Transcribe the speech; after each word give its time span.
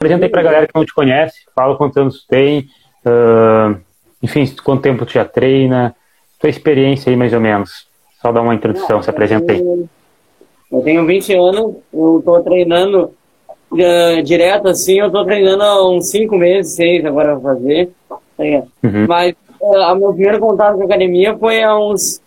apresenta 0.00 0.24
aí 0.24 0.30
pra 0.30 0.42
galera 0.42 0.66
que 0.66 0.74
não 0.74 0.84
te 0.84 0.94
conhece, 0.94 1.40
fala 1.54 1.76
quantos 1.76 1.96
anos 1.98 2.22
tu 2.22 2.28
tem, 2.28 2.70
uh, 3.04 3.78
enfim, 4.22 4.50
quanto 4.64 4.80
tempo 4.80 5.04
tu 5.04 5.12
já 5.12 5.26
treina, 5.26 5.94
tua 6.40 6.48
experiência 6.48 7.10
aí 7.10 7.16
mais 7.16 7.34
ou 7.34 7.40
menos. 7.40 7.86
Só 8.22 8.32
dá 8.32 8.40
uma 8.40 8.54
introdução, 8.54 8.96
não, 8.96 9.02
se 9.02 9.10
apresenta 9.10 9.52
aí. 9.52 9.60
Eu 10.72 10.80
tenho 10.82 11.04
20 11.04 11.34
anos, 11.34 11.76
eu 11.92 12.22
tô 12.24 12.40
treinando 12.40 13.12
uh, 13.70 14.22
direto 14.22 14.68
assim, 14.68 15.00
eu 15.00 15.10
tô 15.10 15.22
treinando 15.22 15.62
há 15.62 15.90
uns 15.90 16.10
5 16.10 16.34
meses, 16.38 16.76
6 16.76 17.04
agora 17.04 17.38
pra 17.38 17.54
fazer. 17.54 17.90
Tá 18.08 18.18
uhum. 18.82 19.06
Mas 19.06 19.34
uh, 19.60 19.92
o 19.92 19.94
meu 19.96 20.12
primeiro 20.14 20.40
contato 20.40 20.76
com 20.76 20.82
a 20.82 20.86
academia 20.86 21.36
foi 21.36 21.62
há 21.62 21.78
uns, 21.78 22.22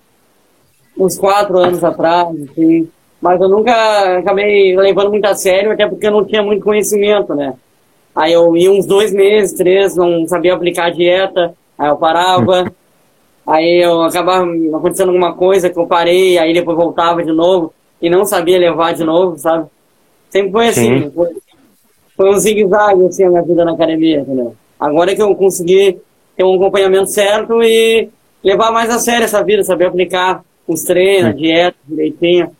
uns 0.96 1.18
4 1.18 1.58
anos 1.58 1.84
atrás, 1.84 2.28
assim. 2.30 2.88
Mas 3.20 3.42
eu 3.42 3.50
nunca 3.50 4.20
acabei 4.20 4.76
levando 4.76 5.10
muito 5.10 5.26
a 5.26 5.34
sério, 5.34 5.72
até 5.72 5.88
porque 5.88 6.06
eu 6.06 6.12
não 6.12 6.26
tinha 6.26 6.44
muito 6.44 6.64
conhecimento, 6.64 7.34
né? 7.34 7.56
Aí 8.16 8.34
eu 8.34 8.56
ia 8.56 8.72
uns 8.72 8.86
dois 8.86 9.12
meses, 9.12 9.54
três, 9.54 9.96
não 9.96 10.28
sabia 10.28 10.54
aplicar 10.54 10.86
a 10.86 10.90
dieta, 10.92 11.54
aí 11.78 11.90
eu 11.90 11.96
parava, 11.98 12.72
aí 13.46 13.84
eu 13.84 14.04
acabava 14.04 14.46
acontecendo 14.76 15.10
alguma 15.10 15.34
coisa 15.34 15.70
que 15.70 15.80
eu 15.80 15.88
parei, 15.88 16.38
aí 16.38 16.54
depois 16.54 16.78
voltava 16.78 17.24
de 17.24 17.32
novo 17.32 17.74
e 18.02 18.10
não 18.10 18.24
sabia 18.26 18.60
levar 18.60 18.94
de 18.94 19.04
novo, 19.04 19.38
sabe? 19.38 19.68
Sempre 20.30 20.52
foi 20.52 20.68
assim, 20.68 21.12
foi, 21.12 21.30
foi, 22.16 22.30
um 22.30 22.38
zigue-zague 22.38 23.06
assim 23.08 23.24
a 23.24 23.30
minha 23.30 23.42
vida 23.42 23.66
na 23.66 23.72
academia, 23.74 24.20
entendeu? 24.20 24.56
Agora 24.80 25.12
é 25.12 25.16
que 25.16 25.22
eu 25.22 25.34
consegui 25.36 26.00
ter 26.36 26.44
um 26.44 26.56
acompanhamento 26.56 27.10
certo 27.10 27.64
e 27.64 28.10
levar 28.44 28.72
mais 28.72 28.90
a 28.90 29.00
sério 29.00 29.24
essa 29.24 29.44
vida, 29.44 29.64
saber 29.64 29.86
aplicar 29.86 30.44
os 30.68 30.84
treinos, 30.84 31.32
a 31.32 31.34
dieta 31.34 31.78
direitinho. 31.88 32.52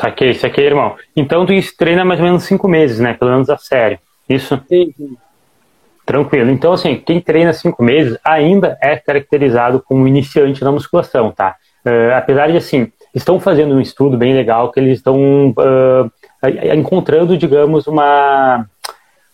Saquei, 0.00 0.32
saquei, 0.32 0.64
irmão. 0.64 0.96
Então 1.14 1.44
tu 1.44 1.52
treina 1.76 2.04
mais 2.06 2.18
ou 2.20 2.26
menos 2.26 2.44
cinco 2.44 2.66
meses, 2.66 2.98
né? 2.98 3.12
Pelo 3.12 3.32
menos 3.32 3.50
a 3.50 3.58
sério. 3.58 3.98
Isso? 4.26 4.58
Sim, 4.66 4.94
sim. 4.96 5.16
Tranquilo. 6.06 6.50
Então, 6.50 6.72
assim, 6.72 6.96
quem 6.96 7.20
treina 7.20 7.52
cinco 7.52 7.82
meses 7.82 8.18
ainda 8.24 8.78
é 8.80 8.96
caracterizado 8.96 9.80
como 9.80 10.08
iniciante 10.08 10.64
na 10.64 10.72
musculação, 10.72 11.30
tá? 11.30 11.54
Uh, 11.86 12.14
apesar 12.16 12.50
de, 12.50 12.56
assim, 12.56 12.90
estão 13.14 13.38
fazendo 13.38 13.74
um 13.74 13.80
estudo 13.80 14.16
bem 14.16 14.34
legal 14.34 14.72
que 14.72 14.80
eles 14.80 14.98
estão 14.98 15.50
uh, 15.50 16.10
encontrando, 16.74 17.36
digamos, 17.36 17.86
uma 17.86 18.66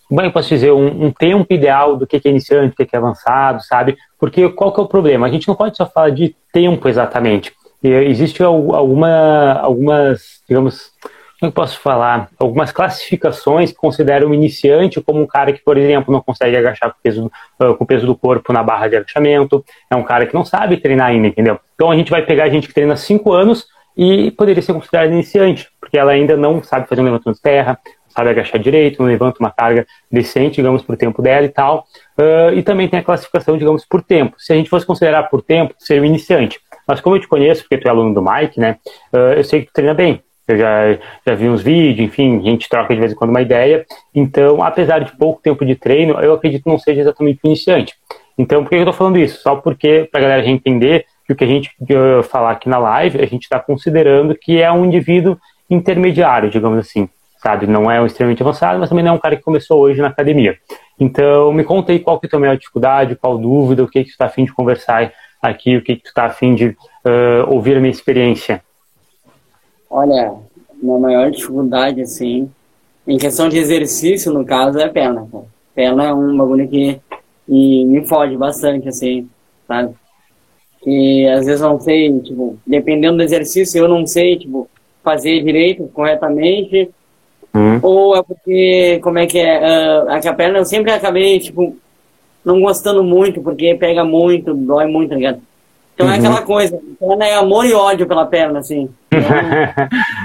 como 0.09 0.21
é 0.21 0.27
eu 0.27 0.33
posso 0.33 0.49
dizer, 0.49 0.73
um, 0.73 1.07
um 1.07 1.13
tempo 1.13 1.53
ideal 1.53 1.97
do 1.97 2.07
que 2.07 2.21
é 2.25 2.31
iniciante, 2.31 2.77
do 2.77 2.87
que 2.87 2.95
é 2.95 2.99
avançado, 2.99 3.63
sabe? 3.65 3.97
Porque 4.19 4.49
qual 4.51 4.73
que 4.73 4.81
é 4.81 4.83
o 4.83 4.89
problema? 4.89 5.27
A 5.27 5.31
gente 5.31 5.49
não 5.49 5.55
pode 5.57 5.77
só 5.77 5.85
falar 5.85 6.11
de 6.11 6.35
tempo 6.53 6.89
exatamente. 6.89 7.53
Existe 7.89 8.43
alguma, 8.43 9.53
algumas, 9.55 10.43
digamos, 10.49 10.93
como 11.39 11.51
eu 11.51 11.53
posso 11.53 11.79
falar? 11.81 12.31
Algumas 12.39 12.73
classificações 12.73 13.71
que 13.71 13.77
consideram 13.77 14.31
o 14.31 14.35
iniciante 14.35 15.01
como 15.01 15.21
um 15.21 15.27
cara 15.27 15.53
que, 15.53 15.63
por 15.63 15.77
exemplo, 15.77 16.13
não 16.13 16.23
consegue 16.23 16.57
agachar 16.57 16.91
com 16.91 16.99
o, 16.99 17.03
peso, 17.03 17.33
com 17.59 17.85
o 17.85 17.87
peso 17.87 18.07
do 18.07 18.17
corpo 18.17 18.53
na 18.53 18.63
barra 18.63 18.89
de 18.89 18.97
agachamento, 18.97 19.65
é 19.91 19.97
um 19.97 20.03
cara 20.03 20.27
que 20.27 20.35
não 20.35 20.45
sabe 20.45 20.79
treinar 20.79 21.09
ainda, 21.09 21.29
entendeu? 21.29 21.61
Então 21.75 21.91
a 21.91 21.97
gente 21.97 22.11
vai 22.11 22.25
pegar 22.25 22.49
gente 22.49 22.69
que 22.69 22.75
treina 22.75 22.97
5 22.97 23.33
anos 23.33 23.67
e 23.95 24.31
poderia 24.31 24.63
ser 24.63 24.73
considerado 24.73 25.13
iniciante, 25.13 25.69
porque 25.79 25.99
ela 25.99 26.13
ainda 26.13 26.37
não 26.37 26.63
sabe 26.63 26.89
fazer 26.89 27.03
um 27.03 27.05
levantamento 27.05 27.37
de 27.37 27.43
terra, 27.43 27.79
sabe 28.09 28.31
agachar 28.31 28.59
direito, 28.59 29.03
não 29.03 29.09
levanta 29.09 29.39
uma 29.39 29.51
carga 29.51 29.87
decente, 30.11 30.57
digamos, 30.57 30.83
por 30.83 30.97
tempo 30.97 31.21
dela 31.21 31.45
e 31.45 31.51
tal. 31.51 31.87
Uh, 32.19 32.55
e 32.55 32.63
também 32.63 32.89
tem 32.89 33.01
a 33.01 33.03
classificação, 33.03 33.59
digamos, 33.59 33.85
por 33.85 34.03
tempo. 34.03 34.37
Se 34.39 34.55
a 34.55 34.57
gente 34.57 34.71
fosse 34.71 34.87
considerar 34.87 35.25
por 35.25 35.43
tempo, 35.43 35.75
seria 35.79 36.03
o 36.03 36.07
iniciante. 36.07 36.59
Mas 36.87 37.01
como 37.01 37.17
eu 37.17 37.21
te 37.21 37.29
conheço, 37.29 37.63
porque 37.63 37.79
tu 37.79 37.89
é 37.89 37.91
aluno 37.91 38.15
do 38.15 38.23
Mike, 38.23 38.61
né, 38.61 38.77
uh, 39.13 39.35
eu 39.37 39.45
sei 39.45 39.61
que 39.61 39.67
tu 39.67 39.73
treina 39.73 39.95
bem. 39.95 40.23
Eu 40.47 40.57
já, 40.57 40.99
já 41.27 41.35
vi 41.35 41.49
uns 41.49 41.61
vídeos, 41.61 42.09
enfim, 42.09 42.39
a 42.39 42.51
gente 42.51 42.69
troca 42.69 42.95
de 42.95 43.01
vez 43.01 43.13
em 43.13 43.17
quando 43.17 43.31
uma 43.31 43.43
ideia. 43.43 43.85
Então, 44.15 44.63
apesar 44.63 45.01
de 45.01 45.17
pouco 45.17 45.43
tempo 45.43 45.65
de 45.65 45.75
treino, 45.75 46.15
eu 46.21 46.35
acredito 46.35 46.63
que 46.63 46.71
não 46.71 46.79
seja 46.79 47.01
exatamente 47.01 47.41
iniciante. 47.45 47.95
Então, 48.39 48.63
por 48.63 48.71
que 48.71 48.77
eu 48.77 48.81
estou 48.81 48.93
falando 48.93 49.19
isso? 49.19 49.41
Só 49.43 49.57
porque, 49.57 50.09
para 50.11 50.21
a 50.21 50.23
galera 50.23 50.47
entender 50.49 51.05
que 51.27 51.33
o 51.33 51.37
que 51.37 51.43
a 51.43 51.47
gente 51.49 51.71
uh, 51.81 52.23
falar 52.23 52.53
aqui 52.53 52.69
na 52.69 52.79
live, 52.79 53.21
a 53.21 53.27
gente 53.27 53.43
está 53.43 53.59
considerando 53.59 54.37
que 54.37 54.61
é 54.61 54.71
um 54.71 54.85
indivíduo 54.85 55.37
intermediário, 55.69 56.49
digamos 56.49 56.79
assim, 56.79 57.09
sabe? 57.39 57.67
Não 57.67 57.91
é 57.91 58.01
um 58.01 58.07
extremamente 58.07 58.43
avançado, 58.43 58.79
mas 58.79 58.89
também 58.89 59.05
não 59.05 59.13
é 59.13 59.15
um 59.15 59.19
cara 59.19 59.37
que 59.37 59.43
começou 59.43 59.81
hoje 59.81 60.01
na 60.01 60.09
academia. 60.09 60.57
Então, 60.99 61.53
me 61.53 61.65
conta 61.65 61.91
aí 61.91 61.99
qual 61.99 62.21
que 62.21 62.29
é 62.33 62.49
a 62.49 62.55
dificuldade, 62.55 63.17
qual 63.17 63.37
dúvida, 63.37 63.83
o 63.83 63.89
que, 63.89 64.05
que 64.05 64.11
tu 64.11 64.13
está 64.13 64.27
afim 64.27 64.45
de 64.45 64.53
conversar 64.53 65.13
aqui, 65.49 65.77
o 65.77 65.83
que, 65.83 65.97
que 65.97 66.03
tu 66.03 66.09
está 66.09 66.27
afim 66.27 66.55
de 66.55 66.67
uh, 66.67 67.49
ouvir 67.49 67.77
a 67.77 67.81
minha 67.81 67.93
experiência. 67.93 68.63
Olha, 69.89 70.35
minha 70.83 70.99
maior 70.99 71.31
dificuldade, 71.31 72.03
assim, 72.03 72.51
em 73.07 73.19
questão 73.19 73.49
de 73.49 73.59
exercício, 73.59 74.33
no 74.33 74.45
caso, 74.45 74.79
é 74.79 74.89
perna. 74.89 75.27
Cara. 75.31 75.45
Perna 75.75 76.05
é 76.05 76.15
um 76.15 76.37
bagulho 76.37 76.69
que 76.69 77.01
me 77.49 78.07
fode 78.07 78.37
bastante, 78.37 78.89
assim, 78.89 79.29
sabe? 79.69 79.95
E 80.85 81.27
às 81.27 81.47
vezes 81.47 81.61
não 81.61 81.81
sei, 81.81 82.21
tipo, 82.21 82.59
dependendo 82.67 83.17
do 83.17 83.23
exercício, 83.23 83.79
eu 83.79 83.89
não 83.89 84.07
sei, 84.07 84.39
tipo, 84.39 84.69
fazer 85.03 85.43
direito, 85.43 85.89
corretamente, 85.93 86.91
hum. 87.55 87.79
ou 87.83 88.17
é 88.17 88.23
porque, 88.23 89.01
como 89.03 89.19
é 89.19 89.27
que 89.27 89.39
é, 89.39 89.61
uh, 90.05 90.11
a 90.11 90.33
perna 90.33 90.59
eu 90.59 90.65
sempre 90.65 90.93
acabei, 90.93 91.39
tipo, 91.39 91.77
não 92.47 92.61
gostando 92.61 93.03
muito, 93.03 93.43
porque 93.43 93.75
pega 93.75 94.05
muito, 94.05 94.55
dói 94.55 94.87
muito, 94.87 95.11
tá 95.11 95.17
ligado? 95.17 95.41
Então 95.93 96.07
é 96.07 96.11
uhum. 96.11 96.15
é 96.15 96.19
aquela 96.19 96.43
coisa, 96.43 96.81
perna 97.01 97.27
é 97.27 97.35
amor 97.35 97.67
e 97.67 97.75
ódio 97.75 98.07
pela 98.07 98.25
perna, 98.25 98.61
assim. 98.61 98.89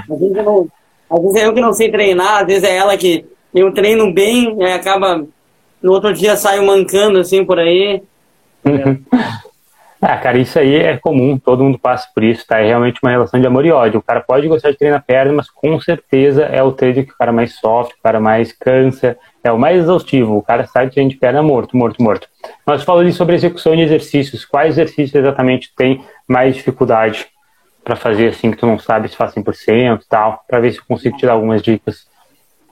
Então, 0.04 0.14
às, 0.14 0.20
vezes 0.20 0.36
não, 0.36 0.68
às 1.10 1.22
vezes 1.22 1.36
é 1.36 1.46
eu 1.46 1.54
que 1.54 1.60
não 1.60 1.72
sei 1.72 1.90
treinar, 1.90 2.42
às 2.42 2.46
vezes 2.46 2.64
é 2.64 2.76
ela 2.76 2.96
que 2.96 3.24
eu 3.52 3.72
treino 3.72 4.12
bem, 4.12 4.56
acaba 4.72 5.26
no 5.82 5.92
outro 5.92 6.12
dia 6.14 6.36
saio 6.36 6.64
mancando 6.64 7.18
assim 7.18 7.44
por 7.44 7.58
aí. 7.58 8.02
Ah, 10.04 10.16
cara, 10.16 10.36
isso 10.36 10.58
aí 10.58 10.74
é 10.74 10.96
comum, 10.98 11.38
todo 11.38 11.62
mundo 11.62 11.78
passa 11.78 12.08
por 12.12 12.24
isso, 12.24 12.44
tá? 12.44 12.58
É 12.58 12.66
realmente 12.66 12.98
uma 13.00 13.12
relação 13.12 13.40
de 13.40 13.46
amor 13.46 13.64
e 13.64 13.70
ódio. 13.70 14.00
O 14.00 14.02
cara 14.02 14.20
pode 14.20 14.48
gostar 14.48 14.72
de 14.72 14.76
treinar 14.76 15.04
perna, 15.06 15.32
mas 15.32 15.48
com 15.48 15.80
certeza 15.80 16.42
é 16.42 16.60
o 16.60 16.72
treino 16.72 17.04
que 17.06 17.12
o 17.12 17.16
cara 17.16 17.30
mais 17.30 17.54
sofre, 17.54 17.94
o 17.94 18.02
cara 18.02 18.18
mais 18.18 18.52
cansa, 18.52 19.16
é 19.44 19.52
o 19.52 19.56
mais 19.56 19.78
exaustivo. 19.78 20.36
O 20.36 20.42
cara 20.42 20.66
sai 20.66 20.88
de 20.88 20.94
treino 20.94 21.08
de 21.08 21.16
perna 21.16 21.40
morto, 21.40 21.76
morto, 21.76 22.02
morto. 22.02 22.26
Nós 22.66 22.82
falamos 22.82 23.14
sobre 23.14 23.36
execução 23.36 23.76
de 23.76 23.82
exercícios. 23.82 24.44
Quais 24.44 24.70
exercícios 24.70 25.14
exatamente 25.14 25.72
tem 25.76 26.04
mais 26.26 26.56
dificuldade 26.56 27.28
para 27.84 27.94
fazer 27.94 28.30
assim, 28.30 28.50
que 28.50 28.56
tu 28.56 28.66
não 28.66 28.80
sabe 28.80 29.08
se 29.08 29.16
faz 29.16 29.32
100% 29.32 30.02
e 30.02 30.08
tal, 30.08 30.42
para 30.48 30.58
ver 30.58 30.72
se 30.72 30.78
eu 30.78 30.84
consigo 30.88 31.16
te 31.16 31.26
dar 31.26 31.34
algumas 31.34 31.62
dicas? 31.62 32.08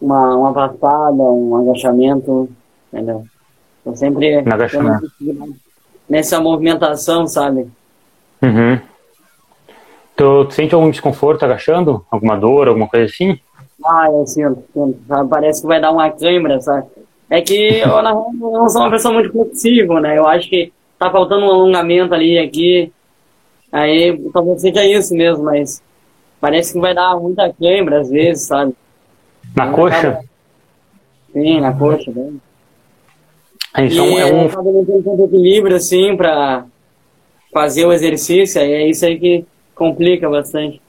Uma, 0.01 0.35
uma 0.35 0.53
passada, 0.53 1.13
um 1.15 1.55
agachamento, 1.55 2.51
entendeu? 2.93 3.23
Eu 3.87 3.95
sempre. 3.95 4.39
Um 4.39 4.53
agachamento 4.53 5.07
nessa 6.11 6.41
movimentação, 6.41 7.29
sabe? 7.29 7.69
Uhum. 8.43 8.81
Tu, 10.17 10.45
tu, 10.45 10.51
sente 10.51 10.75
algum 10.75 10.91
desconforto 10.91 11.45
agachando? 11.45 12.05
Alguma 12.11 12.37
dor, 12.37 12.67
alguma 12.67 12.89
coisa 12.89 13.07
assim? 13.07 13.39
Ah, 13.85 14.09
eu 14.11 14.27
sinto, 14.27 14.63
sinto. 14.75 14.99
Parece 15.29 15.63
que 15.63 15.69
vai 15.69 15.81
dar 15.81 15.93
uma 15.93 16.11
câimbra, 16.11 16.61
sabe? 16.61 16.89
É 17.31 17.41
que 17.41 17.79
eu 17.79 18.03
não 18.03 18.69
sou 18.69 18.83
uma 18.83 18.91
pessoa 18.91 19.15
muito 19.15 19.31
flexível, 19.31 20.01
né? 20.01 20.19
Eu 20.19 20.27
acho 20.27 20.51
que 20.51 20.73
tá 20.99 21.11
faltando 21.11 21.47
um 21.47 21.51
alongamento 21.51 22.13
ali 22.13 22.37
aqui. 22.39 22.93
Aí 23.71 24.19
talvez 24.33 24.61
seja 24.61 24.85
isso 24.85 25.15
mesmo, 25.15 25.45
mas 25.45 25.81
parece 26.41 26.73
que 26.73 26.81
vai 26.81 26.93
dar 26.93 27.17
muita 27.17 27.53
câimbra 27.53 28.01
às 28.01 28.11
vezes, 28.11 28.49
sabe? 28.49 28.75
Na 29.55 29.71
coxa? 29.71 30.21
Sim, 31.33 31.61
na 31.61 31.73
coxa, 31.73 32.11
bem. 32.11 32.41
Então 33.77 34.07
e 34.07 34.19
é 34.19 34.27
um. 34.27 34.47
um 34.47 35.25
equilíbrio, 35.25 35.77
assim, 35.77 36.17
para 36.17 36.65
fazer 37.53 37.85
o 37.87 37.93
exercício, 37.93 38.61
é 38.61 38.87
isso 38.87 39.05
aí 39.05 39.19
que 39.19 39.45
complica 39.75 40.29
bastante. 40.29 40.81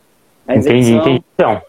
A 0.48 0.56
entendi, 0.56 0.94
entendi. 0.94 1.24
Então, 1.34 1.62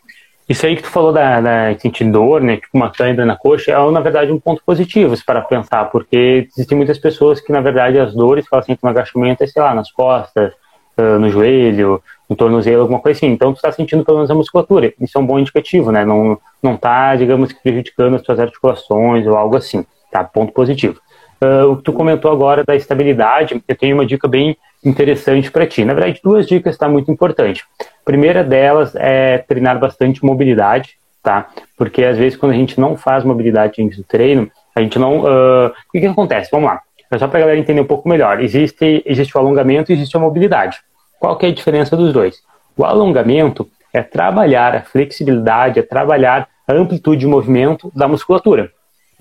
isso 0.48 0.66
aí 0.66 0.76
que 0.76 0.82
tu 0.82 0.88
falou 0.88 1.12
da, 1.12 1.40
da 1.40 1.78
sentir 1.78 2.04
dor, 2.04 2.42
né, 2.42 2.56
tipo 2.56 2.70
uma 2.74 2.90
câimbra 2.90 3.24
na 3.24 3.36
coxa, 3.36 3.72
é 3.72 3.90
na 3.90 4.00
verdade 4.00 4.32
um 4.32 4.40
ponto 4.40 4.62
positivo 4.64 5.14
para 5.24 5.40
pensar, 5.40 5.84
porque 5.86 6.48
existem 6.54 6.76
muitas 6.76 6.98
pessoas 6.98 7.40
que 7.40 7.52
na 7.52 7.60
verdade 7.60 7.98
as 7.98 8.14
dores 8.14 8.48
que 8.48 8.54
elas 8.54 8.66
sentem 8.66 8.80
no 8.82 8.90
agachamento 8.90 9.44
é, 9.44 9.46
sei 9.46 9.62
lá, 9.62 9.74
nas 9.74 9.90
costas, 9.90 10.52
uh, 10.98 11.18
no 11.18 11.30
joelho, 11.30 12.02
no 12.28 12.36
tornozelo, 12.36 12.82
alguma 12.82 13.00
coisa 13.00 13.18
assim. 13.18 13.28
Então 13.28 13.52
tu 13.52 13.56
está 13.56 13.70
sentindo 13.72 14.04
pelo 14.04 14.18
menos 14.18 14.30
a 14.30 14.34
musculatura. 14.34 14.92
Isso 15.00 15.16
é 15.16 15.20
um 15.20 15.26
bom 15.26 15.38
indicativo, 15.38 15.92
né? 15.92 16.04
Não 16.04 16.38
não 16.62 16.76
tá, 16.76 17.16
digamos, 17.16 17.52
prejudicando 17.52 18.14
as 18.14 18.22
tuas 18.22 18.38
articulações 18.38 19.26
ou 19.26 19.36
algo 19.36 19.56
assim. 19.56 19.84
Tá, 20.12 20.22
ponto 20.22 20.52
positivo. 20.52 21.00
Uh, 21.42 21.72
o 21.72 21.76
que 21.78 21.82
tu 21.84 21.92
comentou 21.92 22.30
agora 22.30 22.62
da 22.62 22.76
estabilidade, 22.76 23.60
eu 23.66 23.74
tenho 23.74 23.96
uma 23.96 24.04
dica 24.04 24.28
bem 24.28 24.56
interessante 24.84 25.50
para 25.50 25.66
ti. 25.66 25.86
Na 25.86 25.94
verdade, 25.94 26.20
duas 26.22 26.46
dicas 26.46 26.76
tá 26.76 26.86
muito 26.86 27.10
importante. 27.10 27.64
A 27.80 28.04
primeira 28.04 28.44
delas 28.44 28.94
é 28.94 29.38
treinar 29.38 29.78
bastante 29.78 30.22
mobilidade, 30.22 30.98
tá? 31.22 31.48
Porque 31.78 32.04
às 32.04 32.18
vezes 32.18 32.38
quando 32.38 32.52
a 32.52 32.54
gente 32.54 32.78
não 32.78 32.94
faz 32.94 33.24
mobilidade 33.24 33.82
antes 33.82 33.96
do 33.96 34.04
treino, 34.04 34.50
a 34.76 34.82
gente 34.82 34.98
não. 34.98 35.20
Uh, 35.20 35.68
o 35.68 35.92
que, 35.92 36.00
que 36.00 36.06
acontece? 36.06 36.50
Vamos 36.52 36.68
lá. 36.68 36.80
É 37.10 37.18
só 37.18 37.26
para 37.26 37.38
a 37.38 37.40
galera 37.40 37.58
entender 37.58 37.80
um 37.80 37.86
pouco 37.86 38.08
melhor. 38.08 38.40
Existe, 38.40 39.02
existe 39.06 39.34
o 39.34 39.40
alongamento 39.40 39.90
e 39.90 39.94
existe 39.94 40.14
a 40.16 40.20
mobilidade. 40.20 40.78
Qual 41.18 41.36
que 41.36 41.46
é 41.46 41.48
a 41.48 41.54
diferença 41.54 41.96
dos 41.96 42.12
dois? 42.12 42.42
O 42.76 42.84
alongamento 42.84 43.66
é 43.92 44.02
trabalhar 44.02 44.74
a 44.74 44.82
flexibilidade, 44.82 45.78
é 45.78 45.82
trabalhar 45.82 46.48
a 46.68 46.72
amplitude 46.72 47.20
de 47.20 47.26
movimento 47.26 47.90
da 47.94 48.06
musculatura. 48.06 48.70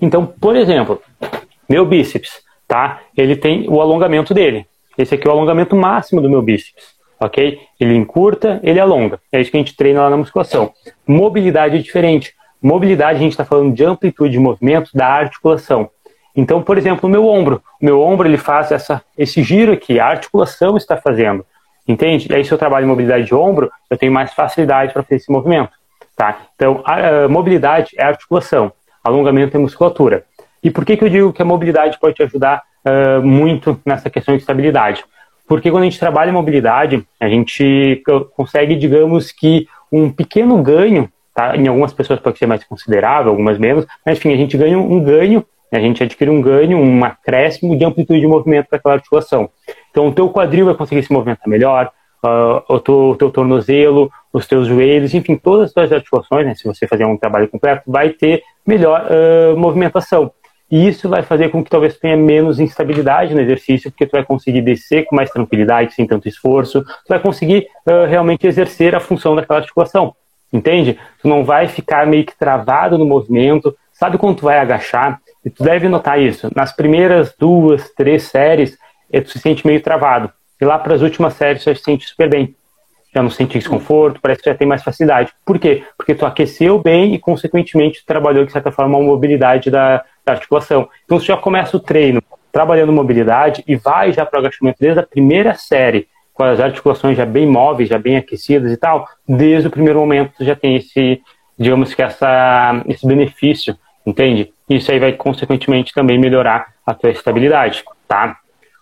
Então, 0.02 0.26
por 0.26 0.56
exemplo, 0.56 1.00
meu 1.68 1.86
bíceps, 1.86 2.42
tá? 2.66 3.00
Ele 3.16 3.36
tem 3.36 3.68
o 3.68 3.80
alongamento 3.80 4.34
dele. 4.34 4.66
Esse 4.98 5.14
aqui 5.14 5.28
é 5.28 5.30
o 5.30 5.32
alongamento 5.32 5.76
máximo 5.76 6.20
do 6.20 6.28
meu 6.28 6.42
bíceps, 6.42 6.84
ok? 7.20 7.60
Ele 7.78 7.94
encurta, 7.94 8.60
ele 8.64 8.80
alonga. 8.80 9.20
É 9.30 9.40
isso 9.40 9.50
que 9.50 9.56
a 9.56 9.60
gente 9.60 9.76
treina 9.76 10.02
lá 10.02 10.10
na 10.10 10.16
musculação. 10.16 10.72
Mobilidade 11.06 11.76
é 11.76 11.78
diferente. 11.78 12.34
Mobilidade, 12.60 13.18
a 13.18 13.22
gente 13.22 13.32
está 13.32 13.44
falando 13.44 13.72
de 13.72 13.84
amplitude 13.84 14.32
de 14.32 14.40
movimento 14.40 14.90
da 14.92 15.06
articulação. 15.06 15.88
Então, 16.34 16.60
por 16.62 16.76
exemplo, 16.76 17.08
o 17.08 17.10
meu 17.10 17.26
ombro. 17.26 17.62
O 17.80 17.84
meu 17.84 18.00
ombro 18.00 18.26
ele 18.26 18.38
faz 18.38 18.72
essa, 18.72 19.02
esse 19.16 19.40
giro 19.42 19.72
aqui, 19.72 20.00
a 20.00 20.06
articulação 20.06 20.76
está 20.76 20.96
fazendo. 20.96 21.46
Entende? 21.86 22.26
E 22.30 22.34
aí, 22.34 22.44
se 22.44 22.52
eu 22.52 22.58
trabalho 22.58 22.84
em 22.84 22.88
mobilidade 22.88 23.24
de 23.24 23.34
ombro, 23.34 23.70
eu 23.88 23.96
tenho 23.96 24.12
mais 24.12 24.32
facilidade 24.32 24.92
para 24.92 25.02
fazer 25.02 25.16
esse 25.16 25.30
movimento. 25.30 25.70
Tá? 26.16 26.40
Então, 26.54 26.82
a, 26.84 27.24
a 27.24 27.28
mobilidade 27.28 27.90
é 27.96 28.04
articulação, 28.04 28.72
alongamento 29.02 29.56
é 29.56 29.60
musculatura. 29.60 30.24
E 30.62 30.70
por 30.70 30.84
que, 30.84 30.96
que 30.96 31.04
eu 31.04 31.08
digo 31.08 31.32
que 31.32 31.42
a 31.42 31.44
mobilidade 31.44 31.98
pode 31.98 32.14
te 32.14 32.22
ajudar 32.22 32.62
uh, 32.84 33.22
muito 33.22 33.80
nessa 33.84 34.08
questão 34.08 34.34
de 34.34 34.40
estabilidade? 34.40 35.04
Porque 35.46 35.70
quando 35.70 35.82
a 35.82 35.86
gente 35.86 35.98
trabalha 35.98 36.30
em 36.30 36.34
mobilidade, 36.34 37.04
a 37.20 37.28
gente 37.28 38.02
consegue, 38.34 38.76
digamos 38.76 39.32
que, 39.32 39.66
um 39.90 40.10
pequeno 40.10 40.62
ganho, 40.62 41.10
tá? 41.34 41.56
em 41.56 41.66
algumas 41.66 41.92
pessoas 41.92 42.20
pode 42.20 42.38
ser 42.38 42.46
mais 42.46 42.64
considerável, 42.64 43.30
algumas 43.30 43.58
menos, 43.58 43.86
mas 44.06 44.16
enfim, 44.16 44.32
a 44.32 44.36
gente 44.36 44.56
ganha 44.56 44.78
um 44.78 45.02
ganho, 45.02 45.44
a 45.70 45.80
gente 45.80 46.02
adquire 46.02 46.30
um 46.30 46.40
ganho, 46.40 46.78
um 46.78 47.04
acréscimo 47.04 47.76
de 47.76 47.84
amplitude 47.84 48.20
de 48.20 48.26
movimento 48.26 48.68
para 48.68 48.78
aquela 48.78 48.94
articulação. 48.94 49.50
Então, 49.90 50.08
o 50.08 50.12
teu 50.12 50.28
quadril 50.30 50.66
vai 50.66 50.74
conseguir 50.74 51.02
se 51.02 51.12
movimentar 51.12 51.48
melhor, 51.48 51.90
uh, 52.22 52.62
o, 52.68 52.80
teu, 52.80 52.94
o 53.10 53.16
teu 53.16 53.30
tornozelo, 53.30 54.10
os 54.32 54.46
teus 54.46 54.66
joelhos, 54.66 55.14
enfim, 55.14 55.36
todas 55.36 55.68
as 55.68 55.72
tuas 55.72 55.92
articulações, 55.92 56.46
né, 56.46 56.54
se 56.54 56.64
você 56.64 56.86
fazer 56.86 57.04
um 57.04 57.16
trabalho 57.16 57.48
completo, 57.48 57.82
vai 57.86 58.10
ter 58.10 58.42
melhor 58.66 59.06
uh, 59.06 59.56
movimentação. 59.56 60.32
E 60.70 60.88
isso 60.88 61.06
vai 61.06 61.22
fazer 61.22 61.50
com 61.50 61.62
que 61.62 61.68
talvez 61.68 61.98
tenha 61.98 62.16
menos 62.16 62.58
instabilidade 62.58 63.34
no 63.34 63.40
exercício, 63.42 63.90
porque 63.90 64.06
tu 64.06 64.12
vai 64.12 64.24
conseguir 64.24 64.62
descer 64.62 65.04
com 65.04 65.14
mais 65.14 65.30
tranquilidade, 65.30 65.92
sem 65.92 66.06
tanto 66.06 66.26
esforço, 66.26 66.82
tu 66.82 67.08
vai 67.08 67.20
conseguir 67.20 67.66
uh, 67.86 68.06
realmente 68.08 68.46
exercer 68.46 68.94
a 68.94 69.00
função 69.00 69.36
daquela 69.36 69.58
articulação, 69.58 70.14
entende? 70.50 70.98
Tu 71.20 71.28
não 71.28 71.44
vai 71.44 71.68
ficar 71.68 72.06
meio 72.06 72.24
que 72.24 72.38
travado 72.38 72.96
no 72.96 73.04
movimento, 73.04 73.76
sabe 73.92 74.16
quando 74.16 74.38
tu 74.38 74.44
vai 74.44 74.58
agachar? 74.58 75.20
E 75.44 75.50
tu 75.50 75.62
deve 75.62 75.88
notar 75.88 76.20
isso. 76.20 76.48
Nas 76.54 76.72
primeiras 76.72 77.34
duas, 77.38 77.90
três 77.90 78.22
séries, 78.22 78.78
eh, 79.12 79.20
tu 79.20 79.30
se 79.30 79.40
sente 79.40 79.66
meio 79.66 79.82
travado. 79.82 80.32
E 80.62 80.64
lá 80.64 80.78
para 80.78 80.94
as 80.94 81.02
últimas 81.02 81.34
séries, 81.34 81.60
você 81.60 81.74
se 81.74 81.82
sente 81.82 82.06
super 82.06 82.30
bem 82.30 82.54
já 83.14 83.22
não 83.22 83.28
sente 83.28 83.58
desconforto, 83.58 84.20
parece 84.22 84.42
que 84.42 84.48
já 84.48 84.56
tem 84.56 84.66
mais 84.66 84.82
facilidade. 84.82 85.32
Por 85.44 85.58
quê? 85.58 85.84
Porque 85.98 86.14
tu 86.14 86.24
aqueceu 86.24 86.78
bem 86.78 87.12
e, 87.12 87.18
consequentemente, 87.18 88.06
trabalhou, 88.06 88.46
de 88.46 88.52
certa 88.52 88.72
forma, 88.72 88.96
a 88.96 89.02
mobilidade 89.02 89.70
da, 89.70 90.02
da 90.24 90.32
articulação. 90.32 90.88
Então, 91.04 91.20
você 91.20 91.26
já 91.26 91.36
começa 91.36 91.76
o 91.76 91.80
treino 91.80 92.22
trabalhando 92.50 92.90
mobilidade 92.90 93.62
e 93.66 93.76
vai 93.76 94.12
já 94.12 94.24
para 94.24 94.38
o 94.38 94.40
agachamento 94.40 94.78
desde 94.80 95.00
a 95.00 95.02
primeira 95.02 95.52
série, 95.54 96.08
com 96.32 96.42
as 96.42 96.58
articulações 96.58 97.18
já 97.18 97.26
bem 97.26 97.46
móveis, 97.46 97.90
já 97.90 97.98
bem 97.98 98.16
aquecidas 98.16 98.72
e 98.72 98.76
tal, 98.78 99.06
desde 99.28 99.68
o 99.68 99.70
primeiro 99.70 99.98
momento 99.98 100.42
já 100.42 100.56
tem 100.56 100.76
esse, 100.76 101.20
digamos 101.58 101.92
que 101.92 102.02
essa, 102.02 102.82
esse 102.88 103.06
benefício, 103.06 103.76
entende? 104.06 104.50
Isso 104.70 104.90
aí 104.90 104.98
vai, 104.98 105.12
consequentemente, 105.12 105.92
também 105.92 106.18
melhorar 106.18 106.68
a 106.86 106.94
tua 106.94 107.10
estabilidade, 107.10 107.84
tá? 108.08 108.38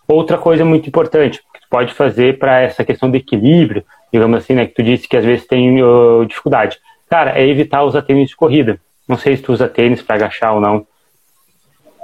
Outra 0.07 0.37
coisa 0.37 0.63
muito 0.63 0.87
importante 0.87 1.41
pode 1.71 1.93
fazer 1.93 2.37
para 2.37 2.59
essa 2.59 2.83
questão 2.83 3.09
de 3.09 3.17
equilíbrio, 3.17 3.83
digamos 4.11 4.37
assim, 4.37 4.53
né, 4.53 4.67
que 4.67 4.75
tu 4.75 4.83
disse 4.83 5.07
que 5.07 5.15
às 5.15 5.23
vezes 5.23 5.47
tem 5.47 5.81
uh, 5.81 6.25
dificuldade. 6.25 6.77
Cara, 7.09 7.39
é 7.39 7.47
evitar 7.47 7.83
usar 7.83 8.01
tênis 8.01 8.29
de 8.29 8.35
corrida. 8.35 8.77
Não 9.07 9.17
sei 9.17 9.37
se 9.37 9.43
tu 9.43 9.53
usa 9.53 9.69
tênis 9.69 10.01
para 10.01 10.17
agachar 10.17 10.53
ou 10.53 10.61
não. 10.61 10.85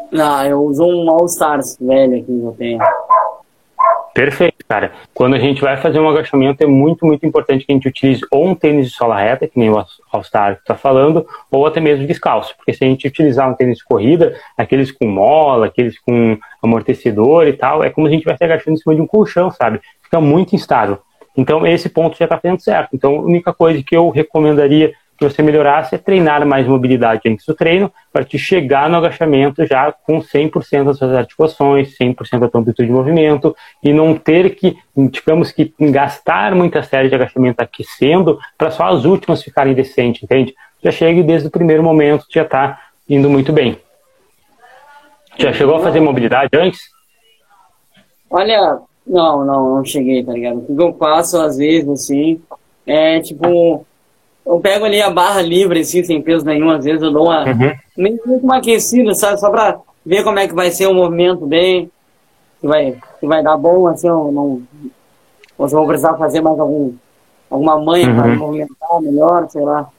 Não, 0.09 0.45
eu 0.45 0.63
uso 0.63 0.85
um 0.85 1.09
All 1.09 1.25
Stars 1.25 1.77
velho 1.81 2.15
aqui 2.15 2.25
que 2.25 2.31
eu 2.31 2.55
tenho. 2.57 2.79
Perfeito, 4.17 4.65
cara. 4.67 4.93
Quando 5.13 5.35
a 5.35 5.39
gente 5.39 5.61
vai 5.61 5.77
fazer 5.77 5.99
um 5.99 6.09
agachamento, 6.09 6.63
é 6.63 6.65
muito, 6.65 7.05
muito 7.05 7.23
importante 7.23 7.63
que 7.63 7.71
a 7.71 7.75
gente 7.75 7.87
utilize 7.87 8.25
ou 8.31 8.47
um 8.47 8.55
tênis 8.55 8.87
de 8.87 8.95
sola 8.95 9.15
reta, 9.15 9.47
que 9.47 9.59
nem 9.59 9.69
o 9.69 9.77
All 10.11 10.23
Star 10.23 10.55
que 10.55 10.61
está 10.61 10.73
falando, 10.73 11.23
ou 11.51 11.67
até 11.67 11.79
mesmo 11.79 12.07
descalço. 12.07 12.57
Porque 12.57 12.73
se 12.73 12.83
a 12.83 12.87
gente 12.87 13.07
utilizar 13.07 13.47
um 13.47 13.53
tênis 13.53 13.77
de 13.77 13.83
corrida, 13.83 14.35
aqueles 14.57 14.91
com 14.91 15.05
mola, 15.05 15.67
aqueles 15.67 15.99
com 15.99 16.35
amortecedor 16.63 17.47
e 17.47 17.53
tal, 17.53 17.83
é 17.83 17.91
como 17.91 18.07
se 18.07 18.09
a 18.09 18.13
gente 18.13 18.21
estivesse 18.21 18.43
agachando 18.43 18.73
em 18.75 18.77
cima 18.77 18.95
de 18.95 19.01
um 19.01 19.05
colchão, 19.05 19.51
sabe? 19.51 19.79
Fica 20.01 20.19
muito 20.19 20.55
instável. 20.55 20.97
Então, 21.37 21.67
esse 21.67 21.87
ponto 21.87 22.17
já 22.17 22.25
está 22.25 22.39
fazendo 22.39 22.59
certo. 22.59 22.95
Então, 22.95 23.17
a 23.17 23.21
única 23.21 23.53
coisa 23.53 23.83
que 23.83 23.95
eu 23.95 24.09
recomendaria 24.09 24.95
que 25.17 25.23
você 25.23 25.41
melhorasse 25.41 25.95
é 25.95 25.97
treinar 25.97 26.45
mais 26.45 26.67
mobilidade 26.67 27.27
antes 27.27 27.45
do 27.45 27.55
treino, 27.55 27.91
para 28.13 28.23
te 28.23 28.37
chegar 28.37 28.89
no 28.89 28.97
agachamento 28.97 29.65
já 29.65 29.91
com 29.91 30.19
100% 30.19 30.85
das 30.85 30.97
suas 30.97 31.13
articulações, 31.13 31.97
100% 31.97 32.39
da 32.39 32.47
tua 32.47 32.61
amplitude 32.61 32.87
de 32.87 32.93
movimento, 32.93 33.55
e 33.83 33.91
não 33.91 34.15
ter 34.15 34.55
que, 34.55 34.77
digamos 34.95 35.51
que, 35.51 35.73
gastar 35.79 36.53
muita 36.53 36.83
série 36.83 37.09
de 37.09 37.15
agachamento 37.15 37.61
aquecendo, 37.61 38.37
para 38.57 38.71
só 38.71 38.85
as 38.85 39.05
últimas 39.05 39.41
ficarem 39.41 39.73
decentes, 39.73 40.23
entende? 40.23 40.53
Já 40.83 40.91
chega 40.91 41.23
desde 41.23 41.47
o 41.47 41.51
primeiro 41.51 41.83
momento 41.83 42.25
já 42.29 42.43
está 42.43 42.79
indo 43.09 43.29
muito 43.29 43.51
bem. 43.51 43.79
Já 45.37 45.53
chegou 45.53 45.75
a 45.75 45.81
fazer 45.81 45.99
mobilidade 45.99 46.49
antes? 46.55 46.81
Olha, 48.29 48.79
não, 49.05 49.45
não, 49.45 49.75
não 49.75 49.85
cheguei, 49.85 50.23
tá 50.23 50.33
ligado? 50.33 50.65
O 50.67 50.75
que 50.75 50.81
eu 50.81 50.93
faço 50.93 51.39
às 51.39 51.57
vezes, 51.57 51.87
assim, 51.89 52.41
é 52.85 53.19
tipo, 53.19 53.85
eu 54.47 54.59
pego 54.59 54.85
ali 54.85 55.01
a 55.01 55.09
barra 55.09 55.41
livre, 55.41 55.81
assim, 55.81 56.03
sem 56.03 56.21
peso 56.21 56.45
nenhum, 56.45 56.69
às 56.69 56.85
vezes 56.85 57.01
eu 57.01 57.11
dou 57.11 57.25
uma, 57.25 57.45
uhum. 57.45 57.73
meio 57.97 58.19
uma 58.25 58.57
aquecida, 58.57 59.13
sabe? 59.13 59.39
Só 59.39 59.49
pra 59.49 59.79
ver 60.05 60.23
como 60.23 60.39
é 60.39 60.47
que 60.47 60.55
vai 60.55 60.71
ser 60.71 60.87
o 60.87 60.93
movimento 60.93 61.45
bem, 61.45 61.91
se 62.61 62.67
vai, 62.67 62.95
se 63.19 63.27
vai 63.27 63.43
dar 63.43 63.57
bom, 63.57 63.87
assim, 63.87 64.07
eu 64.07 64.31
não, 64.31 64.61
ou 65.57 65.67
se 65.67 65.75
eu 65.75 65.79
vou 65.79 65.87
precisar 65.87 66.15
fazer 66.15 66.41
mais 66.41 66.57
algum, 66.59 66.93
alguma 67.49 67.77
manha 67.79 68.09
uhum. 68.09 68.15
para 68.15 68.35
movimentar 68.35 69.01
melhor, 69.01 69.49
sei 69.49 69.61
lá. 69.63 69.89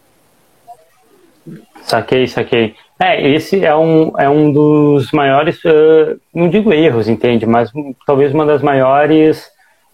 Saquei, 1.82 2.26
saquei. 2.26 2.74
É, 3.00 3.28
esse 3.30 3.64
é 3.64 3.74
um, 3.76 4.12
é 4.18 4.28
um 4.28 4.52
dos 4.52 5.12
maiores, 5.12 5.62
uh, 5.64 6.20
não 6.34 6.48
digo 6.48 6.72
erros, 6.72 7.08
entende, 7.08 7.46
mas 7.46 7.70
talvez 8.06 8.34
uma 8.34 8.44
das 8.44 8.60
maiores, 8.60 9.48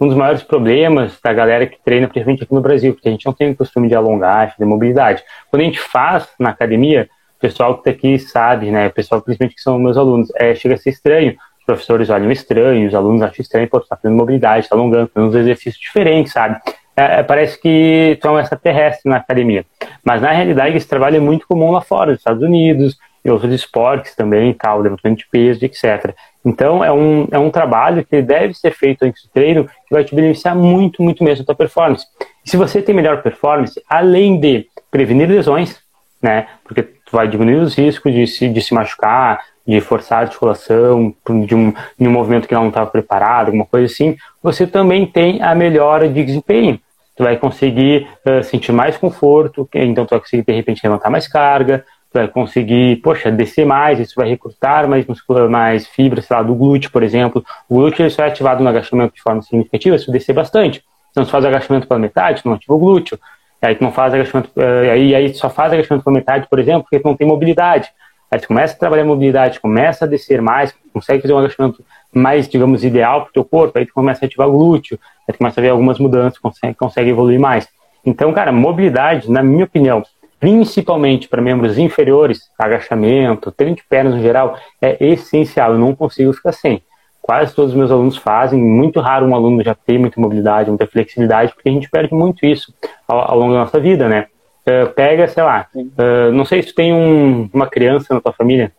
um 0.05 0.09
dos 0.09 0.17
maiores 0.17 0.43
problemas 0.43 1.19
da 1.23 1.33
galera 1.33 1.67
que 1.67 1.79
treina, 1.83 2.07
principalmente 2.07 2.45
aqui 2.45 2.55
no 2.55 2.61
Brasil, 2.61 2.95
porque 2.95 3.09
a 3.09 3.13
gente 3.13 3.27
não 3.27 3.33
tem 3.33 3.51
o 3.51 3.57
costume 3.57 3.89
de 3.89 3.95
alongar, 3.95 4.55
de 4.59 4.65
mobilidade. 4.65 5.23
Quando 5.51 5.63
a 5.63 5.65
gente 5.65 5.81
faz 5.81 6.29
na 6.39 6.51
academia, 6.51 7.09
o 7.37 7.41
pessoal 7.41 7.75
que 7.75 7.81
está 7.81 7.91
aqui 7.91 8.19
sabe, 8.19 8.71
né, 8.71 8.87
o 8.87 8.91
pessoal 8.91 9.21
principalmente 9.21 9.55
que 9.57 9.63
são 9.63 9.79
meus 9.79 9.97
alunos, 9.97 10.29
é, 10.37 10.55
chega 10.55 10.75
a 10.75 10.79
ser 10.79 10.91
estranho, 10.91 11.37
os 11.59 11.65
professores 11.65 12.11
olham 12.11 12.31
estranho, 12.31 12.87
os 12.87 12.95
alunos 12.95 13.23
acham 13.23 13.43
estranho, 13.43 13.69
pô, 13.69 13.81
tu 13.81 13.89
tá 13.89 13.97
fazendo 13.97 14.17
mobilidade, 14.17 14.69
tá 14.69 14.77
alongando, 14.77 15.11
fazendo 15.13 15.31
uns 15.31 15.35
exercícios 15.35 15.79
diferentes, 15.79 16.33
sabe? 16.33 16.61
É, 16.97 17.21
é, 17.21 17.23
parece 17.23 17.61
que 17.61 18.19
tu 18.21 18.29
é 18.29 18.31
um 18.31 18.39
extraterrestre 18.39 19.11
na 19.11 19.17
academia. 19.17 19.65
Mas 20.05 20.21
na 20.21 20.31
realidade 20.31 20.77
esse 20.77 20.87
trabalho 20.87 21.17
é 21.17 21.21
muito 21.21 21.47
comum 21.47 21.71
lá 21.71 21.81
fora, 21.81 22.11
nos 22.11 22.21
Estados 22.21 22.43
Unidos, 22.43 22.97
e 23.25 23.31
outros 23.31 23.53
esportes 23.53 24.15
também, 24.15 24.53
tal, 24.53 24.81
levantamento 24.81 25.21
de 25.21 25.29
peso, 25.29 25.65
etc. 25.65 26.15
Então 26.45 26.85
é 26.85 26.93
um, 26.93 27.27
é 27.31 27.39
um 27.39 27.51
trabalho 27.51 28.05
que 28.05 28.21
deve 28.21 28.53
ser 28.53 28.73
feito 28.73 29.05
antes 29.05 29.23
do 29.23 29.31
treino 29.31 29.65
que 29.65 29.93
vai 29.93 30.05
te 30.05 30.15
beneficiar 30.15 30.55
muito, 30.55 31.03
muito 31.03 31.25
mesmo 31.25 31.43
a 31.43 31.47
tua 31.47 31.55
performance. 31.55 32.07
E 32.45 32.51
se 32.51 32.57
você 32.57 32.83
tem 32.83 32.95
melhor 32.95 33.23
performance, 33.23 33.81
além 33.89 34.39
de 34.39 34.67
prevenir 34.91 35.29
lesões, 35.29 35.79
né, 36.23 36.47
porque 36.65 36.83
tu 36.83 37.13
vai 37.13 37.27
diminuir 37.27 37.57
os 37.57 37.75
riscos 37.75 38.13
de 38.13 38.27
se, 38.27 38.49
de 38.49 38.61
se 38.61 38.75
machucar, 38.75 39.41
de 39.67 39.81
forçar 39.81 40.19
a 40.19 40.23
articulação, 40.23 41.15
de 41.47 41.55
um, 41.55 41.73
de 41.99 42.07
um 42.07 42.11
movimento 42.11 42.47
que 42.47 42.55
não 42.55 42.69
estava 42.69 42.91
preparado, 42.91 43.47
alguma 43.47 43.65
coisa 43.65 43.91
assim, 43.91 44.17
você 44.43 44.67
também 44.67 45.07
tem 45.07 45.43
a 45.43 45.55
melhora 45.55 46.07
de 46.09 46.23
desempenho 46.23 46.79
tu 47.17 47.23
vai 47.23 47.37
conseguir 47.37 48.09
uh, 48.27 48.43
sentir 48.43 48.73
mais 48.73 48.97
conforto, 48.97 49.69
então 49.73 50.05
tu 50.05 50.11
vai 50.11 50.21
conseguir 50.21 50.45
de 50.45 50.53
repente 50.53 50.81
levantar 50.83 51.11
mais 51.11 51.29
carga, 51.29 51.85
conseguir, 52.33 52.97
poxa, 52.97 53.31
descer 53.31 53.67
mais, 53.67 53.99
isso 53.99 54.15
vai 54.17 54.29
recrutar 54.29 54.89
mais 54.89 55.07
musculatura, 55.07 55.51
mais 55.51 55.87
fibras, 55.87 56.27
sei 56.27 56.37
lá, 56.37 56.43
do 56.43 56.55
glúteo, 56.55 56.91
por 56.91 57.03
exemplo. 57.03 57.45
O 57.69 57.77
glúteo 57.77 58.03
ele 58.03 58.11
só 58.11 58.25
é 58.25 58.29
ativado 58.29 58.63
no 58.63 58.69
agachamento 58.69 59.15
de 59.15 59.23
forma 59.23 59.43
significativa 59.43 59.99
se 59.99 60.11
descer 60.11 60.33
bastante. 60.33 60.83
Então, 61.11 61.25
se 61.25 61.31
faz 61.31 61.45
agachamento 61.45 61.87
pela 61.87 62.01
metade, 62.01 62.43
não 62.45 62.55
ativa 62.55 62.75
o 62.75 62.79
glúteo. 62.79 63.19
Aí 63.63 63.75
tu 63.75 63.83
não 63.83 63.93
faz 63.93 64.13
agachamento, 64.13 64.51
uh, 64.57 64.91
aí, 64.93 65.15
aí 65.15 65.35
só 65.35 65.49
faz 65.49 65.73
agachamento 65.73 66.05
pela 66.05 66.15
metade, 66.15 66.47
por 66.49 66.59
exemplo, 66.59 66.83
porque 66.83 67.01
tu 67.01 67.07
não 67.07 67.17
tem 67.17 67.27
mobilidade. 67.27 67.91
Aí 68.31 68.41
tu 68.41 68.49
começa 68.49 68.75
a 68.75 68.79
trabalhar 68.79 69.03
a 69.03 69.07
mobilidade, 69.07 69.61
começa 69.61 70.05
a 70.05 70.09
descer 70.09 70.43
mais, 70.43 70.75
consegue 70.93 71.23
fazer 71.23 71.35
um 71.35 71.39
agachamento 71.39 71.85
mais, 72.13 72.49
digamos, 72.49 72.85
ideal 72.85 73.23
para 73.23 73.31
o 73.31 73.33
teu 73.33 73.45
corpo, 73.45 73.79
aí 73.79 73.87
tu 73.87 73.95
começa 73.95 74.25
a 74.25 74.27
ativar 74.27 74.49
o 74.49 74.53
glúteo, 74.53 74.99
aí 75.27 75.33
tu 75.33 75.39
começa 75.39 75.61
a 75.61 75.63
ver 75.63 75.69
algumas 75.71 75.99
mudanças, 75.99 76.39
consegue, 76.39 76.75
consegue 76.75 77.11
evoluir 77.11 77.39
mais. 77.39 77.69
Então, 78.05 78.33
cara, 78.33 78.53
mobilidade, 78.53 79.31
na 79.31 79.43
minha 79.43 79.65
opinião, 79.65 80.03
principalmente 80.45 81.27
para 81.27 81.41
membros 81.41 81.79
inferiores, 81.79 82.51
agachamento, 82.59 83.51
treino 83.51 83.75
de 83.75 83.83
pernas 83.83 84.15
no 84.15 84.21
geral, 84.21 84.59
é 84.79 85.03
essencial. 85.03 85.73
Eu 85.73 85.79
não 85.79 85.95
consigo 85.95 86.35
ficar 86.35 86.53
sem. 86.53 86.83
Quase 87.23 87.55
todos 87.55 87.71
os 87.71 87.77
meus 87.77 87.91
alunos 87.91 88.19
fazem, 88.19 88.61
muito 88.61 89.01
raro 89.01 89.25
um 89.25 89.35
aluno 89.35 89.65
já 89.65 89.75
ter 89.75 89.99
muita 89.99 90.21
mobilidade, 90.21 90.69
muita 90.69 90.87
flexibilidade, 90.87 91.55
porque 91.55 91.71
a 91.71 91.73
gente 91.73 91.89
perde 91.89 92.13
muito 92.13 92.45
isso 92.45 92.75
ao, 93.09 93.31
ao 93.31 93.39
longo 93.39 93.55
da 93.55 93.61
nossa 93.61 93.81
vida, 93.81 94.07
né? 94.07 94.27
uh, 94.65 94.93
pega, 94.93 95.27
sei 95.29 95.43
lá, 95.43 95.67
uh, 95.75 96.31
não 96.33 96.45
sei 96.45 96.63
se 96.63 96.69
tu 96.69 96.75
tem 96.75 96.93
um, 96.93 97.49
uma 97.53 97.67
criança 97.67 98.13
na 98.13 98.21
tua 98.21 98.33
família. 98.35 98.71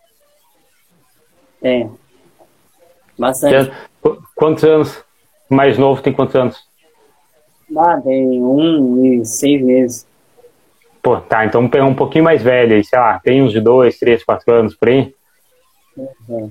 Tem. 1.60 1.90
Bastante. 3.18 3.72
Quantos 4.36 4.62
anos? 4.62 5.04
Mais 5.48 5.76
novo 5.76 6.00
tem 6.00 6.12
quantos 6.12 6.36
anos? 6.36 6.64
Ah, 7.76 8.00
tem 8.00 8.40
um 8.40 9.04
e 9.04 9.24
seis 9.24 9.60
meses. 9.62 10.06
Pô, 11.06 11.18
tá, 11.18 11.46
então 11.46 11.68
pegar 11.68 11.84
um 11.84 11.94
pouquinho 11.94 12.24
mais 12.24 12.42
velho 12.42 12.74
aí, 12.74 12.82
sei 12.82 12.98
lá, 12.98 13.20
tem 13.20 13.40
uns 13.40 13.52
de 13.52 13.60
dois, 13.60 13.96
três, 13.96 14.24
quatro 14.24 14.52
anos 14.52 14.74
por 14.74 14.88
aí. 14.88 15.14
É. 15.96 16.48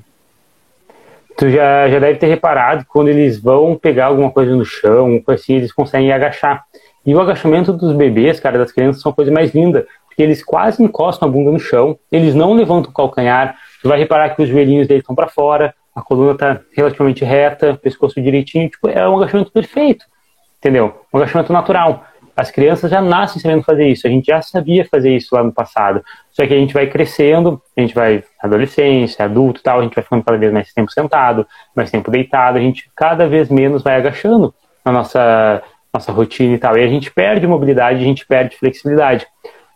Tu 1.35 1.49
já, 1.49 1.89
já 1.89 1.99
deve 1.99 2.17
ter 2.19 2.27
reparado 2.27 2.85
que 2.85 2.89
quando 2.89 3.09
eles 3.09 3.37
vão 3.37 3.75
pegar 3.75 4.05
alguma 4.05 4.31
coisa 4.31 4.55
no 4.55 4.63
chão, 4.63 5.19
coisa 5.19 5.41
assim, 5.41 5.55
eles 5.55 5.73
conseguem 5.73 6.13
agachar. 6.13 6.63
E 7.05 7.13
o 7.13 7.19
agachamento 7.19 7.73
dos 7.73 7.93
bebês, 7.93 8.39
cara, 8.39 8.57
das 8.57 8.71
crianças, 8.71 9.01
são 9.01 9.11
a 9.11 9.15
coisa 9.15 9.29
mais 9.29 9.53
linda, 9.53 9.85
porque 10.07 10.23
eles 10.23 10.41
quase 10.41 10.81
encostam 10.81 11.27
a 11.27 11.31
bunda 11.31 11.51
no 11.51 11.59
chão, 11.59 11.99
eles 12.09 12.33
não 12.33 12.53
levantam 12.53 12.91
o 12.91 12.93
calcanhar, 12.93 13.57
tu 13.81 13.89
vai 13.89 13.99
reparar 13.99 14.29
que 14.29 14.41
os 14.41 14.47
joelhinhos 14.47 14.87
deles 14.87 15.01
estão 15.01 15.13
para 15.13 15.27
fora, 15.27 15.75
a 15.93 16.01
coluna 16.01 16.31
está 16.31 16.61
relativamente 16.71 17.25
reta, 17.25 17.75
pescoço 17.75 18.21
direitinho, 18.21 18.69
tipo, 18.69 18.87
é 18.87 19.05
um 19.05 19.17
agachamento 19.17 19.51
perfeito, 19.51 20.05
entendeu? 20.59 21.01
Um 21.13 21.17
agachamento 21.17 21.51
natural. 21.51 22.05
As 22.35 22.51
crianças 22.51 22.91
já 22.91 23.01
nascem 23.01 23.41
sabendo 23.41 23.63
fazer 23.63 23.87
isso, 23.87 24.05
a 24.05 24.09
gente 24.09 24.25
já 24.25 24.41
sabia 24.41 24.85
fazer 24.85 25.15
isso 25.15 25.33
lá 25.33 25.43
no 25.43 25.53
passado. 25.53 26.03
Só 26.31 26.45
que 26.45 26.53
a 26.53 26.57
gente 26.57 26.73
vai 26.73 26.87
crescendo, 26.87 27.61
a 27.77 27.81
gente 27.81 27.95
vai 27.95 28.23
adolescência, 28.41 29.23
adulto 29.23 29.63
tal, 29.63 29.79
a 29.79 29.83
gente 29.83 29.95
vai 29.95 30.03
ficando 30.03 30.23
cada 30.23 30.37
vez 30.37 30.51
mais 30.51 30.73
tempo 30.73 30.91
sentado, 30.91 31.47
mais 31.73 31.89
tempo 31.89 32.11
deitado, 32.11 32.57
a 32.57 32.61
gente 32.61 32.89
cada 32.95 33.25
vez 33.27 33.49
menos 33.49 33.81
vai 33.81 33.95
agachando 33.95 34.53
na 34.83 34.91
nossa, 34.91 35.63
nossa 35.93 36.11
rotina 36.11 36.55
e 36.55 36.57
tal. 36.57 36.77
E 36.77 36.83
a 36.83 36.87
gente 36.87 37.09
perde 37.09 37.47
mobilidade, 37.47 37.99
a 37.99 38.03
gente 38.03 38.25
perde 38.25 38.57
flexibilidade. 38.57 39.25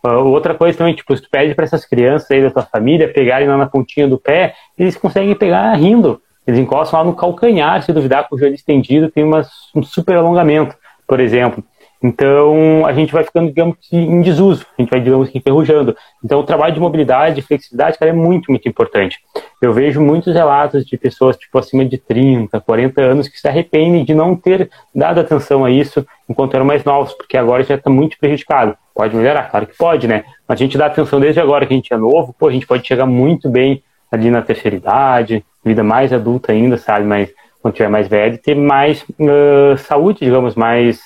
Uh, 0.05 0.25
outra 0.27 0.53
coisa 0.53 0.77
também, 0.77 0.93
tipo, 0.93 1.15
se 1.15 1.21
tu 1.21 1.29
pede 1.29 1.53
para 1.53 1.65
essas 1.65 1.85
crianças 1.85 2.29
aí 2.31 2.41
da 2.41 2.51
tua 2.51 2.63
família 2.63 3.11
pegarem 3.11 3.47
lá 3.47 3.57
na 3.57 3.67
pontinha 3.67 4.07
do 4.07 4.17
pé, 4.17 4.53
eles 4.77 4.95
conseguem 4.97 5.35
pegar 5.35 5.73
rindo. 5.73 6.21
Eles 6.47 6.59
encostam 6.59 6.99
lá 6.99 7.05
no 7.05 7.13
calcanhar, 7.13 7.81
se 7.83 7.93
duvidar, 7.93 8.27
com 8.27 8.35
o 8.35 8.39
joelho 8.39 8.55
estendido, 8.55 9.11
tem 9.11 9.23
uma, 9.23 9.43
um 9.75 9.83
super 9.83 10.15
alongamento, 10.15 10.75
por 11.07 11.19
exemplo. 11.19 11.63
Então, 12.01 12.85
a 12.85 12.93
gente 12.93 13.11
vai 13.11 13.25
ficando, 13.25 13.47
digamos 13.47 13.75
em 13.91 14.21
desuso, 14.21 14.65
a 14.77 14.81
gente 14.81 14.89
vai, 14.89 15.01
digamos 15.01 15.29
enferrujando. 15.35 15.95
Então, 16.23 16.39
o 16.39 16.43
trabalho 16.43 16.73
de 16.73 16.79
mobilidade 16.79 17.39
e 17.39 17.43
flexibilidade, 17.43 17.97
cara, 17.97 18.11
é 18.11 18.13
muito, 18.13 18.49
muito 18.49 18.69
importante. 18.69 19.19
Eu 19.61 19.73
vejo 19.73 19.99
muitos 19.99 20.33
relatos 20.33 20.85
de 20.85 20.97
pessoas, 20.97 21.35
tipo, 21.35 21.57
acima 21.59 21.83
de 21.83 21.97
30, 21.97 22.59
40 22.61 23.01
anos, 23.01 23.27
que 23.27 23.37
se 23.37 23.47
arrependem 23.47 24.05
de 24.05 24.13
não 24.13 24.33
ter 24.33 24.69
dado 24.95 25.19
atenção 25.19 25.65
a 25.65 25.69
isso 25.71 26.05
enquanto 26.29 26.53
eram 26.53 26.65
mais 26.65 26.85
novos, 26.85 27.13
porque 27.13 27.35
agora 27.35 27.63
já 27.63 27.75
está 27.75 27.89
muito 27.89 28.17
prejudicado. 28.17 28.77
Pode 28.95 29.15
melhorar? 29.15 29.49
Claro 29.49 29.67
que 29.67 29.75
pode, 29.75 30.07
né? 30.07 30.23
Mas 30.47 30.59
a 30.59 30.63
gente 30.63 30.77
dá 30.77 30.85
atenção 30.85 31.19
desde 31.19 31.41
agora 31.41 31.65
que 31.65 31.73
a 31.73 31.75
gente 31.75 31.93
é 31.93 31.97
novo, 31.97 32.33
pô, 32.37 32.47
a 32.47 32.51
gente 32.51 32.65
pode 32.65 32.87
chegar 32.87 33.05
muito 33.05 33.49
bem 33.49 33.83
ali 34.09 34.31
na 34.31 34.41
terceira 34.41 34.77
idade, 34.77 35.43
vida 35.63 35.83
mais 35.83 36.13
adulta 36.13 36.53
ainda, 36.53 36.77
sabe? 36.77 37.05
Mas 37.05 37.29
quando 37.61 37.73
tiver 37.73 37.89
mais 37.89 38.07
velho, 38.07 38.37
ter 38.37 38.55
mais 38.55 39.03
uh, 39.03 39.77
saúde, 39.77 40.19
digamos, 40.21 40.55
mais 40.55 40.99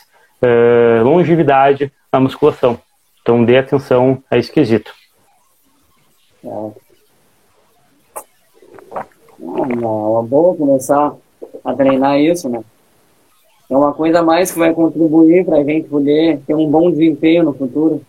uh, 0.44 1.04
longevidade 1.04 1.92
na 2.12 2.20
musculação. 2.20 2.78
Então 3.22 3.44
dê 3.44 3.58
atenção 3.58 4.22
a 4.30 4.38
esse 4.38 4.52
quesito. 4.52 4.94
É. 6.44 6.72
Uma 9.40 10.24
boa 10.24 10.56
começar 10.56 11.16
a 11.64 11.74
treinar 11.74 12.20
isso, 12.20 12.50
né? 12.50 12.64
É 13.70 13.76
uma 13.76 13.94
coisa 13.94 14.20
a 14.20 14.24
mais 14.24 14.52
que 14.52 14.60
vai 14.60 14.74
contribuir 14.74 15.46
para 15.46 15.58
a 15.58 15.64
gente 15.64 15.88
poder 15.88 16.40
ter 16.46 16.54
um 16.54 16.70
bom 16.70 16.92
desempenho 16.92 17.44
no 17.44 17.54
futuro. 17.54 18.02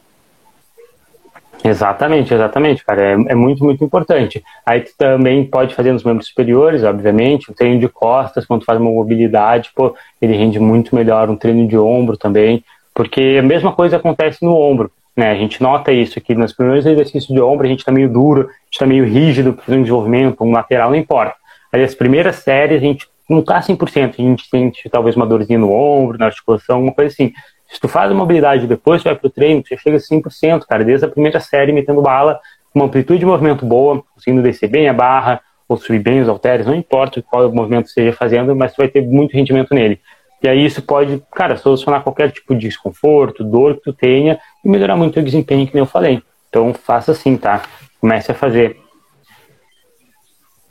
Exatamente, 1.66 2.34
exatamente, 2.34 2.84
cara. 2.84 3.02
É, 3.02 3.12
é, 3.12 3.34
muito, 3.34 3.64
muito 3.64 3.82
importante. 3.82 4.44
Aí 4.66 4.82
tu 4.82 4.90
também 4.98 5.46
pode 5.46 5.74
fazer 5.74 5.92
nos 5.92 6.04
membros 6.04 6.28
superiores, 6.28 6.84
obviamente, 6.84 7.50
o 7.50 7.54
treino 7.54 7.80
de 7.80 7.88
costas, 7.88 8.44
quando 8.44 8.60
tu 8.60 8.66
faz 8.66 8.78
uma 8.78 8.90
mobilidade, 8.90 9.70
pô, 9.74 9.96
ele 10.20 10.36
rende 10.36 10.60
muito 10.60 10.94
melhor, 10.94 11.30
um 11.30 11.36
treino 11.36 11.66
de 11.66 11.78
ombro 11.78 12.18
também, 12.18 12.62
porque 12.92 13.38
a 13.40 13.42
mesma 13.42 13.72
coisa 13.72 13.96
acontece 13.96 14.44
no 14.44 14.54
ombro, 14.54 14.92
né? 15.16 15.30
A 15.30 15.34
gente 15.34 15.62
nota 15.62 15.90
isso, 15.90 16.20
que 16.20 16.34
nos 16.34 16.52
primeiros 16.52 16.84
exercícios 16.84 17.34
de 17.34 17.40
ombro 17.40 17.66
a 17.66 17.70
gente 17.70 17.82
tá 17.84 17.90
meio 17.90 18.12
duro, 18.12 18.42
a 18.42 18.64
gente 18.66 18.78
tá 18.78 18.86
meio 18.86 19.06
rígido, 19.06 19.54
fazendo 19.54 19.78
um 19.78 19.82
desenvolvimento, 19.84 20.44
um 20.44 20.52
lateral, 20.52 20.90
não 20.90 20.96
importa. 20.96 21.34
Aí 21.72 21.82
as 21.82 21.94
primeiras 21.94 22.36
séries 22.36 22.76
a 22.76 22.84
gente 22.84 23.08
não 23.28 23.42
tá 23.42 23.62
100%, 23.62 24.16
a 24.18 24.22
gente 24.22 24.46
sente 24.48 24.86
talvez 24.90 25.16
uma 25.16 25.26
dorzinha 25.26 25.58
no 25.58 25.72
ombro, 25.72 26.18
na 26.18 26.26
articulação, 26.26 26.82
uma 26.82 26.92
coisa 26.92 27.10
assim. 27.10 27.32
Se 27.68 27.80
tu 27.80 27.88
faz 27.88 28.10
a 28.10 28.14
mobilidade 28.14 28.66
depois, 28.66 29.02
tu 29.02 29.06
vai 29.06 29.16
pro 29.16 29.30
treino, 29.30 29.62
você 29.66 29.76
chega 29.76 29.96
a 29.96 30.00
100%, 30.00 30.66
cara, 30.66 30.84
desde 30.84 31.06
a 31.06 31.08
primeira 31.08 31.40
série, 31.40 31.72
metendo 31.72 32.02
bala, 32.02 32.40
uma 32.74 32.84
amplitude 32.84 33.20
de 33.20 33.26
movimento 33.26 33.64
boa, 33.64 34.02
conseguindo 34.14 34.42
descer 34.42 34.68
bem 34.68 34.88
a 34.88 34.92
barra, 34.92 35.40
ou 35.68 35.76
subir 35.76 35.98
bem 35.98 36.20
os 36.20 36.28
halteres, 36.28 36.66
não 36.66 36.74
importa 36.74 37.22
qual 37.22 37.50
movimento 37.52 37.86
esteja 37.86 38.12
fazendo, 38.12 38.54
mas 38.54 38.72
tu 38.72 38.76
vai 38.76 38.88
ter 38.88 39.02
muito 39.02 39.32
rendimento 39.32 39.74
nele. 39.74 40.00
E 40.42 40.48
aí 40.48 40.64
isso 40.64 40.82
pode, 40.82 41.22
cara, 41.32 41.56
solucionar 41.56 42.02
qualquer 42.02 42.30
tipo 42.30 42.54
de 42.54 42.68
desconforto, 42.68 43.42
dor 43.42 43.76
que 43.76 43.84
tu 43.84 43.92
tenha 43.92 44.38
e 44.62 44.68
melhorar 44.68 44.96
muito 44.96 45.18
o 45.18 45.22
desempenho, 45.22 45.66
que 45.66 45.74
nem 45.74 45.82
eu 45.82 45.86
falei. 45.86 46.22
Então 46.50 46.74
faça 46.74 47.12
assim, 47.12 47.36
tá? 47.36 47.62
Comece 47.98 48.30
a 48.30 48.34
fazer. 48.34 48.78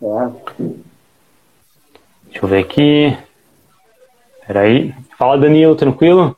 É. 0.01 0.29
Deixa 2.25 2.45
eu 2.45 2.47
ver 2.47 2.59
aqui. 2.59 3.17
Peraí. 4.45 4.93
Fala, 5.17 5.39
Danilo, 5.39 5.75
tranquilo? 5.75 6.37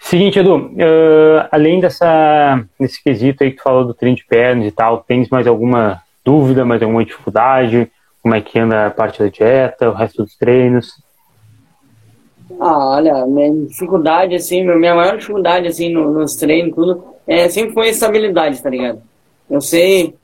Seguinte, 0.00 0.38
Edu, 0.38 0.56
uh, 0.56 1.46
além 1.52 1.78
dessa, 1.78 2.64
desse 2.78 3.02
quesito 3.02 3.44
aí 3.44 3.50
que 3.50 3.58
tu 3.58 3.62
falou 3.62 3.84
do 3.84 3.94
treino 3.94 4.16
de 4.16 4.24
pernas 4.24 4.66
e 4.66 4.70
tal, 4.70 5.04
tens 5.06 5.28
mais 5.28 5.46
alguma 5.46 6.02
dúvida, 6.24 6.64
mais 6.64 6.82
alguma 6.82 7.04
dificuldade? 7.04 7.90
Como 8.22 8.34
é 8.34 8.40
que 8.40 8.58
anda 8.58 8.86
a 8.86 8.90
parte 8.90 9.22
da 9.22 9.28
dieta, 9.28 9.88
o 9.88 9.94
resto 9.94 10.24
dos 10.24 10.36
treinos? 10.36 11.00
Ah, 12.58 12.96
olha, 12.96 13.26
minha 13.26 13.66
dificuldade, 13.66 14.34
assim, 14.34 14.64
minha 14.64 14.94
maior 14.94 15.16
dificuldade, 15.16 15.68
assim, 15.68 15.92
no, 15.92 16.10
nos 16.10 16.34
treinos, 16.34 16.74
tudo, 16.74 17.04
é, 17.26 17.48
sempre 17.48 17.72
foi 17.72 17.86
a 17.86 17.90
estabilidade, 17.90 18.60
tá 18.60 18.68
ligado? 18.68 19.00
Eu 19.48 19.60
sei, 19.60 20.14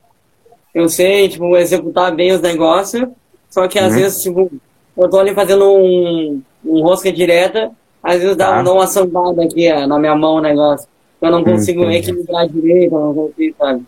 eu 0.73 0.89
sei, 0.89 1.29
tipo, 1.29 1.55
executar 1.55 2.13
bem 2.13 2.33
os 2.33 2.41
negócios, 2.41 3.07
só 3.49 3.67
que 3.67 3.79
às 3.79 3.93
uhum. 3.93 3.99
vezes, 3.99 4.21
tipo, 4.21 4.51
eu 4.97 5.09
tô 5.09 5.19
ali 5.19 5.33
fazendo 5.33 5.65
um, 5.65 6.41
um 6.65 6.81
rosca 6.81 7.11
direta, 7.11 7.71
às 8.01 8.21
vezes 8.21 8.35
dá, 8.35 8.63
tá. 8.63 8.71
uma 8.71 8.87
sambada 8.87 9.43
aqui 9.43 9.71
ó, 9.71 9.87
na 9.87 9.99
minha 9.99 10.15
mão 10.15 10.35
o 10.35 10.41
negócio. 10.41 10.87
Eu 11.21 11.31
não 11.31 11.43
consigo 11.43 11.83
Entendi. 11.83 11.97
equilibrar 11.97 12.47
direito, 12.47 12.93
eu 12.93 12.99
não 12.99 13.13
consigo, 13.13 13.55
sabe? 13.57 13.85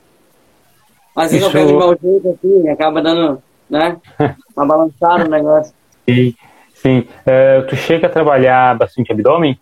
Às 1.16 1.32
vezes 1.32 1.48
Isso... 1.48 1.58
eu 1.58 1.62
pego 1.62 1.68
de 1.68 1.78
mau 1.78 1.98
jeito 2.02 2.30
assim, 2.30 2.70
acaba 2.70 3.02
dando, 3.02 3.44
né? 3.70 3.98
Uma 4.56 4.66
balançada 4.66 5.24
no 5.24 5.30
negócio. 5.30 5.74
Sim, 6.08 6.34
sim. 6.74 7.00
Uh, 7.00 7.68
tu 7.68 7.76
chega 7.76 8.08
a 8.08 8.10
trabalhar 8.10 8.78
bastante 8.78 9.12
abdômen? 9.12 9.60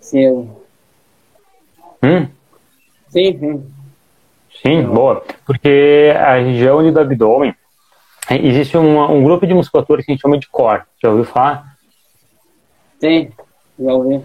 Sim. 0.00 0.50
Hum? 2.02 2.26
Sim, 3.08 3.38
sim. 3.38 3.66
Sim, 4.62 4.82
boa. 4.82 5.22
Porque 5.44 6.12
a 6.16 6.38
região 6.38 6.90
do 6.90 7.00
abdômen, 7.00 7.54
existe 8.30 8.76
uma, 8.76 9.10
um 9.10 9.22
grupo 9.22 9.46
de 9.46 9.54
musculatura 9.54 10.02
que 10.02 10.10
a 10.10 10.14
gente 10.14 10.22
chama 10.22 10.38
de 10.38 10.48
core. 10.48 10.82
Já 11.02 11.10
ouviu 11.10 11.24
falar? 11.24 11.67
Sim, 13.00 13.30
já 13.78 13.92
ouvi. 13.92 14.22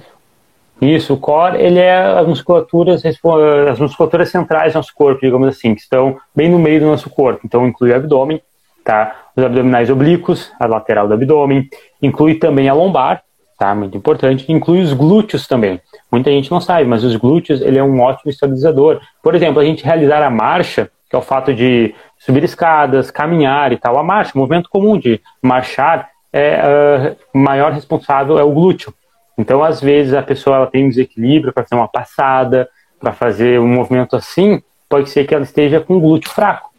Isso, 0.81 1.13
o 1.13 1.17
core, 1.17 1.61
ele 1.61 1.79
é 1.79 1.95
as 1.95 2.27
musculaturas, 2.27 3.03
as 3.05 3.79
musculaturas 3.79 4.29
centrais 4.29 4.73
do 4.73 4.77
nosso 4.77 4.93
corpo, 4.93 5.21
digamos 5.21 5.47
assim, 5.47 5.73
que 5.75 5.81
estão 5.81 6.17
bem 6.35 6.49
no 6.49 6.59
meio 6.59 6.81
do 6.81 6.87
nosso 6.87 7.09
corpo. 7.09 7.41
Então, 7.45 7.65
inclui 7.65 7.91
o 7.91 7.95
abdômen, 7.95 8.41
tá? 8.83 9.15
Os 9.35 9.43
abdominais 9.43 9.89
oblíquos, 9.89 10.51
a 10.59 10.65
lateral 10.65 11.07
do 11.07 11.13
abdômen, 11.13 11.69
inclui 12.01 12.35
também 12.35 12.67
a 12.67 12.73
lombar, 12.73 13.23
tá? 13.57 13.73
Muito 13.73 13.95
importante. 13.95 14.51
Inclui 14.51 14.81
os 14.81 14.91
glúteos 14.91 15.47
também. 15.47 15.79
Muita 16.11 16.29
gente 16.31 16.51
não 16.51 16.59
sabe, 16.59 16.85
mas 16.85 17.03
os 17.03 17.15
glúteos, 17.15 17.61
ele 17.61 17.77
é 17.77 17.83
um 17.83 18.01
ótimo 18.01 18.29
estabilizador. 18.29 18.99
Por 19.21 19.35
exemplo, 19.35 19.61
a 19.61 19.65
gente 19.65 19.85
realizar 19.85 20.21
a 20.21 20.29
marcha, 20.29 20.89
que 21.09 21.15
é 21.15 21.19
o 21.19 21.21
fato 21.21 21.53
de 21.53 21.95
subir 22.17 22.43
escadas, 22.43 23.09
caminhar 23.09 23.71
e 23.71 23.77
tal, 23.77 23.97
a 23.97 24.03
marcha, 24.03 24.31
movimento 24.35 24.69
comum 24.69 24.97
de 24.97 25.21
marchar, 25.41 26.09
é, 26.33 27.15
uh, 27.33 27.37
maior 27.37 27.71
responsável 27.71 28.39
é 28.39 28.43
o 28.43 28.51
glúteo. 28.51 28.91
Então, 29.37 29.63
às 29.63 29.79
vezes, 29.79 30.13
a 30.13 30.23
pessoa 30.23 30.57
ela 30.57 30.67
tem 30.67 30.85
um 30.85 30.89
desequilíbrio 30.89 31.53
para 31.53 31.63
fazer 31.63 31.75
uma 31.75 31.87
passada, 31.87 32.67
para 32.99 33.13
fazer 33.13 33.59
um 33.59 33.67
movimento 33.67 34.15
assim, 34.15 34.61
pode 34.89 35.09
ser 35.09 35.25
que 35.25 35.33
ela 35.33 35.43
esteja 35.43 35.79
com 35.79 35.95
o 35.95 35.99
glúteo 35.99 36.31
fraco. 36.31 36.71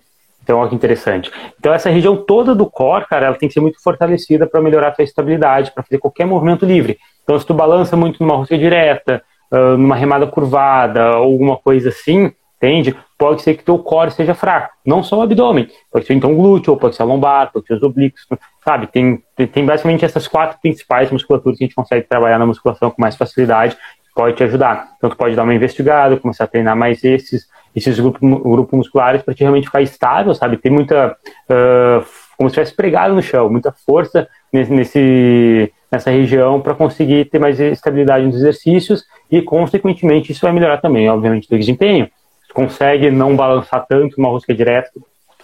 Então, 0.42 0.58
olha 0.58 0.68
que 0.68 0.74
interessante. 0.74 1.30
Então, 1.58 1.72
essa 1.72 1.88
região 1.88 2.16
toda 2.16 2.54
do 2.54 2.66
core, 2.66 3.06
cara, 3.06 3.26
ela 3.26 3.36
tem 3.36 3.48
que 3.48 3.54
ser 3.54 3.60
muito 3.60 3.82
fortalecida 3.82 4.46
para 4.46 4.60
melhorar 4.60 4.88
a 4.88 4.94
sua 4.94 5.04
estabilidade, 5.04 5.72
para 5.72 5.82
fazer 5.82 5.98
qualquer 5.98 6.26
movimento 6.26 6.66
livre. 6.66 6.98
Então, 7.22 7.38
se 7.38 7.46
tu 7.46 7.54
balança 7.54 7.96
muito 7.96 8.22
numa 8.22 8.36
rosca 8.36 8.58
direta, 8.58 9.22
uh, 9.50 9.76
numa 9.78 9.96
remada 9.96 10.26
curvada, 10.26 11.02
alguma 11.06 11.56
coisa 11.56 11.88
assim, 11.88 12.30
entende? 12.56 12.94
Pode 13.16 13.42
ser 13.42 13.54
que 13.54 13.64
teu 13.64 13.78
core 13.78 14.10
seja 14.10 14.34
fraco. 14.34 14.70
Não 14.84 15.02
só 15.02 15.18
o 15.18 15.22
abdômen. 15.22 15.68
Pode 15.90 16.06
ser 16.06 16.14
então 16.14 16.32
o 16.32 16.36
glúteo, 16.36 16.76
pode 16.76 16.94
ser 16.94 17.02
a 17.02 17.06
lombar, 17.06 17.50
pode 17.52 17.66
ser 17.66 17.74
os 17.74 17.82
oblíquos 17.82 18.26
sabe? 18.64 18.86
Tem, 18.86 19.22
tem 19.52 19.64
basicamente 19.64 20.04
essas 20.04 20.26
quatro 20.26 20.58
principais 20.60 21.10
musculaturas 21.10 21.58
que 21.58 21.64
a 21.64 21.66
gente 21.66 21.76
consegue 21.76 22.06
trabalhar 22.08 22.38
na 22.38 22.46
musculação 22.46 22.90
com 22.90 23.00
mais 23.00 23.14
facilidade, 23.14 23.76
pode 24.14 24.36
te 24.36 24.44
ajudar. 24.44 24.88
Então, 24.96 25.10
tu 25.10 25.16
pode 25.16 25.36
dar 25.36 25.42
uma 25.42 25.54
investigada, 25.54 26.16
começar 26.16 26.44
a 26.44 26.46
treinar 26.46 26.76
mais 26.76 27.04
esses, 27.04 27.46
esses 27.74 27.98
grupos, 27.98 28.20
grupos 28.20 28.78
musculares 28.78 29.22
para 29.22 29.34
te 29.34 29.40
realmente 29.40 29.66
ficar 29.66 29.82
estável, 29.82 30.34
sabe? 30.34 30.56
Tem 30.56 30.72
muita, 30.72 31.16
uh, 31.50 32.04
como 32.36 32.48
se 32.48 32.54
tivesse 32.54 32.74
pregado 32.74 33.14
no 33.14 33.22
chão, 33.22 33.50
muita 33.50 33.72
força 33.72 34.28
nesse, 34.52 35.72
nessa 35.90 36.10
região 36.10 36.60
para 36.60 36.74
conseguir 36.74 37.26
ter 37.26 37.38
mais 37.38 37.58
estabilidade 37.60 38.24
nos 38.24 38.36
exercícios 38.36 39.04
e, 39.30 39.42
consequentemente, 39.42 40.32
isso 40.32 40.42
vai 40.42 40.52
melhorar 40.52 40.78
também, 40.78 41.08
obviamente, 41.10 41.52
o 41.52 41.58
desempenho. 41.58 42.08
Consegue 42.54 43.10
não 43.10 43.34
balançar 43.34 43.84
tanto 43.86 44.14
uma 44.16 44.28
rosca 44.28 44.54
direta, 44.54 44.90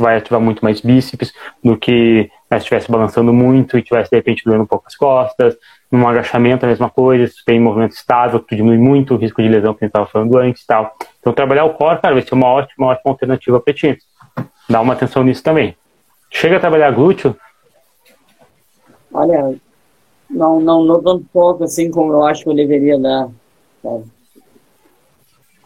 vai 0.00 0.16
ativar 0.16 0.40
muito 0.40 0.64
mais 0.64 0.80
bíceps 0.80 1.32
do 1.62 1.76
que 1.76 2.30
se 2.48 2.56
estivesse 2.56 2.90
balançando 2.90 3.32
muito 3.32 3.78
e 3.78 3.82
tivesse, 3.82 4.10
de 4.10 4.16
repente, 4.16 4.44
doendo 4.44 4.64
um 4.64 4.66
pouco 4.66 4.86
as 4.86 4.96
costas. 4.96 5.56
No 5.90 6.06
agachamento, 6.06 6.64
a 6.64 6.68
mesma 6.68 6.88
coisa, 6.90 7.26
se 7.26 7.44
tem 7.44 7.60
movimento 7.60 7.92
estável, 7.92 8.40
tu 8.40 8.54
diminui 8.54 8.78
muito 8.78 9.14
o 9.14 9.16
risco 9.16 9.42
de 9.42 9.48
lesão 9.48 9.74
que 9.74 9.84
a 9.84 9.86
gente 9.86 9.90
estava 9.90 10.06
falando 10.06 10.36
antes 10.38 10.62
e 10.62 10.66
tal. 10.66 10.94
Então, 11.20 11.32
trabalhar 11.32 11.64
o 11.64 11.74
core, 11.74 12.00
cara, 12.00 12.14
vai 12.14 12.22
ser 12.22 12.34
uma 12.34 12.48
ótima, 12.48 12.86
ótima 12.86 13.12
alternativa 13.12 13.60
para 13.60 13.74
ti. 13.74 13.98
Dá 14.68 14.80
uma 14.80 14.94
atenção 14.94 15.22
nisso 15.22 15.42
também. 15.42 15.76
Chega 16.30 16.56
a 16.56 16.60
trabalhar 16.60 16.92
glúteo. 16.92 17.36
Olha, 19.12 19.54
não, 20.30 20.60
não, 20.60 20.84
não 20.84 21.02
tanto 21.02 21.26
pouco 21.32 21.64
assim 21.64 21.90
como 21.90 22.12
eu 22.12 22.24
acho 22.24 22.44
que 22.44 22.50
eu 22.50 22.54
deveria 22.54 22.98
dar. 22.98 23.28
Sabe? 23.82 24.04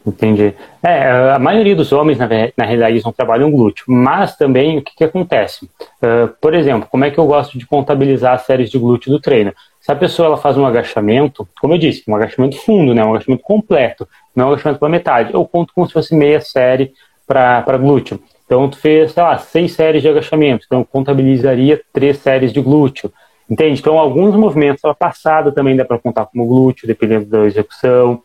Entendi. 0.07 0.55
É, 0.83 1.33
a 1.33 1.39
maioria 1.39 1.75
dos 1.75 1.91
homens, 1.91 2.19
na, 2.19 2.29
na 2.57 2.65
realidade, 2.67 3.03
não 3.03 3.13
trabalham 3.13 3.51
glúteo, 3.51 3.87
mas 3.89 4.37
também 4.37 4.79
o 4.79 4.83
que, 4.83 4.95
que 4.95 5.05
acontece? 5.05 5.65
Uh, 6.03 6.29
por 6.41 6.53
exemplo, 6.53 6.87
como 6.91 7.07
é 7.07 7.11
que 7.11 7.19
eu 7.19 7.27
gosto 7.27 7.57
de 7.59 7.67
contabilizar 7.67 8.35
as 8.35 8.43
séries 8.43 8.71
de 8.71 8.79
glúteo 8.79 9.11
do 9.11 9.19
treino? 9.19 9.55
Se 9.81 9.91
a 9.91 9.97
pessoa 9.97 10.27
ela 10.27 10.37
faz 10.37 10.59
um 10.59 10.67
agachamento, 10.67 11.49
como 11.59 11.73
eu 11.73 11.79
disse, 11.79 12.05
um 12.07 12.15
agachamento 12.15 12.57
fundo, 12.59 12.95
né, 12.95 13.03
um 13.03 13.15
agachamento 13.15 13.43
completo, 13.43 14.07
não 14.37 14.49
um 14.49 14.53
agachamento 14.53 14.79
para 14.79 14.89
metade, 14.91 15.33
eu 15.33 15.45
conto 15.47 15.73
como 15.75 15.87
se 15.87 15.93
fosse 15.95 16.15
meia 16.15 16.41
série 16.41 16.93
para 17.27 17.79
glúteo. 17.79 18.21
Então, 18.45 18.69
tu 18.69 18.77
fez, 18.77 19.13
sei 19.13 19.23
lá, 19.23 19.39
seis 19.39 19.73
séries 19.73 20.03
de 20.03 20.09
agachamento, 20.09 20.65
então 20.67 20.85
contabilizaria 20.85 21.81
três 21.93 22.19
séries 22.19 22.53
de 22.53 22.61
glúteo. 22.61 23.11
Entende? 23.49 23.81
Então, 23.81 23.99
alguns 23.99 24.35
movimentos 24.37 24.85
a 24.85 24.95
passada 24.95 25.53
também 25.53 25.77
dá 25.77 25.85
para 25.85 25.99
contar 25.99 26.27
como 26.27 26.47
glúteo, 26.47 26.87
dependendo 26.87 27.27
da 27.27 27.45
execução. 27.47 28.23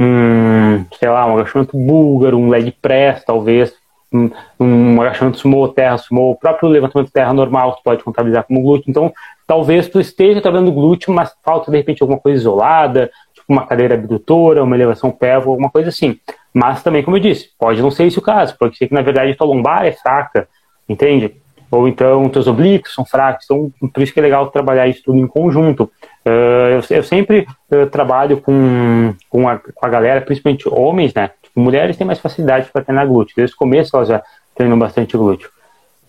Um, 0.00 0.84
sei 0.98 1.08
lá, 1.08 1.26
um 1.26 1.36
agachamento 1.36 1.76
búlgaro, 1.76 2.38
um 2.38 2.48
leg 2.48 2.72
press, 2.80 3.24
talvez. 3.24 3.74
Um, 4.12 4.30
um 4.60 5.00
agachamento 5.00 5.38
sumo, 5.38 5.66
terra 5.68 5.96
sumo, 5.96 6.32
o 6.32 6.36
próprio 6.36 6.68
levantamento 6.68 7.10
terra 7.10 7.32
normal 7.32 7.76
tu 7.76 7.82
pode 7.82 8.04
contabilizar 8.04 8.44
como 8.44 8.62
glúteo. 8.62 8.90
Então, 8.90 9.12
talvez 9.46 9.88
tu 9.88 10.00
esteja 10.00 10.40
trabalhando 10.40 10.72
glúteo, 10.72 11.14
mas 11.14 11.32
falta 11.42 11.70
de 11.70 11.76
repente 11.78 12.02
alguma 12.02 12.20
coisa 12.20 12.38
isolada, 12.38 13.10
tipo 13.32 13.46
uma 13.50 13.66
cadeira 13.66 13.94
abdutora, 13.94 14.62
uma 14.62 14.76
elevação 14.76 15.10
pélvica, 15.10 15.50
alguma 15.50 15.70
coisa 15.70 15.88
assim. 15.88 16.18
Mas 16.52 16.82
também, 16.82 17.02
como 17.02 17.16
eu 17.16 17.20
disse, 17.20 17.50
pode 17.58 17.80
não 17.80 17.90
ser 17.90 18.04
esse 18.04 18.18
o 18.18 18.22
caso, 18.22 18.56
pode 18.58 18.76
ser 18.76 18.88
que 18.88 18.94
na 18.94 19.00
verdade 19.00 19.34
tua 19.34 19.46
lombar 19.46 19.86
é 19.86 19.92
fraca, 19.92 20.46
entende? 20.86 21.34
ou 21.72 21.88
então 21.88 22.28
teus 22.28 22.46
oblíquos 22.46 22.92
são 22.92 23.04
fracos. 23.04 23.46
Então, 23.46 23.72
por 23.92 24.02
isso 24.02 24.12
que 24.12 24.20
é 24.20 24.22
legal 24.22 24.50
trabalhar 24.50 24.86
isso 24.86 25.02
tudo 25.02 25.18
em 25.18 25.26
conjunto. 25.26 25.90
Uh, 26.24 26.78
eu, 26.90 26.96
eu, 26.96 27.02
sempre 27.02 27.48
uh, 27.70 27.86
trabalho 27.88 28.40
com, 28.40 29.12
com 29.28 29.48
a, 29.48 29.58
com, 29.58 29.86
a, 29.86 29.88
galera, 29.88 30.20
principalmente 30.20 30.68
homens, 30.68 31.12
né? 31.12 31.30
Tipo, 31.42 31.60
mulheres 31.60 31.96
têm 31.96 32.06
mais 32.06 32.20
facilidade 32.20 32.70
para 32.72 32.82
treinar 32.82 33.08
glúteo. 33.08 33.34
Desde 33.36 33.54
o 33.54 33.58
começo 33.58 33.96
elas 33.96 34.08
já 34.08 34.22
treinam 34.54 34.78
bastante 34.78 35.16
glúteo. 35.16 35.50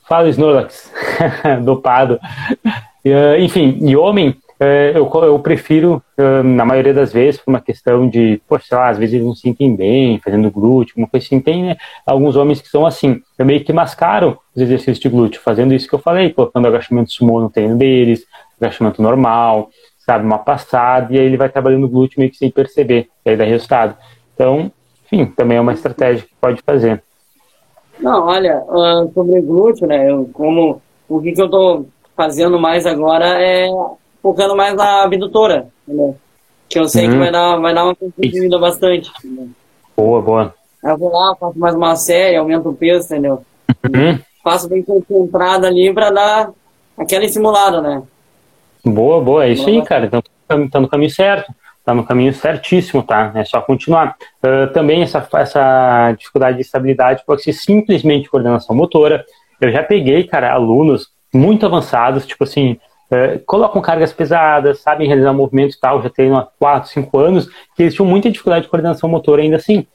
Fala, 0.08 0.30
Snorlax, 0.30 0.92
dopado. 1.66 2.20
Uh, 3.04 3.40
enfim, 3.40 3.80
e 3.82 3.96
homem, 3.98 4.36
é, 4.60 4.92
eu, 4.96 5.10
eu 5.24 5.40
prefiro, 5.40 6.02
na 6.46 6.64
maioria 6.64 6.94
das 6.94 7.12
vezes, 7.12 7.42
por 7.42 7.52
uma 7.52 7.60
questão 7.60 8.08
de, 8.08 8.40
poxa, 8.48 8.78
lá, 8.78 8.90
às 8.90 8.98
vezes 8.98 9.16
eles 9.16 9.26
não 9.26 9.36
se 9.36 9.42
sentem 9.42 9.76
bem 9.76 10.20
fazendo 10.20 10.50
glúteo, 10.50 10.94
uma 10.96 11.08
coisa 11.08 11.26
assim. 11.26 11.40
Tem 11.42 11.64
né, 11.64 11.76
alguns 12.06 12.38
homens 12.38 12.62
que 12.62 12.70
são 12.70 12.86
assim, 12.86 13.22
meio 13.40 13.66
que 13.66 13.74
mascaram 13.74 14.38
os 14.56 14.62
exercícios 14.62 15.00
de 15.00 15.10
glúteo, 15.10 15.42
fazendo 15.42 15.74
isso 15.74 15.88
que 15.88 15.96
eu 15.96 16.00
falei, 16.00 16.32
colocando 16.32 16.68
agachamento 16.68 17.12
sumo 17.12 17.42
no 17.42 17.50
treino 17.50 17.76
deles, 17.76 18.26
agachamento 18.62 19.02
normal, 19.02 19.70
sabe, 20.06 20.26
uma 20.26 20.40
passada, 20.40 21.14
e 21.14 21.20
aí 21.20 21.26
ele 21.26 21.38
vai 21.38 21.50
trabalhando 21.50 21.88
glúteo 21.88 22.20
meio 22.20 22.32
que 22.32 22.38
sem 22.38 22.52
perceber, 22.52 23.10
e 23.26 23.30
aí 23.30 23.38
dá 23.38 23.44
resultado. 23.44 23.96
Então, 24.34 24.72
enfim, 25.06 25.26
também 25.26 25.58
é 25.58 25.62
uma 25.62 25.74
estratégia 25.74 26.26
que 26.26 26.36
pode 26.40 26.62
fazer. 26.62 27.02
Não, 28.00 28.26
olha, 28.26 28.64
uh, 28.68 29.12
sobre 29.14 29.42
glúteo, 29.42 29.88
né, 29.88 30.10
eu, 30.10 30.30
como, 30.34 30.82
o 31.08 31.22
que, 31.22 31.32
que 31.32 31.42
eu 31.42 31.50
tô 31.50 31.86
fazendo 32.16 32.60
mais 32.60 32.86
agora 32.86 33.42
é 33.42 33.68
focando 34.22 34.56
mais 34.56 34.76
na 34.76 35.04
abdutora, 35.04 35.68
entendeu? 35.88 36.16
Que 36.70 36.80
eu 36.80 36.88
sei 36.88 37.06
uhum. 37.06 37.12
que 37.12 37.18
vai 37.18 37.32
dar, 37.32 37.58
vai 37.58 37.74
dar 37.74 37.84
uma 37.84 37.96
contribuída 37.96 38.58
bastante. 38.58 39.12
Entendeu? 39.24 39.50
Boa, 39.96 40.22
boa. 40.22 40.56
Aí 40.84 40.92
eu 40.92 40.98
vou 40.98 41.12
lá, 41.12 41.36
faço 41.36 41.60
mais 41.60 41.76
uma 41.76 41.96
série, 41.96 42.38
aumento 42.38 42.70
o 42.70 42.74
peso, 42.74 43.06
entendeu? 43.06 43.44
Uhum. 43.84 44.20
Faço 44.44 44.68
bem 44.68 44.82
concentrada 44.82 45.68
ali 45.68 45.94
pra 45.94 46.10
dar 46.10 46.52
aquela 46.98 47.26
estimulada, 47.26 47.82
né? 47.82 48.04
Boa, 48.86 49.22
boa, 49.22 49.46
é 49.46 49.52
isso 49.52 49.68
aí, 49.68 49.82
cara. 49.84 50.06
Então 50.06 50.22
tá 50.70 50.80
no 50.80 50.88
caminho 50.88 51.10
certo. 51.10 51.54
Tá 51.86 51.94
no 51.94 52.06
caminho 52.06 52.34
certíssimo, 52.34 53.04
tá? 53.04 53.32
É 53.36 53.44
só 53.44 53.60
continuar. 53.60 54.16
Uh, 54.42 54.72
também 54.72 55.02
essa, 55.02 55.28
essa 55.34 56.14
dificuldade 56.18 56.58
de 56.58 56.64
estabilidade 56.64 57.24
pode 57.26 57.44
ser 57.44 57.52
simplesmente 57.52 58.30
coordenação 58.30 58.76
motora. 58.76 59.26
Eu 59.60 59.70
já 59.70 59.84
peguei, 59.84 60.24
cara, 60.24 60.54
alunos 60.54 61.10
muito 61.34 61.66
avançados, 61.66 62.26
tipo 62.26 62.44
assim, 62.44 62.78
é, 63.14 63.40
colocam 63.46 63.82
cargas 63.82 64.14
pesadas, 64.14 64.80
sabem 64.80 65.08
realizar 65.08 65.34
movimentos 65.34 65.76
e 65.76 65.80
tal, 65.80 66.02
já 66.02 66.10
tem 66.10 66.34
há 66.34 66.48
4, 66.60 66.90
5 66.90 67.18
anos, 67.18 67.48
que 67.76 67.84
eles 67.84 67.94
tinham 67.94 68.08
muita 68.08 68.30
dificuldade 68.30 68.66
de 68.66 68.70
coordenação 68.70 69.10
motora 69.10 69.42
ainda 69.42 69.58
assim. 69.58 69.86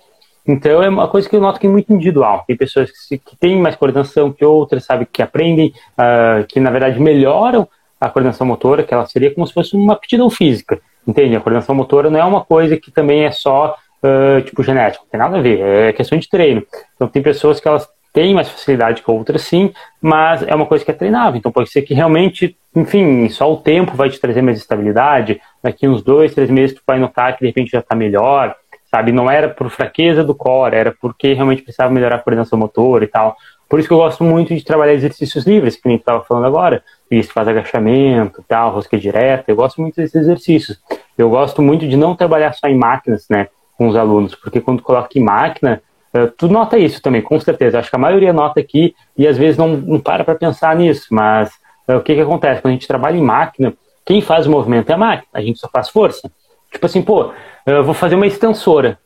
Então 0.46 0.82
é 0.82 0.88
uma 0.88 1.08
coisa 1.08 1.28
que 1.28 1.36
eu 1.36 1.40
noto 1.40 1.60
que 1.60 1.66
é 1.66 1.70
muito 1.70 1.92
individual. 1.92 2.44
Tem 2.46 2.56
pessoas 2.56 2.90
que, 2.90 2.96
se, 2.96 3.18
que 3.18 3.36
têm 3.36 3.60
mais 3.60 3.76
coordenação 3.76 4.32
que 4.32 4.44
outras, 4.44 4.84
sabe, 4.84 5.04
que 5.04 5.20
aprendem, 5.20 5.72
uh, 5.98 6.46
que 6.46 6.58
na 6.60 6.70
verdade 6.70 6.98
melhoram 7.00 7.68
a 8.00 8.08
coordenação 8.08 8.46
motora, 8.46 8.82
que 8.82 8.94
ela 8.94 9.06
seria 9.06 9.34
como 9.34 9.46
se 9.46 9.52
fosse 9.52 9.76
uma 9.76 9.94
aptidão 9.94 10.30
física. 10.30 10.80
Entende? 11.06 11.36
A 11.36 11.40
coordenação 11.40 11.74
motora 11.74 12.10
não 12.10 12.20
é 12.20 12.24
uma 12.24 12.44
coisa 12.44 12.76
que 12.76 12.90
também 12.90 13.24
é 13.24 13.30
só 13.30 13.76
uh, 14.02 14.42
tipo 14.42 14.62
genética, 14.62 15.02
não 15.04 15.10
tem 15.10 15.20
nada 15.20 15.38
a 15.38 15.40
ver, 15.40 15.60
é 15.60 15.92
questão 15.92 16.18
de 16.18 16.28
treino. 16.28 16.62
Então 16.94 17.08
tem 17.08 17.22
pessoas 17.22 17.60
que 17.60 17.68
elas 17.68 17.88
tem 18.12 18.34
mais 18.34 18.48
facilidade 18.48 19.02
que 19.02 19.10
outras, 19.10 19.42
sim, 19.42 19.72
mas 20.00 20.42
é 20.42 20.54
uma 20.54 20.66
coisa 20.66 20.84
que 20.84 20.90
é 20.90 20.94
treinável. 20.94 21.38
Então 21.38 21.52
pode 21.52 21.70
ser 21.70 21.82
que 21.82 21.94
realmente, 21.94 22.56
enfim, 22.74 23.28
só 23.28 23.52
o 23.52 23.58
tempo 23.58 23.94
vai 23.94 24.10
te 24.10 24.20
trazer 24.20 24.42
mais 24.42 24.58
estabilidade. 24.58 25.40
Daqui 25.62 25.86
uns 25.86 26.02
dois, 26.02 26.34
três 26.34 26.50
meses 26.50 26.74
tu 26.74 26.82
vai 26.86 26.98
notar 26.98 27.34
que 27.34 27.40
de 27.40 27.46
repente 27.46 27.70
já 27.70 27.80
está 27.80 27.94
melhor, 27.94 28.56
sabe? 28.90 29.12
Não 29.12 29.30
era 29.30 29.48
por 29.48 29.70
fraqueza 29.70 30.24
do 30.24 30.34
core, 30.34 30.74
era 30.74 30.94
porque 31.00 31.32
realmente 31.32 31.62
precisava 31.62 31.92
melhorar 31.92 32.16
a 32.16 32.18
coordenação 32.18 32.58
motor 32.58 33.02
e 33.02 33.06
tal. 33.06 33.36
Por 33.68 33.78
isso 33.78 33.88
que 33.88 33.94
eu 33.94 33.98
gosto 33.98 34.24
muito 34.24 34.54
de 34.54 34.64
trabalhar 34.64 34.94
exercícios 34.94 35.44
livres, 35.46 35.76
que 35.76 35.86
nem 35.86 35.96
estava 35.96 36.24
falando 36.24 36.46
agora. 36.46 36.82
Isso 37.10 37.32
faz 37.32 37.46
agachamento, 37.46 38.42
tal, 38.48 38.72
rosca 38.72 38.96
direta. 38.96 39.44
Eu 39.48 39.56
gosto 39.56 39.80
muito 39.80 39.96
desses 39.96 40.14
exercícios. 40.14 40.80
Eu 41.16 41.28
gosto 41.28 41.60
muito 41.60 41.86
de 41.86 41.96
não 41.96 42.16
trabalhar 42.16 42.54
só 42.54 42.66
em 42.66 42.76
máquinas, 42.76 43.26
né, 43.28 43.48
com 43.76 43.88
os 43.88 43.96
alunos, 43.96 44.34
porque 44.34 44.60
quando 44.60 44.82
coloca 44.82 45.18
em 45.18 45.22
máquina, 45.22 45.82
Uh, 46.12 46.30
tu 46.38 46.48
nota 46.48 46.78
isso 46.78 47.02
também, 47.02 47.20
com 47.20 47.38
certeza. 47.38 47.78
Acho 47.78 47.90
que 47.90 47.96
a 47.96 47.98
maioria 47.98 48.32
nota 48.32 48.58
aqui 48.58 48.94
e 49.16 49.26
às 49.26 49.36
vezes 49.36 49.58
não, 49.58 49.76
não 49.76 50.00
para 50.00 50.24
para 50.24 50.34
pensar 50.34 50.74
nisso, 50.74 51.08
mas 51.10 51.50
uh, 51.86 51.96
o 51.96 52.00
que, 52.00 52.14
que 52.14 52.20
acontece? 52.20 52.62
Quando 52.62 52.72
a 52.72 52.74
gente 52.74 52.88
trabalha 52.88 53.16
em 53.16 53.22
máquina, 53.22 53.74
quem 54.06 54.22
faz 54.22 54.46
o 54.46 54.50
movimento 54.50 54.90
é 54.90 54.94
a 54.94 54.98
máquina, 54.98 55.28
a 55.34 55.42
gente 55.42 55.58
só 55.58 55.68
faz 55.68 55.90
força. 55.90 56.30
Tipo 56.72 56.86
assim, 56.86 57.02
pô, 57.02 57.32
eu 57.66 57.84
vou 57.84 57.94
fazer 57.94 58.14
uma 58.14 58.26
extensora. 58.26 58.98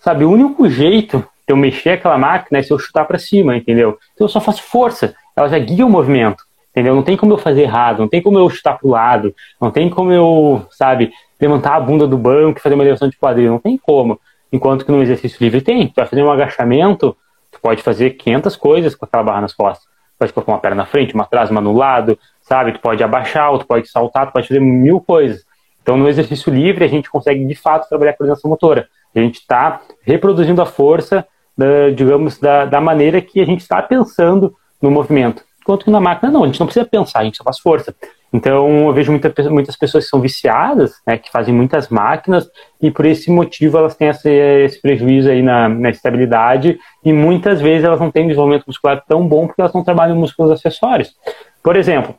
Sabe, 0.00 0.24
o 0.24 0.30
único 0.30 0.68
jeito 0.68 1.26
eu 1.46 1.56
mexer 1.56 1.90
aquela 1.90 2.16
máquina 2.18 2.58
é 2.58 2.62
se 2.62 2.72
eu 2.72 2.78
chutar 2.78 3.04
para 3.04 3.18
cima, 3.18 3.56
entendeu? 3.56 3.98
Então 4.14 4.24
eu 4.24 4.28
só 4.28 4.40
faço 4.40 4.62
força, 4.62 5.14
ela 5.36 5.48
já 5.48 5.58
guia 5.58 5.84
o 5.84 5.90
movimento, 5.90 6.44
entendeu? 6.70 6.94
Não 6.94 7.02
tem 7.02 7.16
como 7.16 7.32
eu 7.32 7.38
fazer 7.38 7.62
errado, 7.62 8.00
não 8.00 8.08
tem 8.08 8.22
como 8.22 8.38
eu 8.38 8.48
chutar 8.48 8.78
pro 8.78 8.88
lado, 8.88 9.34
não 9.60 9.70
tem 9.70 9.90
como 9.90 10.12
eu, 10.12 10.66
sabe, 10.70 11.12
levantar 11.40 11.76
a 11.76 11.80
bunda 11.80 12.06
do 12.06 12.16
banco 12.16 12.58
e 12.58 12.62
fazer 12.62 12.74
uma 12.74 12.84
elevação 12.84 13.08
de 13.08 13.16
quadril, 13.16 13.50
não 13.50 13.58
tem 13.58 13.76
como. 13.76 14.18
Enquanto 14.52 14.84
que 14.84 14.92
no 14.92 15.02
exercício 15.02 15.38
livre 15.40 15.60
tem. 15.60 15.88
Tu 15.88 15.94
vai 15.96 16.06
fazer 16.06 16.22
um 16.22 16.30
agachamento, 16.30 17.16
tu 17.50 17.60
pode 17.60 17.82
fazer 17.82 18.10
500 18.10 18.56
coisas 18.56 18.94
com 18.94 19.04
aquela 19.04 19.22
barra 19.22 19.40
nas 19.42 19.52
costas. 19.52 19.84
Tu 19.84 20.18
pode 20.18 20.32
colocar 20.32 20.52
uma 20.52 20.58
perna 20.58 20.76
na 20.76 20.86
frente, 20.86 21.14
uma 21.14 21.24
atrás, 21.24 21.50
uma 21.50 21.60
no 21.60 21.72
lado, 21.72 22.18
sabe? 22.40 22.72
Tu 22.72 22.80
pode 22.80 23.02
abaixar, 23.02 23.56
tu 23.58 23.66
pode 23.66 23.88
saltar, 23.88 24.28
tu 24.28 24.32
pode 24.32 24.46
fazer 24.46 24.60
mil 24.60 25.00
coisas. 25.00 25.44
Então, 25.82 25.96
no 25.96 26.08
exercício 26.08 26.52
livre, 26.52 26.84
a 26.84 26.88
gente 26.88 27.10
consegue, 27.10 27.44
de 27.44 27.54
fato, 27.54 27.88
trabalhar 27.88 28.12
a 28.12 28.16
coordenação 28.16 28.48
motora. 28.48 28.88
A 29.14 29.18
gente 29.20 29.40
está 29.40 29.82
reproduzindo 30.02 30.62
a 30.62 30.66
força, 30.66 31.26
da, 31.56 31.90
digamos, 31.90 32.38
da, 32.38 32.64
da 32.64 32.80
maneira 32.80 33.20
que 33.20 33.40
a 33.40 33.44
gente 33.44 33.60
está 33.60 33.80
pensando 33.80 34.54
no 34.80 34.90
movimento. 34.90 35.42
Enquanto 35.60 35.84
que 35.84 35.90
na 35.90 36.00
máquina, 36.00 36.30
não, 36.30 36.44
a 36.44 36.46
gente 36.46 36.60
não 36.60 36.66
precisa 36.66 36.84
pensar, 36.84 37.20
a 37.20 37.24
gente 37.24 37.38
só 37.38 37.44
faz 37.44 37.58
força. 37.58 37.94
Então, 38.34 38.86
eu 38.86 38.92
vejo 38.92 39.12
muita, 39.12 39.32
muitas 39.48 39.76
pessoas 39.76 40.04
que 40.04 40.10
são 40.10 40.20
viciadas, 40.20 40.94
né, 41.06 41.16
que 41.16 41.30
fazem 41.30 41.54
muitas 41.54 41.88
máquinas, 41.88 42.50
e 42.82 42.90
por 42.90 43.06
esse 43.06 43.30
motivo 43.30 43.78
elas 43.78 43.94
têm 43.94 44.08
esse, 44.08 44.28
esse 44.28 44.82
prejuízo 44.82 45.30
aí 45.30 45.40
na, 45.40 45.68
na, 45.68 45.88
estabilidade, 45.88 46.78
e 47.04 47.12
muitas 47.12 47.60
vezes 47.60 47.84
elas 47.84 48.00
não 48.00 48.10
têm 48.10 48.26
desenvolvimento 48.26 48.66
muscular 48.66 49.02
tão 49.06 49.26
bom 49.26 49.46
porque 49.46 49.60
elas 49.60 49.72
não 49.72 49.84
trabalham 49.84 50.16
músculos 50.16 50.50
acessórios. 50.50 51.14
Por 51.62 51.76
exemplo, 51.76 52.14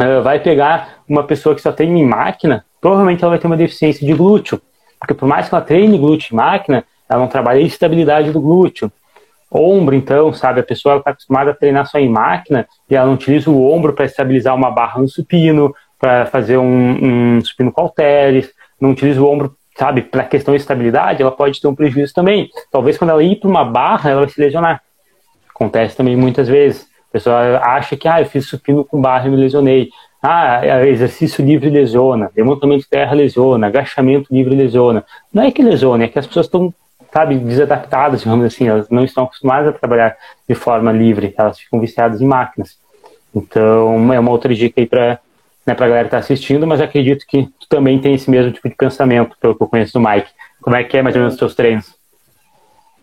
uh, 0.00 0.22
vai 0.22 0.40
pegar 0.40 1.02
uma 1.06 1.22
pessoa 1.22 1.54
que 1.54 1.60
só 1.60 1.70
tem 1.70 2.00
em 2.00 2.04
máquina, 2.04 2.64
provavelmente 2.80 3.22
ela 3.22 3.30
vai 3.30 3.38
ter 3.38 3.46
uma 3.46 3.56
deficiência 3.56 4.06
de 4.06 4.14
glúteo. 4.14 4.60
Porque 4.98 5.14
por 5.14 5.28
mais 5.28 5.48
que 5.48 5.54
ela 5.54 5.62
treine 5.62 5.98
glúteo 5.98 6.32
em 6.32 6.36
máquina, 6.36 6.84
ela 7.12 7.20
não 7.20 7.28
trabalha 7.28 7.58
a 7.58 7.62
estabilidade 7.62 8.30
do 8.30 8.40
glúteo. 8.40 8.90
Ombro, 9.50 9.94
então, 9.94 10.32
sabe, 10.32 10.60
a 10.60 10.62
pessoa 10.62 10.96
está 10.96 11.10
acostumada 11.10 11.50
a 11.50 11.54
treinar 11.54 11.86
só 11.86 11.98
em 11.98 12.08
máquina 12.08 12.66
e 12.88 12.96
ela 12.96 13.06
não 13.06 13.14
utiliza 13.14 13.50
o 13.50 13.70
ombro 13.70 13.92
para 13.92 14.06
estabilizar 14.06 14.54
uma 14.54 14.70
barra 14.70 14.98
no 14.98 15.08
supino, 15.08 15.74
para 15.98 16.24
fazer 16.26 16.56
um, 16.56 17.36
um 17.36 17.44
supino 17.44 17.70
com 17.70 17.82
halteres, 17.82 18.50
não 18.80 18.90
utiliza 18.90 19.20
o 19.20 19.30
ombro, 19.30 19.54
sabe, 19.76 20.02
para 20.02 20.24
questão 20.24 20.54
de 20.54 20.60
estabilidade, 20.60 21.20
ela 21.20 21.30
pode 21.30 21.60
ter 21.60 21.68
um 21.68 21.74
prejuízo 21.74 22.14
também. 22.14 22.48
Talvez 22.70 22.96
quando 22.96 23.10
ela 23.10 23.22
ir 23.22 23.36
para 23.36 23.48
uma 23.48 23.64
barra, 23.64 24.10
ela 24.10 24.20
vai 24.22 24.30
se 24.30 24.40
lesionar. 24.40 24.80
Acontece 25.54 25.96
também 25.96 26.16
muitas 26.16 26.48
vezes. 26.48 26.88
A 27.10 27.12
pessoa 27.12 27.58
acha 27.58 27.94
que, 27.94 28.08
ah, 28.08 28.22
eu 28.22 28.26
fiz 28.26 28.48
supino 28.48 28.84
com 28.84 29.00
barra 29.00 29.28
e 29.28 29.30
me 29.30 29.36
lesionei. 29.36 29.90
Ah, 30.22 30.64
é, 30.64 30.88
exercício 30.88 31.44
livre 31.44 31.68
lesiona, 31.68 32.30
levantamento 32.36 32.82
de 32.82 32.88
terra 32.88 33.12
lesiona, 33.12 33.66
agachamento 33.66 34.32
livre 34.32 34.54
lesiona. 34.54 35.04
Não 35.32 35.42
é 35.42 35.50
que 35.50 35.62
lesiona, 35.62 36.04
é 36.04 36.08
que 36.08 36.18
as 36.18 36.26
pessoas 36.26 36.46
estão, 36.46 36.72
sabe, 37.12 37.36
desadaptadas, 37.36 38.22
digamos 38.22 38.46
assim, 38.46 38.68
elas 38.68 38.88
não 38.88 39.04
estão 39.04 39.24
acostumadas 39.24 39.68
a 39.68 39.78
trabalhar 39.78 40.16
de 40.48 40.54
forma 40.54 40.90
livre, 40.90 41.34
elas 41.36 41.58
ficam 41.58 41.78
viciadas 41.78 42.20
em 42.20 42.26
máquinas. 42.26 42.78
Então, 43.34 44.12
é 44.12 44.18
uma 44.18 44.30
outra 44.30 44.54
dica 44.54 44.80
aí 44.80 44.86
para 44.86 45.20
né, 45.66 45.72
a 45.72 45.74
galera 45.74 46.00
que 46.00 46.06
está 46.06 46.18
assistindo, 46.18 46.66
mas 46.66 46.80
acredito 46.80 47.26
que 47.26 47.44
tu 47.60 47.68
também 47.68 47.98
tem 47.98 48.14
esse 48.14 48.30
mesmo 48.30 48.52
tipo 48.52 48.68
de 48.68 48.74
pensamento, 48.74 49.36
pelo 49.40 49.54
que 49.54 49.62
eu 49.62 49.68
conheço 49.68 49.92
do 49.92 50.00
Mike. 50.00 50.28
Como 50.60 50.76
é 50.76 50.84
que 50.84 50.96
é 50.96 51.02
mais 51.02 51.14
ou 51.14 51.20
menos 51.20 51.34
os 51.34 51.38
teus 51.38 51.54
treinos? 51.54 51.94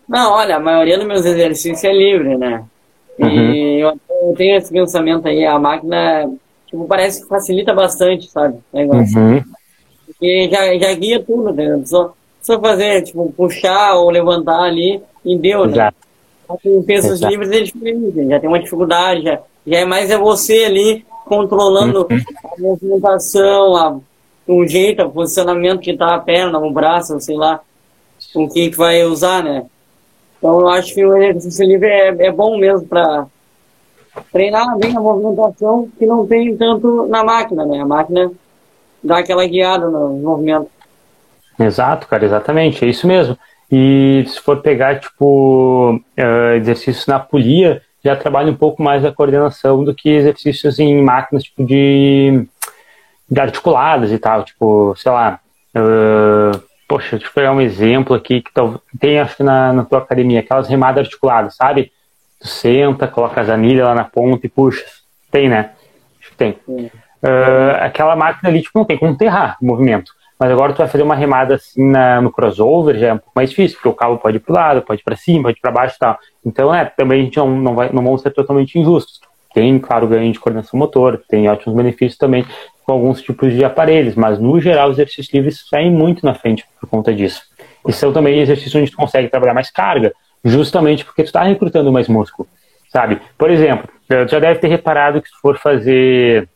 Não, 0.08 0.34
olha, 0.34 0.56
a 0.56 0.60
maioria 0.60 0.98
dos 0.98 1.08
meus 1.08 1.24
exercícios 1.24 1.84
é 1.84 1.94
livre, 1.94 2.36
né? 2.36 2.64
E 3.20 3.84
uhum. 3.84 4.00
eu 4.10 4.34
tenho 4.36 4.58
esse 4.58 4.72
pensamento 4.72 5.28
aí, 5.28 5.46
a 5.46 5.60
máquina 5.60 6.30
tipo, 6.66 6.86
parece 6.86 7.22
que 7.22 7.28
facilita 7.28 7.74
bastante, 7.74 8.28
sabe? 8.28 8.58
O 8.72 8.78
negócio. 8.78 9.20
Uhum. 9.20 9.44
Porque 10.06 10.50
já, 10.52 10.78
já 10.78 10.94
guia 10.94 11.24
tudo, 11.24 11.54
né? 11.54 11.82
Só, 11.86 12.14
só 12.42 12.60
fazer, 12.60 13.04
tipo, 13.04 13.32
puxar 13.36 13.96
ou 13.96 14.10
levantar 14.10 14.62
ali 14.64 15.02
e 15.24 15.38
deu, 15.38 15.66
né? 15.66 15.74
Exato. 15.74 15.98
Com 16.48 16.84
pesos 16.84 17.12
Exato. 17.12 17.32
livres 17.32 17.52
é 17.52 17.62
diferente, 17.62 18.28
já 18.28 18.40
tem 18.40 18.50
uma 18.50 18.60
dificuldade, 18.60 19.22
já, 19.22 19.40
já 19.68 19.78
é 19.78 19.86
mais 19.86 20.10
é 20.10 20.18
você 20.18 20.64
ali 20.64 21.06
controlando 21.26 22.08
uhum. 22.10 22.18
a 22.46 22.62
movimentação, 22.62 23.76
a, 23.76 24.00
o 24.48 24.66
jeito, 24.66 25.04
o 25.04 25.12
posicionamento 25.12 25.80
que 25.80 25.96
tá 25.96 26.16
a 26.16 26.20
perna, 26.20 26.58
o 26.58 26.72
braço, 26.72 27.20
sei 27.20 27.38
lá, 27.38 27.60
com 28.34 28.50
que 28.50 28.70
vai 28.72 29.04
usar, 29.04 29.44
né? 29.44 29.66
Então 30.38 30.60
eu 30.60 30.68
acho 30.70 30.94
que 30.94 31.06
o 31.06 31.16
exercício 31.16 31.68
livre 31.68 31.88
é, 31.88 32.08
é 32.28 32.32
bom 32.32 32.58
mesmo 32.58 32.88
para 32.88 33.28
treinar 34.32 34.78
bem 34.78 34.96
a 34.96 35.00
movimentação 35.00 35.90
que 36.00 36.06
não 36.06 36.26
tem 36.26 36.56
tanto 36.58 37.06
na 37.08 37.24
máquina, 37.24 37.66
né? 37.66 37.80
A 37.80 37.86
máquina 37.86 38.32
dá 39.04 39.20
aquela 39.20 39.46
guiada 39.46 39.88
no 39.88 40.10
movimento. 40.18 40.70
Exato, 41.60 42.08
cara, 42.08 42.26
exatamente, 42.26 42.86
é 42.86 42.88
isso 42.88 43.06
mesmo. 43.06 43.38
E 43.72 44.24
se 44.28 44.40
for 44.40 44.62
pegar, 44.62 45.00
tipo, 45.00 45.96
uh, 45.96 46.56
exercícios 46.56 47.06
na 47.06 47.20
polia, 47.20 47.82
já 48.04 48.16
trabalha 48.16 48.52
um 48.52 48.56
pouco 48.56 48.82
mais 48.82 49.04
a 49.04 49.12
coordenação 49.12 49.84
do 49.84 49.94
que 49.94 50.10
exercícios 50.10 50.80
em 50.80 51.02
máquinas, 51.02 51.44
tipo, 51.44 51.64
de, 51.66 52.48
de 53.30 53.40
articuladas 53.40 54.12
e 54.12 54.18
tal, 54.18 54.44
tipo, 54.44 54.96
sei 54.96 55.12
lá, 55.12 55.40
uh, 55.76 56.60
poxa, 56.88 57.18
deixa 57.18 57.28
eu 57.28 57.34
pegar 57.36 57.52
um 57.52 57.62
exemplo 57.62 58.16
aqui 58.16 58.42
que 58.42 58.52
tem, 59.00 59.20
acho 59.20 59.38
que 59.38 59.44
na, 59.44 59.74
na 59.74 59.86
tua 59.86 60.00
academia, 60.00 60.40
aquelas 60.40 60.68
remadas 60.68 61.06
articuladas, 61.06 61.56
sabe? 61.56 61.92
Tu 62.40 62.48
senta, 62.48 63.08
coloca 63.08 63.40
as 63.42 63.50
anilhas 63.50 63.86
lá 63.86 63.94
na 63.94 64.06
ponta 64.06 64.46
e 64.46 64.50
puxa. 64.50 64.84
Tem, 65.30 65.50
né? 65.50 65.72
Acho 66.20 66.32
que 66.32 66.38
tem. 66.38 66.58
Uh, 66.68 67.76
aquela 67.82 68.16
máquina 68.16 68.50
ali, 68.50 68.62
tipo, 68.62 68.80
não 68.80 68.86
tem 68.86 68.98
como 68.98 69.12
enterrar 69.12 69.58
o 69.62 69.66
movimento. 69.66 70.12
Mas 70.40 70.52
agora 70.52 70.72
tu 70.72 70.78
vai 70.78 70.88
fazer 70.88 71.04
uma 71.04 71.16
remada 71.16 71.56
assim 71.56 71.86
na, 71.86 72.22
no 72.22 72.32
crossover, 72.32 72.98
já 72.98 73.08
é 73.08 73.14
um 73.14 73.18
pouco 73.18 73.34
mais 73.36 73.50
difícil, 73.50 73.76
porque 73.76 73.90
o 73.90 73.94
cabo 73.94 74.18
pode 74.18 74.38
ir 74.38 74.40
pro 74.40 74.54
lado, 74.54 74.82
pode 74.82 75.02
ir 75.02 75.04
para 75.04 75.18
cima, 75.18 75.44
pode 75.44 75.58
ir 75.58 75.62
para 75.62 75.72
baixo 75.72 75.96
e 75.98 76.00
tal. 76.00 76.18
Então, 76.46 76.74
é, 76.74 76.86
também 76.86 77.22
a 77.22 77.24
gente 77.26 77.38
não, 77.38 77.50
não, 77.50 77.76
vai, 77.76 77.92
não 77.92 78.02
vamos 78.02 78.22
ser 78.22 78.32
totalmente 78.32 78.80
injustos. 78.80 79.20
Tem, 79.54 79.78
claro, 79.80 80.08
ganho 80.08 80.32
de 80.32 80.40
coordenação 80.40 80.80
motor, 80.80 81.22
tem 81.28 81.50
ótimos 81.50 81.76
benefícios 81.76 82.18
também 82.18 82.46
com 82.86 82.94
alguns 82.94 83.22
tipos 83.22 83.52
de 83.54 83.66
aparelhos, 83.66 84.16
mas 84.16 84.40
no 84.40 84.62
geral 84.62 84.90
os 84.90 84.96
exercícios 84.98 85.34
livres 85.34 85.68
saem 85.70 85.92
muito 85.92 86.26
na 86.26 86.34
frente 86.34 86.66
por 86.80 86.90
conta 86.90 87.14
disso. 87.14 87.44
E 87.86 87.92
são 87.92 88.14
também 88.14 88.40
exercícios 88.40 88.76
onde 88.76 88.92
tu 88.92 88.98
consegue 88.98 89.28
trabalhar 89.28 89.54
mais 89.54 89.70
carga, 89.70 90.14
justamente 90.44 91.04
porque 91.04 91.24
tu 91.24 91.28
está 91.28 91.44
recrutando 91.44 91.92
mais 91.92 92.08
músculo, 92.08 92.48
sabe? 92.90 93.20
Por 93.38 93.52
exemplo, 93.52 93.90
já 94.28 94.40
deve 94.40 94.60
ter 94.60 94.70
reparado 94.70 95.22
que 95.22 95.30
se 95.30 95.36
for 95.42 95.58
fazer, 95.58 96.48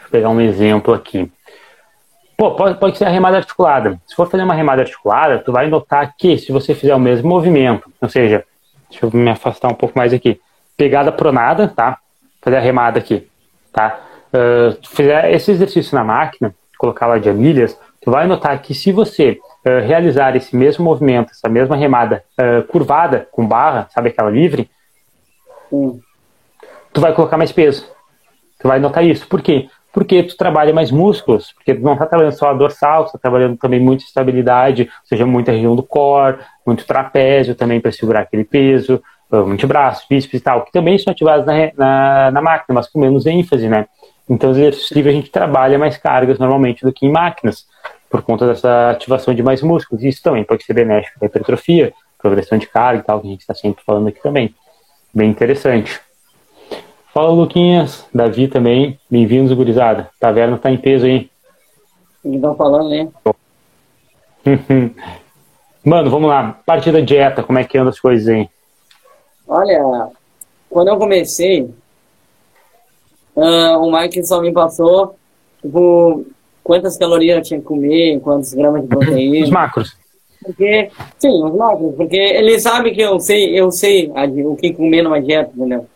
vou 0.00 0.10
pegar 0.10 0.28
um 0.28 0.40
exemplo 0.40 0.92
aqui, 0.92 1.30
pô, 2.38 2.52
pode, 2.52 2.78
pode 2.78 2.96
ser 2.96 3.04
a 3.04 3.10
remada 3.10 3.36
articulada. 3.36 4.00
Se 4.06 4.14
for 4.14 4.30
fazer 4.30 4.44
uma 4.44 4.54
remada 4.54 4.82
articulada, 4.82 5.40
tu 5.40 5.50
vai 5.50 5.68
notar 5.68 6.14
que 6.16 6.38
se 6.38 6.52
você 6.52 6.72
fizer 6.72 6.94
o 6.94 7.00
mesmo 7.00 7.28
movimento, 7.28 7.92
ou 8.00 8.08
seja, 8.08 8.44
deixa 8.88 9.04
eu 9.04 9.10
me 9.12 9.28
afastar 9.28 9.68
um 9.68 9.74
pouco 9.74 9.98
mais 9.98 10.14
aqui, 10.14 10.40
pegada 10.76 11.10
pronada, 11.10 11.66
tá? 11.66 11.98
Fazer 12.40 12.56
a 12.56 12.60
remada 12.60 13.00
aqui, 13.00 13.28
tá? 13.72 13.98
Uh, 14.32 14.78
fizer 14.88 15.32
esse 15.32 15.50
exercício 15.50 15.96
na 15.96 16.04
máquina, 16.04 16.54
colocar 16.78 17.08
lá 17.08 17.18
de 17.18 17.28
anilhas, 17.28 17.76
tu 18.00 18.10
vai 18.12 18.28
notar 18.28 18.56
que 18.62 18.72
se 18.72 18.92
você 18.92 19.40
uh, 19.66 19.84
realizar 19.84 20.36
esse 20.36 20.54
mesmo 20.54 20.84
movimento, 20.84 21.32
essa 21.32 21.48
mesma 21.48 21.74
remada 21.74 22.22
uh, 22.38 22.62
curvada 22.68 23.26
com 23.32 23.44
barra, 23.44 23.88
sabe 23.92 24.10
aquela 24.10 24.30
livre, 24.30 24.70
Sim. 25.68 26.00
tu 26.92 27.00
vai 27.00 27.12
colocar 27.12 27.36
mais 27.36 27.50
peso. 27.50 27.90
Tu 28.60 28.66
vai 28.66 28.78
notar 28.78 29.04
isso. 29.04 29.26
Por 29.26 29.40
quê? 29.40 29.68
Porque 29.92 30.22
tu 30.22 30.36
trabalha 30.36 30.72
mais 30.72 30.90
músculos, 30.90 31.52
porque 31.52 31.74
tu 31.74 31.82
não 31.82 31.94
está 31.94 32.06
trabalhando 32.06 32.34
só 32.34 32.50
a 32.50 32.54
dorsal, 32.54 33.04
tu 33.04 33.06
está 33.08 33.18
trabalhando 33.18 33.56
também 33.56 33.80
muita 33.80 34.04
estabilidade, 34.04 34.82
ou 34.82 35.08
seja, 35.08 35.26
muita 35.26 35.52
região 35.52 35.74
do 35.74 35.82
core, 35.82 36.38
muito 36.66 36.86
trapézio 36.86 37.54
também 37.54 37.80
para 37.80 37.90
segurar 37.90 38.20
aquele 38.20 38.44
peso, 38.44 39.02
muito 39.30 39.66
braço, 39.66 40.06
bíceps 40.08 40.40
e 40.40 40.42
tal, 40.42 40.64
que 40.64 40.72
também 40.72 40.98
são 40.98 41.10
ativados 41.10 41.46
na, 41.46 41.72
na, 41.76 42.30
na 42.30 42.40
máquina, 42.40 42.74
mas 42.74 42.88
com 42.88 43.00
menos 43.00 43.26
ênfase, 43.26 43.68
né? 43.68 43.86
Então, 44.28 44.50
os 44.50 44.58
exercícios 44.58 45.06
a 45.06 45.10
gente 45.10 45.30
trabalha 45.30 45.78
mais 45.78 45.96
cargas 45.96 46.38
normalmente 46.38 46.84
do 46.84 46.92
que 46.92 47.06
em 47.06 47.10
máquinas, 47.10 47.66
por 48.10 48.22
conta 48.22 48.46
dessa 48.46 48.90
ativação 48.90 49.34
de 49.34 49.42
mais 49.42 49.62
músculos. 49.62 50.04
Isso 50.04 50.22
também 50.22 50.44
pode 50.44 50.64
ser 50.64 50.74
benéfico 50.74 51.18
para 51.18 51.26
hipertrofia, 51.26 51.92
progressão 52.18 52.58
de 52.58 52.66
carga 52.66 53.00
e 53.00 53.04
tal, 53.04 53.20
que 53.20 53.26
a 53.26 53.30
gente 53.30 53.40
está 53.40 53.54
sempre 53.54 53.82
falando 53.84 54.08
aqui 54.08 54.22
também. 54.22 54.54
Bem 55.14 55.30
interessante. 55.30 56.00
Fala, 57.12 57.30
Luquinhas. 57.30 58.06
Davi 58.14 58.48
também. 58.48 58.98
Bem-vindos, 59.10 59.52
gurizada. 59.52 60.10
Taverna 60.20 60.56
está 60.56 60.70
em 60.70 60.78
peso 60.78 61.06
aí. 61.06 61.30
Estão 62.24 62.54
falando, 62.54 62.90
né? 62.90 63.08
Mano, 65.84 66.10
vamos 66.10 66.28
lá. 66.28 66.60
Parte 66.66 66.90
da 66.90 67.00
dieta, 67.00 67.42
como 67.42 67.58
é 67.58 67.64
que 67.64 67.78
anda 67.78 67.90
as 67.90 68.00
coisas 68.00 68.28
aí? 68.28 68.48
Olha, 69.46 70.08
quando 70.68 70.88
eu 70.88 70.98
comecei, 70.98 71.70
Uh, 73.38 73.78
o 73.78 73.92
Mike 73.92 74.26
só 74.26 74.40
me 74.40 74.52
passou, 74.52 75.14
tipo, 75.62 76.26
quantas 76.64 76.98
calorias 76.98 77.36
eu 77.36 77.42
tinha 77.44 77.60
que 77.60 77.66
comer, 77.66 78.18
quantos 78.18 78.52
gramas 78.52 78.82
de 78.82 78.88
proteína. 78.88 79.44
Os 79.46 79.50
macros. 79.50 79.96
Porque, 80.44 80.90
sim, 81.18 81.44
os 81.44 81.54
macros, 81.54 81.94
porque 81.96 82.16
ele 82.16 82.58
sabe 82.58 82.92
que 82.92 83.00
eu 83.00 83.20
sei, 83.20 83.58
eu 83.58 83.70
sei 83.70 84.10
o 84.44 84.56
que 84.56 84.72
comer 84.72 85.02
numa 85.02 85.20
dieta, 85.20 85.52
entendeu? 85.54 85.86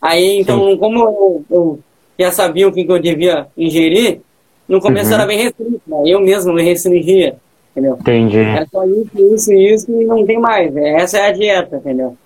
Aí, 0.00 0.40
então, 0.40 0.70
sim. 0.70 0.76
como 0.76 0.98
eu, 0.98 1.44
eu, 1.50 1.78
já 2.18 2.30
sabia 2.30 2.68
o 2.68 2.72
que, 2.72 2.84
que 2.84 2.92
eu 2.92 2.98
devia 2.98 3.46
ingerir, 3.56 4.20
no 4.68 4.80
começo 4.80 5.10
uhum. 5.10 5.14
era 5.14 5.26
bem 5.26 5.38
restrito, 5.38 5.80
né? 5.86 6.02
eu 6.06 6.20
mesmo 6.20 6.52
me 6.52 6.62
restringia, 6.62 7.36
entendeu? 7.70 7.96
Entendi. 8.00 8.38
Era 8.38 8.66
só 8.70 8.84
isso, 8.84 9.34
isso, 9.34 9.52
isso 9.52 10.00
e 10.00 10.04
não 10.04 10.24
tem 10.26 10.38
mais. 10.38 10.74
Essa 10.76 11.18
é 11.18 11.28
a 11.28 11.32
dieta, 11.32 11.76
entendeu? 11.76 12.16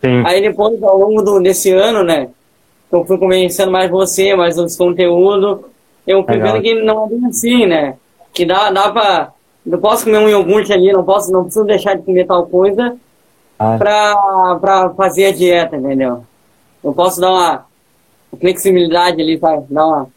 Sim. 0.00 0.22
Aí 0.26 0.40
depois, 0.40 0.82
ao 0.82 0.98
longo 0.98 1.22
do, 1.22 1.40
desse 1.40 1.70
ano, 1.72 2.02
né, 2.02 2.28
eu 2.90 3.04
fui 3.04 3.16
convencendo 3.16 3.70
mais 3.70 3.90
você, 3.90 4.34
mais 4.34 4.58
os 4.58 4.76
conteúdos, 4.76 5.60
eu 6.06 6.24
fui 6.24 6.38
vendo 6.38 6.60
que 6.60 6.74
não 6.82 7.06
é 7.06 7.08
bem 7.08 7.26
assim, 7.26 7.66
né? 7.66 7.96
Que 8.32 8.44
dá, 8.44 8.70
dá 8.70 8.90
pra. 8.90 9.32
Não 9.64 9.78
posso 9.80 10.04
comer 10.04 10.18
um 10.18 10.28
iogurte 10.28 10.72
ali, 10.72 10.92
não 10.92 11.02
posso, 11.02 11.32
não 11.32 11.44
preciso 11.44 11.64
deixar 11.64 11.94
de 11.94 12.02
comer 12.02 12.26
tal 12.26 12.46
coisa 12.46 12.96
ah. 13.58 13.78
pra, 13.78 14.58
pra 14.60 14.90
fazer 14.90 15.26
a 15.26 15.32
dieta, 15.32 15.76
entendeu? 15.76 16.22
Eu 16.84 16.92
posso 16.92 17.20
dar 17.20 17.32
uma 17.32 17.66
flexibilidade 18.38 19.20
ali, 19.20 19.38
pra 19.38 19.62
dar 19.68 19.86
uma 19.86 20.08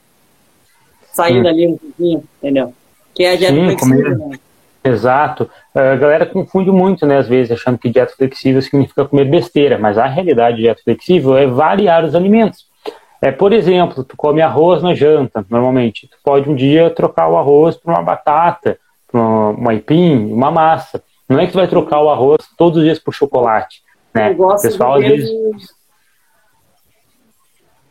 saída 1.13 1.49
ali 1.49 1.67
um 1.67 1.77
pouquinho, 1.77 2.23
entendeu? 2.37 2.73
Que 3.15 3.23
é 3.23 3.31
a 3.31 3.35
dieta 3.37 3.55
Sim, 3.55 3.65
flexível, 3.65 4.17
comer... 4.17 4.17
né? 4.17 4.39
Exato. 4.83 5.49
A 5.73 5.95
galera 5.95 6.25
confunde 6.25 6.71
muito, 6.71 7.05
né, 7.05 7.17
às 7.17 7.27
vezes, 7.27 7.51
achando 7.51 7.77
que 7.77 7.89
dieta 7.89 8.13
flexível 8.15 8.61
significa 8.61 9.05
comer 9.05 9.25
besteira, 9.25 9.77
mas 9.77 9.97
a 9.97 10.05
realidade 10.05 10.57
de 10.57 10.63
dieta 10.63 10.81
flexível 10.83 11.37
é 11.37 11.47
variar 11.47 12.05
os 12.05 12.15
alimentos. 12.15 12.65
É, 13.21 13.31
por 13.31 13.51
exemplo, 13.51 14.03
tu 14.03 14.15
come 14.15 14.41
arroz 14.41 14.83
na 14.83 14.93
janta, 14.93 15.45
normalmente. 15.49 16.07
Tu 16.07 16.17
pode 16.23 16.49
um 16.49 16.55
dia 16.55 16.89
trocar 16.89 17.27
o 17.27 17.37
arroz 17.37 17.75
por 17.75 17.91
uma 17.91 18.03
batata, 18.03 18.77
por 19.07 19.19
um 19.19 19.69
aipim, 19.69 20.31
uma 20.31 20.51
massa. 20.51 21.01
Não 21.27 21.39
é 21.39 21.45
que 21.45 21.51
tu 21.51 21.57
vai 21.57 21.67
trocar 21.67 21.99
o 22.01 22.09
arroz 22.09 22.45
todos 22.57 22.77
os 22.77 22.83
dias 22.83 22.99
por 22.99 23.13
chocolate. 23.13 23.81
Né? 24.13 24.33
Gosto 24.33 24.63
pessoal, 24.63 24.95
às 24.95 25.01
vezes. 25.01 25.29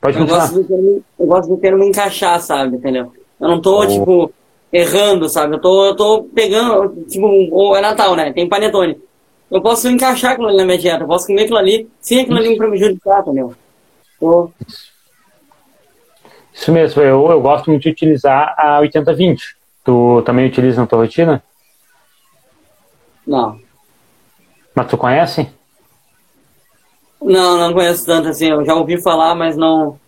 Pode 0.00 0.18
eu 0.18 0.26
Gosto 0.26 0.64
termo, 0.64 1.04
eu 1.18 1.26
gosto 1.26 1.48
do 1.48 1.56
termo 1.56 1.84
encaixar, 1.84 2.40
sabe, 2.40 2.76
entendeu? 2.76 3.12
Eu 3.40 3.48
não 3.48 3.60
tô, 3.60 3.80
oh. 3.80 3.86
tipo, 3.86 4.32
errando, 4.72 5.28
sabe? 5.28 5.54
Eu 5.54 5.60
tô, 5.60 5.86
eu 5.86 5.96
tô 5.96 6.24
pegando, 6.34 7.04
tipo, 7.08 7.26
ou 7.52 7.76
é 7.76 7.80
Natal, 7.80 8.14
né? 8.14 8.32
Tem 8.32 8.48
panetone. 8.48 8.98
Eu 9.50 9.60
posso 9.60 9.88
encaixar 9.88 10.32
aquilo 10.32 10.48
ali 10.48 10.56
na 10.56 10.64
minha 10.64 10.78
dieta, 10.78 11.04
eu 11.04 11.08
posso 11.08 11.26
comer 11.26 11.42
aquilo 11.42 11.58
ali 11.58 11.88
sem 12.00 12.20
aquilo 12.20 12.38
ali 12.38 12.50
me 12.50 12.56
prejudicar, 12.56 13.20
entendeu? 13.20 13.54
Isso 16.52 16.72
mesmo, 16.72 17.02
eu, 17.02 17.30
eu 17.30 17.40
gosto 17.40 17.70
muito 17.70 17.82
de 17.82 17.90
utilizar 17.90 18.54
a 18.58 18.80
80-20. 18.80 19.38
Tu 19.84 20.22
também 20.22 20.46
utiliza 20.46 20.80
na 20.80 20.86
tua 20.86 21.00
rotina? 21.00 21.42
Não. 23.26 23.60
Mas 24.74 24.88
tu 24.88 24.96
conhece? 24.96 25.48
Não, 27.20 27.58
não 27.58 27.72
conheço 27.72 28.04
tanto 28.04 28.28
assim. 28.28 28.50
Eu 28.50 28.64
já 28.64 28.74
ouvi 28.74 29.00
falar, 29.00 29.34
mas 29.34 29.56
não. 29.56 29.98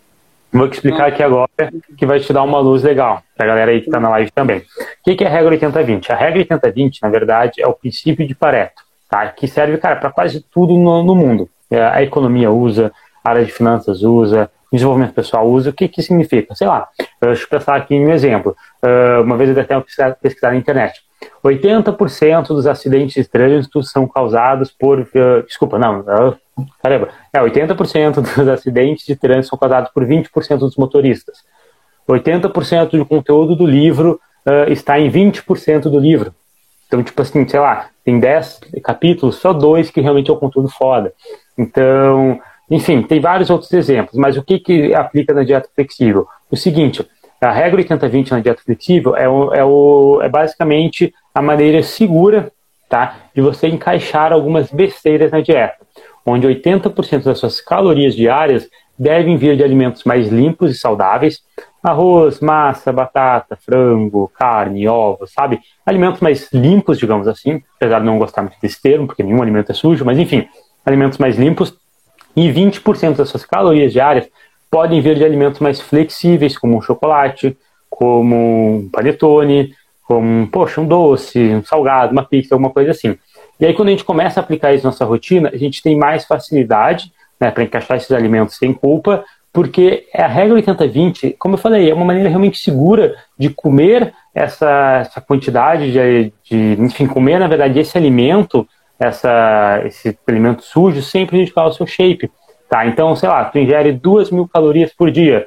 Vou 0.53 0.69
te 0.69 0.75
explicar 0.75 0.99
não. 0.99 1.07
aqui 1.09 1.23
agora, 1.23 1.51
que 1.97 2.07
vai 2.07 2.21
te 2.21 2.33
dar 2.33 2.43
uma 2.43 2.59
luz 2.59 2.83
legal, 2.83 3.23
pra 3.37 3.47
galera 3.47 3.71
aí 3.71 3.83
que 3.83 3.91
tá 3.91 4.01
na 4.01 4.09
live 4.11 4.31
também. 4.31 4.59
O 5.07 5.17
que 5.17 5.23
é 5.23 5.27
a 5.27 5.31
regra 5.31 5.59
80-20? 5.59 6.11
A 6.11 6.15
regra 6.15 6.59
80-20, 6.59 6.99
na 7.03 7.09
verdade, 7.11 7.61
é 7.61 7.67
o 7.67 7.75
princípio 7.75 8.27
de 8.27 8.35
Pareto, 8.35 8.83
tá? 9.11 9.27
Que 9.29 9.47
serve, 9.47 9.77
cara, 9.77 9.97
para 9.97 10.11
quase 10.11 10.41
tudo 10.41 10.75
no, 10.75 11.03
no 11.03 11.15
mundo. 11.15 11.51
É, 11.71 11.83
a 11.83 12.03
economia 12.03 12.51
usa, 12.51 12.91
a 13.23 13.31
área 13.31 13.45
de 13.45 13.53
finanças 13.53 14.03
usa, 14.03 14.51
desenvolvimento 14.73 15.15
pessoal 15.15 15.47
usa. 15.47 15.71
O 15.71 15.73
que 15.73 15.89
que 15.89 16.03
significa? 16.03 16.55
Sei 16.55 16.67
lá, 16.67 16.89
deixa 17.21 17.45
eu 17.45 17.49
pensar 17.49 17.77
aqui 17.77 17.95
em 17.95 18.07
um 18.07 18.13
exemplo. 18.13 18.57
Uh, 18.83 19.23
uma 19.23 19.37
vez 19.37 19.55
eu 19.55 19.63
até 19.63 19.79
pesquisar 20.21 20.51
na 20.51 20.57
internet. 20.57 21.03
80% 21.45 22.49
dos 22.49 22.67
acidentes 22.67 23.15
de 23.15 23.29
trânsito 23.29 23.83
são 23.83 24.07
causados 24.07 24.71
por. 24.71 25.01
Uh, 25.01 25.43
desculpa, 25.47 25.79
não. 25.79 26.05
Caramba. 26.83 27.09
É, 27.33 27.41
80% 27.41 28.21
dos 28.21 28.49
acidentes 28.49 29.05
de 29.05 29.17
trânsito 29.17 29.51
são 29.51 29.59
causados 29.59 29.91
por 29.93 30.05
20% 30.05 30.59
dos 30.59 30.77
motoristas. 30.77 31.39
80% 32.09 32.91
do 32.91 33.05
conteúdo 33.05 33.55
do 33.55 33.67
livro 33.67 34.21
uh, 34.47 34.73
está 34.73 34.99
em 34.99 35.11
20% 35.11 35.83
do 35.83 35.99
livro. 35.99 36.35
Então, 36.87 37.03
tipo 37.03 37.21
assim, 37.21 37.47
sei 37.47 37.61
lá, 37.61 37.89
tem 38.03 38.19
10 38.19 38.61
capítulos, 38.83 39.37
só 39.37 39.53
dois 39.53 39.91
que 39.91 40.01
realmente 40.01 40.31
é 40.31 40.33
o 40.33 40.39
conteúdo 40.39 40.71
foda. 40.71 41.13
Então, 41.57 42.41
enfim, 42.71 43.03
tem 43.03 43.21
vários 43.21 43.51
outros 43.51 43.73
exemplos, 43.73 44.15
mas 44.17 44.37
o 44.37 44.43
que, 44.43 44.59
que 44.59 44.95
aplica 44.95 45.35
na 45.35 45.45
dieta 45.45 45.69
flexível? 45.75 46.27
O 46.51 46.57
seguinte, 46.57 47.07
a 47.41 47.53
regra 47.53 47.83
80-20 47.83 48.31
na 48.31 48.41
dieta 48.41 48.63
flexível 48.63 49.15
é, 49.15 49.29
o, 49.29 49.55
é, 49.55 49.65
o, 49.65 50.21
é 50.23 50.29
basicamente 50.29 51.15
a 51.35 51.43
maneira 51.43 51.83
segura 51.83 52.51
tá, 52.89 53.17
de 53.35 53.43
você 53.43 53.69
encaixar 53.69 54.33
algumas 54.33 54.71
besteiras 54.71 55.31
na 55.31 55.41
dieta, 55.41 55.77
onde 56.29 56.47
80% 56.47 57.25
das 57.25 57.39
suas 57.39 57.61
calorias 57.61 58.15
diárias 58.15 58.69
devem 58.99 59.37
vir 59.37 59.57
de 59.57 59.63
alimentos 59.63 60.05
mais 60.05 60.29
limpos 60.29 60.71
e 60.71 60.79
saudáveis, 60.79 61.41
arroz, 61.83 62.41
massa, 62.41 62.93
batata, 62.93 63.57
frango, 63.57 64.31
carne, 64.37 64.89
ovos, 64.89 65.33
sabe? 65.33 65.61
Alimentos 65.87 66.21
mais 66.21 66.49
limpos, 66.53 66.99
digamos 66.99 67.29
assim, 67.29 67.63
apesar 67.77 68.01
de 68.01 68.07
não 68.07 68.19
gostar 68.19 68.43
muito 68.43 68.57
desse 68.61 68.81
termo, 68.83 69.07
porque 69.07 69.23
nenhum 69.23 69.41
alimento 69.41 69.71
é 69.71 69.75
sujo, 69.75 70.05
mas 70.05 70.19
enfim, 70.19 70.49
alimentos 70.85 71.19
mais 71.19 71.37
limpos, 71.37 71.75
e 72.37 72.53
20% 72.53 73.17
das 73.17 73.29
suas 73.29 73.45
calorias 73.45 73.93
diárias 73.93 74.29
podem 74.71 75.01
vir 75.01 75.17
de 75.17 75.25
alimentos 75.25 75.61
mais 75.61 75.81
flexíveis, 75.81 76.57
como 76.57 76.77
um 76.77 76.83
chocolate, 76.83 77.57
como 77.89 78.77
um 78.77 78.89
panetone, 78.93 79.75
como, 80.05 80.47
poxa, 80.49 80.81
um 80.81 80.87
doce, 80.87 81.39
um 81.39 81.65
salgado, 81.65 82.13
uma 82.13 82.25
pizza, 82.25 82.55
alguma 82.55 82.71
coisa 82.71 82.93
assim. 82.93 83.17
E 83.61 83.67
aí, 83.67 83.75
quando 83.75 83.89
a 83.89 83.91
gente 83.91 84.05
começa 84.05 84.39
a 84.39 84.43
aplicar 84.43 84.73
isso 84.73 84.85
na 84.85 84.91
nossa 84.91 85.05
rotina, 85.05 85.51
a 85.53 85.57
gente 85.57 85.83
tem 85.83 85.97
mais 85.97 86.25
facilidade 86.25 87.13
né, 87.41 87.51
para 87.51 87.65
encaixar 87.65 87.97
esses 87.97 88.11
alimentos 88.13 88.57
sem 88.57 88.73
culpa, 88.73 89.25
porque 89.53 90.07
é 90.15 90.23
a 90.23 90.29
regra 90.29 90.61
80-20, 90.61 91.37
como 91.39 91.55
eu 91.55 91.59
falei, 91.59 91.91
é 91.91 91.95
uma 91.95 92.05
maneira 92.05 92.29
realmente 92.29 92.59
segura 92.59 93.17
de 93.37 93.51
comer 93.51 94.13
essa, 94.35 94.99
essa 95.01 95.21
quantidade 95.21 95.91
de, 95.91 96.33
de, 96.45 96.81
enfim, 96.83 97.07
comer, 97.07 97.41
na 97.41 97.49
verdade, 97.49 97.79
esse 97.79 97.97
alimento, 97.99 98.69
essa, 98.99 99.83
esse 99.85 100.17
alimento 100.27 100.63
sujo, 100.63 101.03
sem 101.03 101.27
prejudicar 101.27 101.67
o 101.67 101.73
seu 101.73 101.87
shape. 101.87 102.31
Tá? 102.69 102.87
Então, 102.87 103.17
sei 103.17 103.29
lá, 103.29 103.45
tu 103.47 103.59
ingere 103.59 103.93
2 103.93 104.31
mil 104.31 104.47
calorias 104.47 104.93
por 104.93 105.11
dia. 105.11 105.47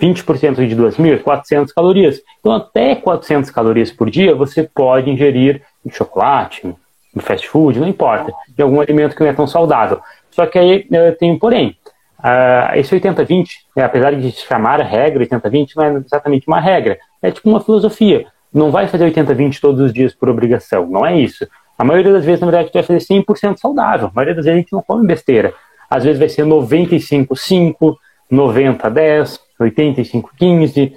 20% 0.00 0.66
de 0.66 0.74
2 0.74 0.98
mil, 0.98 1.18
400 1.20 1.72
calorias. 1.72 2.20
Então, 2.40 2.52
até 2.52 2.94
400 2.94 3.50
calorias 3.50 3.92
por 3.92 4.10
dia 4.10 4.34
você 4.34 4.62
pode 4.62 5.10
ingerir 5.10 5.62
chocolate, 5.90 6.74
no 7.14 7.22
fast 7.22 7.48
food, 7.48 7.78
não 7.78 7.88
importa, 7.88 8.32
de 8.48 8.62
algum 8.62 8.80
alimento 8.80 9.14
que 9.14 9.22
não 9.22 9.30
é 9.30 9.32
tão 9.32 9.46
saudável. 9.46 10.00
Só 10.30 10.46
que 10.46 10.58
aí 10.58 10.86
eh, 10.90 11.12
tem 11.12 11.32
um 11.32 11.38
porém. 11.38 11.76
Uh, 12.18 12.76
esse 12.76 12.94
80-20, 12.98 13.46
né, 13.76 13.84
apesar 13.84 14.14
de 14.14 14.32
se 14.32 14.46
chamar 14.46 14.80
regra 14.80 15.24
80-20, 15.24 15.68
não 15.76 15.84
é 15.84 15.92
exatamente 15.98 16.48
uma 16.48 16.58
regra. 16.58 16.98
É 17.22 17.30
tipo 17.30 17.48
uma 17.48 17.60
filosofia. 17.60 18.26
Não 18.52 18.70
vai 18.70 18.88
fazer 18.88 19.12
80-20 19.12 19.60
todos 19.60 19.80
os 19.80 19.92
dias 19.92 20.14
por 20.14 20.28
obrigação. 20.28 20.86
Não 20.86 21.04
é 21.04 21.18
isso. 21.18 21.46
A 21.76 21.84
maioria 21.84 22.12
das 22.12 22.24
vezes, 22.24 22.40
na 22.40 22.46
verdade, 22.46 22.70
tu 22.70 22.74
vai 22.74 22.82
fazer 22.82 23.00
100% 23.00 23.58
saudável. 23.58 24.08
A 24.08 24.12
maioria 24.14 24.34
das 24.34 24.44
vezes 24.46 24.56
a 24.56 24.60
gente 24.60 24.72
não 24.72 24.82
come 24.82 25.06
besteira 25.06 25.52
às 25.94 26.02
vezes 26.04 26.18
vai 26.18 26.28
ser 26.28 26.44
95, 26.44 27.36
5, 27.36 27.98
90, 28.30 28.90
10, 28.90 29.40
85, 29.60 30.30
15, 30.36 30.96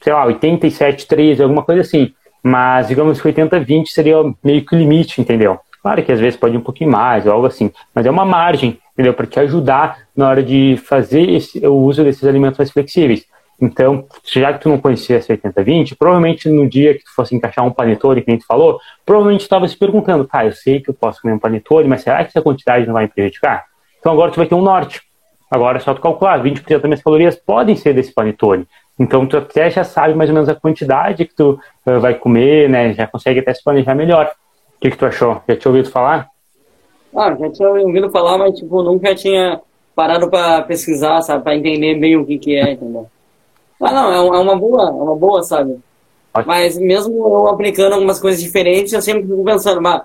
sei 0.00 0.12
lá, 0.12 0.24
87, 0.24 1.06
13, 1.06 1.42
alguma 1.42 1.62
coisa 1.62 1.82
assim. 1.82 2.12
Mas 2.42 2.88
digamos 2.88 3.20
que 3.20 3.26
80, 3.26 3.60
20 3.60 3.90
seria 3.90 4.16
meio 4.42 4.64
que 4.64 4.74
o 4.74 4.78
limite, 4.78 5.20
entendeu? 5.20 5.58
Claro 5.82 6.02
que 6.02 6.12
às 6.12 6.20
vezes 6.20 6.38
pode 6.38 6.56
um 6.56 6.60
pouquinho 6.60 6.90
mais, 6.90 7.26
ou 7.26 7.32
algo 7.32 7.46
assim, 7.46 7.70
mas 7.94 8.04
é 8.04 8.10
uma 8.10 8.24
margem, 8.24 8.78
entendeu? 8.92 9.14
Para 9.14 9.26
te 9.26 9.40
ajudar 9.40 9.98
na 10.14 10.28
hora 10.28 10.42
de 10.42 10.76
fazer 10.84 11.28
esse, 11.30 11.66
o 11.66 11.74
uso 11.74 12.04
desses 12.04 12.24
alimentos 12.24 12.58
mais 12.58 12.70
flexíveis. 12.70 13.24
Então, 13.60 14.06
já 14.24 14.52
que 14.52 14.60
tu 14.60 14.68
não 14.70 14.78
conhecia 14.78 15.16
esse 15.16 15.30
80-20, 15.30 15.94
provavelmente 15.98 16.48
no 16.48 16.68
dia 16.68 16.94
que 16.94 17.04
tu 17.04 17.14
fosse 17.14 17.34
encaixar 17.34 17.64
um 17.64 17.70
panetone, 17.70 18.22
que 18.22 18.30
a 18.30 18.34
gente 18.34 18.46
falou, 18.46 18.78
provavelmente 19.04 19.40
tu 19.40 19.44
estava 19.44 19.68
se 19.68 19.76
perguntando, 19.76 20.24
tá, 20.24 20.46
eu 20.46 20.52
sei 20.52 20.80
que 20.80 20.88
eu 20.88 20.94
posso 20.94 21.20
comer 21.20 21.34
um 21.34 21.38
panetone, 21.38 21.86
mas 21.86 22.02
será 22.02 22.24
que 22.24 22.28
essa 22.28 22.40
quantidade 22.40 22.86
não 22.86 22.94
vai 22.94 23.04
me 23.04 23.10
prejudicar? 23.10 23.64
Então 23.98 24.12
agora 24.12 24.30
tu 24.30 24.36
vai 24.36 24.46
ter 24.46 24.54
um 24.54 24.62
norte. 24.62 25.02
Agora 25.50 25.76
é 25.78 25.80
só 25.80 25.92
tu 25.92 26.00
calcular, 26.00 26.42
20% 26.42 26.64
das 26.68 26.82
minhas 26.84 27.02
calorias 27.02 27.36
podem 27.36 27.76
ser 27.76 27.92
desse 27.92 28.14
panetone. 28.14 28.66
Então 29.00 29.26
tu 29.26 29.38
até 29.38 29.70
já 29.70 29.82
sabe 29.82 30.12
mais 30.12 30.28
ou 30.28 30.34
menos 30.34 30.50
a 30.50 30.54
quantidade 30.54 31.24
que 31.24 31.34
tu 31.34 31.58
uh, 31.86 32.00
vai 32.00 32.14
comer, 32.14 32.68
né? 32.68 32.92
Já 32.92 33.06
consegue 33.06 33.40
até 33.40 33.54
se 33.54 33.64
planejar 33.64 33.94
melhor. 33.94 34.30
O 34.76 34.80
que, 34.80 34.90
que 34.90 34.96
tu 34.96 35.06
achou? 35.06 35.40
Já 35.48 35.56
tinha 35.56 35.72
ouvido 35.72 35.90
falar? 35.90 36.28
Ah, 37.16 37.34
já 37.34 37.50
tinha 37.50 37.70
ouvido 37.70 38.10
falar, 38.10 38.36
mas 38.36 38.54
tipo, 38.58 38.82
nunca 38.82 39.14
tinha 39.14 39.58
parado 39.96 40.28
para 40.28 40.60
pesquisar, 40.62 41.22
sabe? 41.22 41.42
Para 41.42 41.56
entender 41.56 41.94
bem 41.94 42.14
o 42.18 42.26
que 42.26 42.38
que 42.38 42.54
é, 42.54 42.72
entendeu? 42.72 43.08
Ah, 43.80 43.90
não, 43.90 44.34
é, 44.34 44.38
é 44.38 44.40
uma 44.42 44.54
boa, 44.54 44.82
é 44.82 44.92
uma 44.92 45.16
boa, 45.16 45.42
sabe? 45.42 45.78
Ótimo. 46.34 46.52
Mas 46.52 46.76
mesmo 46.78 47.14
eu 47.26 47.48
aplicando 47.48 47.94
algumas 47.94 48.20
coisas 48.20 48.40
diferentes, 48.40 48.92
eu 48.92 49.00
sempre 49.00 49.22
fico 49.22 49.42
pensando, 49.42 49.80
bah, 49.80 50.04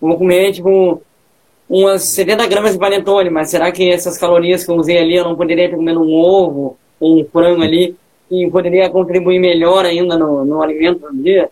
vou 0.00 0.16
comer, 0.16 0.52
tipo, 0.52 1.02
umas 1.68 2.02
70 2.04 2.46
gramas 2.46 2.72
de 2.72 2.78
panetone, 2.78 3.28
mas 3.28 3.50
será 3.50 3.70
que 3.70 3.90
essas 3.90 4.16
calorias 4.16 4.64
que 4.64 4.70
eu 4.70 4.76
usei 4.76 4.96
ali 4.96 5.16
eu 5.16 5.24
não 5.24 5.36
poderia 5.36 5.68
ter 5.68 5.76
comendo 5.76 6.00
um 6.00 6.14
ovo 6.14 6.78
ou 6.98 7.20
um 7.20 7.24
frango 7.26 7.62
ali 7.62 7.94
e 8.32 8.50
poderia 8.50 8.88
contribuir 8.88 9.38
melhor 9.38 9.84
ainda 9.84 10.16
no, 10.16 10.44
no 10.44 10.62
alimento 10.62 11.00
do 11.00 11.22
dia? 11.22 11.50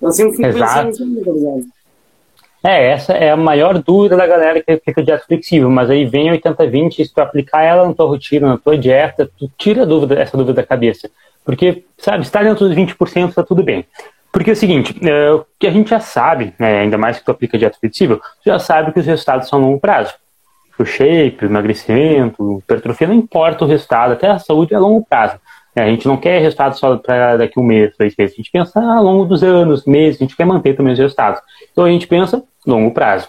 Eu 0.00 0.12
sempre 0.12 0.36
fico 0.36 0.48
Exato. 0.48 0.86
pensando 0.86 1.10
nisso, 1.10 1.24
tá 1.24 1.32
ligado? 1.32 1.64
É, 2.64 2.92
essa 2.92 3.12
é 3.12 3.30
a 3.30 3.36
maior 3.36 3.78
dúvida 3.78 4.16
da 4.16 4.26
galera 4.26 4.62
que 4.62 4.76
fica 4.78 5.02
dieta 5.02 5.24
flexível, 5.26 5.68
mas 5.68 5.90
aí 5.90 6.06
vem 6.06 6.30
80-20, 6.30 7.04
se 7.04 7.12
tu 7.12 7.20
aplicar 7.20 7.62
ela 7.62 7.86
na 7.86 7.92
tua 7.92 8.06
rotina, 8.06 8.48
na 8.48 8.56
tua 8.56 8.78
dieta, 8.78 9.30
tu 9.38 9.50
tira 9.58 9.84
dúvida, 9.84 10.14
essa 10.18 10.34
dúvida 10.34 10.54
da 10.54 10.66
cabeça. 10.66 11.10
Porque, 11.44 11.84
sabe, 11.98 12.24
se 12.24 12.28
está 12.28 12.42
dentro 12.42 12.66
dos 12.66 12.74
20%, 12.74 13.28
está 13.28 13.42
tudo 13.42 13.62
bem. 13.62 13.84
Porque 14.32 14.48
é 14.48 14.52
o 14.54 14.56
seguinte, 14.56 14.96
é, 15.06 15.32
o 15.32 15.44
que 15.58 15.66
a 15.66 15.70
gente 15.70 15.90
já 15.90 16.00
sabe, 16.00 16.54
né, 16.58 16.80
ainda 16.80 16.96
mais 16.96 17.18
que 17.18 17.24
tu 17.24 17.30
aplica 17.30 17.58
dieta 17.58 17.78
flexível, 17.78 18.16
tu 18.16 18.46
já 18.46 18.58
sabe 18.58 18.92
que 18.92 19.00
os 19.00 19.06
resultados 19.06 19.46
são 19.46 19.58
a 19.58 19.62
longo 19.62 19.78
prazo. 19.78 20.14
O 20.78 20.86
shape, 20.86 21.44
o 21.44 21.46
emagrecimento, 21.46 22.60
hipertrofia, 22.60 23.06
não 23.06 23.14
importa 23.14 23.64
o 23.64 23.68
resultado, 23.68 24.14
até 24.14 24.28
a 24.28 24.38
saúde 24.38 24.72
é 24.72 24.76
a 24.76 24.80
longo 24.80 25.04
prazo. 25.04 25.38
É, 25.76 25.82
a 25.82 25.86
gente 25.88 26.06
não 26.06 26.16
quer 26.16 26.40
resultado 26.40 26.78
só 26.78 26.96
para 26.96 27.36
daqui 27.36 27.58
um 27.58 27.64
mês, 27.64 27.92
dois 27.98 28.14
meses. 28.16 28.34
A 28.34 28.36
gente 28.36 28.50
pensa 28.50 28.80
ao 28.80 29.02
longo 29.02 29.24
dos 29.24 29.42
anos, 29.42 29.84
meses, 29.84 30.20
a 30.20 30.24
gente 30.24 30.36
quer 30.36 30.44
manter 30.44 30.76
também 30.76 30.92
os 30.92 30.98
resultados. 30.98 31.40
Então 31.72 31.84
a 31.84 31.90
gente 31.90 32.06
pensa 32.06 32.42
longo 32.66 32.92
prazo. 32.92 33.28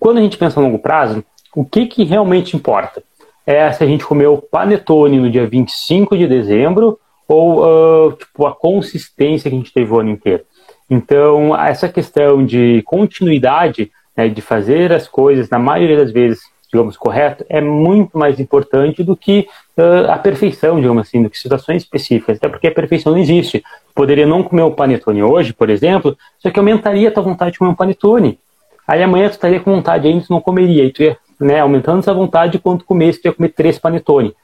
Quando 0.00 0.18
a 0.18 0.22
gente 0.22 0.38
pensa 0.38 0.60
longo 0.60 0.78
prazo, 0.78 1.22
o 1.54 1.64
que, 1.64 1.86
que 1.86 2.04
realmente 2.04 2.56
importa? 2.56 3.02
É 3.46 3.70
se 3.72 3.84
a 3.84 3.86
gente 3.86 4.04
comeu 4.04 4.38
panetone 4.38 5.18
no 5.18 5.30
dia 5.30 5.46
25 5.46 6.16
de 6.16 6.26
dezembro 6.26 6.98
ou 7.28 7.62
uh, 7.62 8.12
tipo, 8.12 8.46
a 8.46 8.54
consistência 8.54 9.50
que 9.50 9.56
a 9.56 9.58
gente 9.58 9.72
teve 9.72 9.92
o 9.92 10.00
ano 10.00 10.10
inteiro. 10.10 10.44
Então, 10.88 11.56
essa 11.58 11.88
questão 11.88 12.44
de 12.44 12.82
continuidade, 12.84 13.90
né, 14.16 14.28
de 14.28 14.40
fazer 14.40 14.92
as 14.92 15.08
coisas, 15.08 15.48
na 15.48 15.58
maioria 15.58 15.96
das 15.96 16.12
vezes, 16.12 16.42
digamos, 16.74 16.96
correto, 16.96 17.46
é 17.48 17.60
muito 17.60 18.18
mais 18.18 18.40
importante 18.40 19.04
do 19.04 19.16
que 19.16 19.46
uh, 19.78 20.10
a 20.10 20.18
perfeição, 20.18 20.80
digamos 20.80 21.06
assim, 21.06 21.22
do 21.22 21.30
que 21.30 21.38
situações 21.38 21.84
específicas, 21.84 22.36
até 22.36 22.48
porque 22.48 22.66
a 22.66 22.74
perfeição 22.74 23.12
não 23.12 23.20
existe. 23.20 23.62
Poderia 23.94 24.26
não 24.26 24.42
comer 24.42 24.64
um 24.64 24.72
panetone 24.72 25.22
hoje, 25.22 25.52
por 25.52 25.70
exemplo, 25.70 26.18
só 26.40 26.50
que 26.50 26.58
aumentaria 26.58 27.08
a 27.08 27.12
tua 27.12 27.22
vontade 27.22 27.52
de 27.52 27.58
comer 27.60 27.70
um 27.70 27.74
panetone. 27.76 28.40
Aí 28.88 29.00
amanhã 29.04 29.28
tu 29.28 29.34
estaria 29.34 29.60
com 29.60 29.70
vontade 29.70 30.08
ainda, 30.08 30.24
tu 30.26 30.32
não 30.32 30.40
comeria, 30.40 30.84
e 30.84 30.90
tu 30.90 31.04
ia 31.04 31.16
né, 31.38 31.60
aumentando 31.60 32.00
essa 32.00 32.12
vontade, 32.12 32.58
quando 32.58 32.84
comesse, 32.84 33.22
tu 33.22 33.26
ia 33.26 33.32
comer 33.32 33.50
três 33.50 33.78
panetone. 33.78 34.34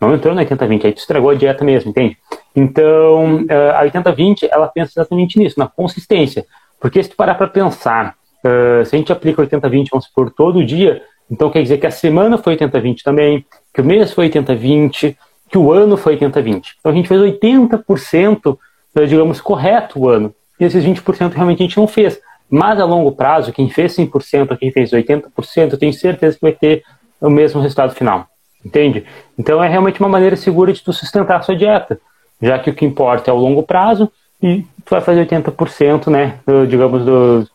não 0.00 0.14
entrou 0.14 0.34
na 0.36 0.44
80-20, 0.44 0.84
aí 0.84 0.92
tu 0.92 0.98
estragou 0.98 1.30
a 1.30 1.34
dieta 1.34 1.64
mesmo, 1.64 1.90
entende? 1.90 2.16
Então, 2.54 3.44
eh, 3.48 3.70
a 3.70 3.84
80-20, 3.84 4.48
ela 4.50 4.68
pensa 4.68 4.92
exatamente 4.94 5.38
nisso, 5.38 5.58
na 5.58 5.66
consistência. 5.66 6.46
Porque 6.80 7.02
se 7.02 7.10
tu 7.10 7.16
parar 7.16 7.34
para 7.34 7.46
pensar, 7.48 8.14
uh, 8.44 8.84
se 8.84 8.94
a 8.94 8.98
gente 8.98 9.12
aplica 9.12 9.42
80-20, 9.42 9.88
vamos 9.90 10.06
supor, 10.06 10.30
todo 10.30 10.64
dia, 10.64 11.02
então 11.32 11.48
quer 11.48 11.62
dizer 11.62 11.78
que 11.78 11.86
a 11.86 11.90
semana 11.90 12.36
foi 12.36 12.58
80-20 12.58 13.02
também, 13.02 13.42
que 13.72 13.80
o 13.80 13.84
mês 13.84 14.12
foi 14.12 14.28
80-20, 14.28 15.16
que 15.48 15.56
o 15.56 15.72
ano 15.72 15.96
foi 15.96 16.18
80-20. 16.18 16.74
Então 16.78 16.92
a 16.92 16.94
gente 16.94 17.08
fez 17.08 17.22
80%, 17.22 18.58
eh, 18.94 19.06
digamos, 19.06 19.40
correto 19.40 19.98
o 19.98 20.10
ano. 20.10 20.34
E 20.60 20.64
esses 20.64 20.84
20% 20.84 21.32
realmente 21.32 21.62
a 21.62 21.66
gente 21.66 21.78
não 21.78 21.88
fez. 21.88 22.20
Mas 22.50 22.78
a 22.78 22.84
longo 22.84 23.12
prazo, 23.12 23.50
quem 23.50 23.70
fez 23.70 23.96
100%, 23.96 24.58
quem 24.58 24.70
fez 24.70 24.90
80%, 24.90 25.72
eu 25.72 25.78
tenho 25.78 25.94
certeza 25.94 26.36
que 26.36 26.42
vai 26.42 26.52
ter 26.52 26.82
o 27.18 27.30
mesmo 27.30 27.62
resultado 27.62 27.94
final. 27.94 28.26
Entende? 28.62 29.06
Então 29.38 29.64
é 29.64 29.68
realmente 29.68 30.00
uma 30.00 30.10
maneira 30.10 30.36
segura 30.36 30.70
de 30.70 30.82
tu 30.82 30.92
sustentar 30.92 31.38
a 31.38 31.42
sua 31.42 31.56
dieta, 31.56 31.98
já 32.42 32.58
que 32.58 32.68
o 32.68 32.74
que 32.74 32.84
importa 32.84 33.30
é 33.30 33.34
o 33.34 33.38
longo 33.38 33.62
prazo 33.62 34.12
e 34.42 34.66
tu 34.84 34.90
vai 34.90 35.00
fazer 35.00 35.26
80%, 35.26 36.10
né, 36.10 36.38
digamos, 36.68 37.06
do, 37.06 37.48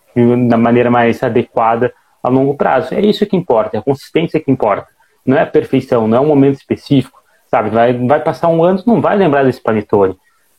da 0.49 0.57
maneira 0.57 0.89
mais 0.89 1.21
adequada 1.21 1.93
a 2.21 2.29
longo 2.29 2.55
prazo. 2.55 2.93
É 2.93 3.01
isso 3.01 3.25
que 3.25 3.35
importa, 3.35 3.77
é 3.77 3.79
a 3.79 3.83
consistência 3.83 4.39
que 4.39 4.51
importa. 4.51 4.87
Não 5.25 5.37
é 5.37 5.41
a 5.41 5.47
perfeição, 5.47 6.07
não 6.07 6.17
é 6.17 6.21
um 6.21 6.27
momento 6.27 6.55
específico, 6.55 7.19
sabe? 7.49 7.69
Vai, 7.69 7.93
vai 7.93 8.21
passar 8.21 8.47
um 8.47 8.63
ano, 8.63 8.81
não 8.85 9.01
vai 9.01 9.17
lembrar 9.17 9.43
desse 9.43 9.61
panetone, 9.61 10.15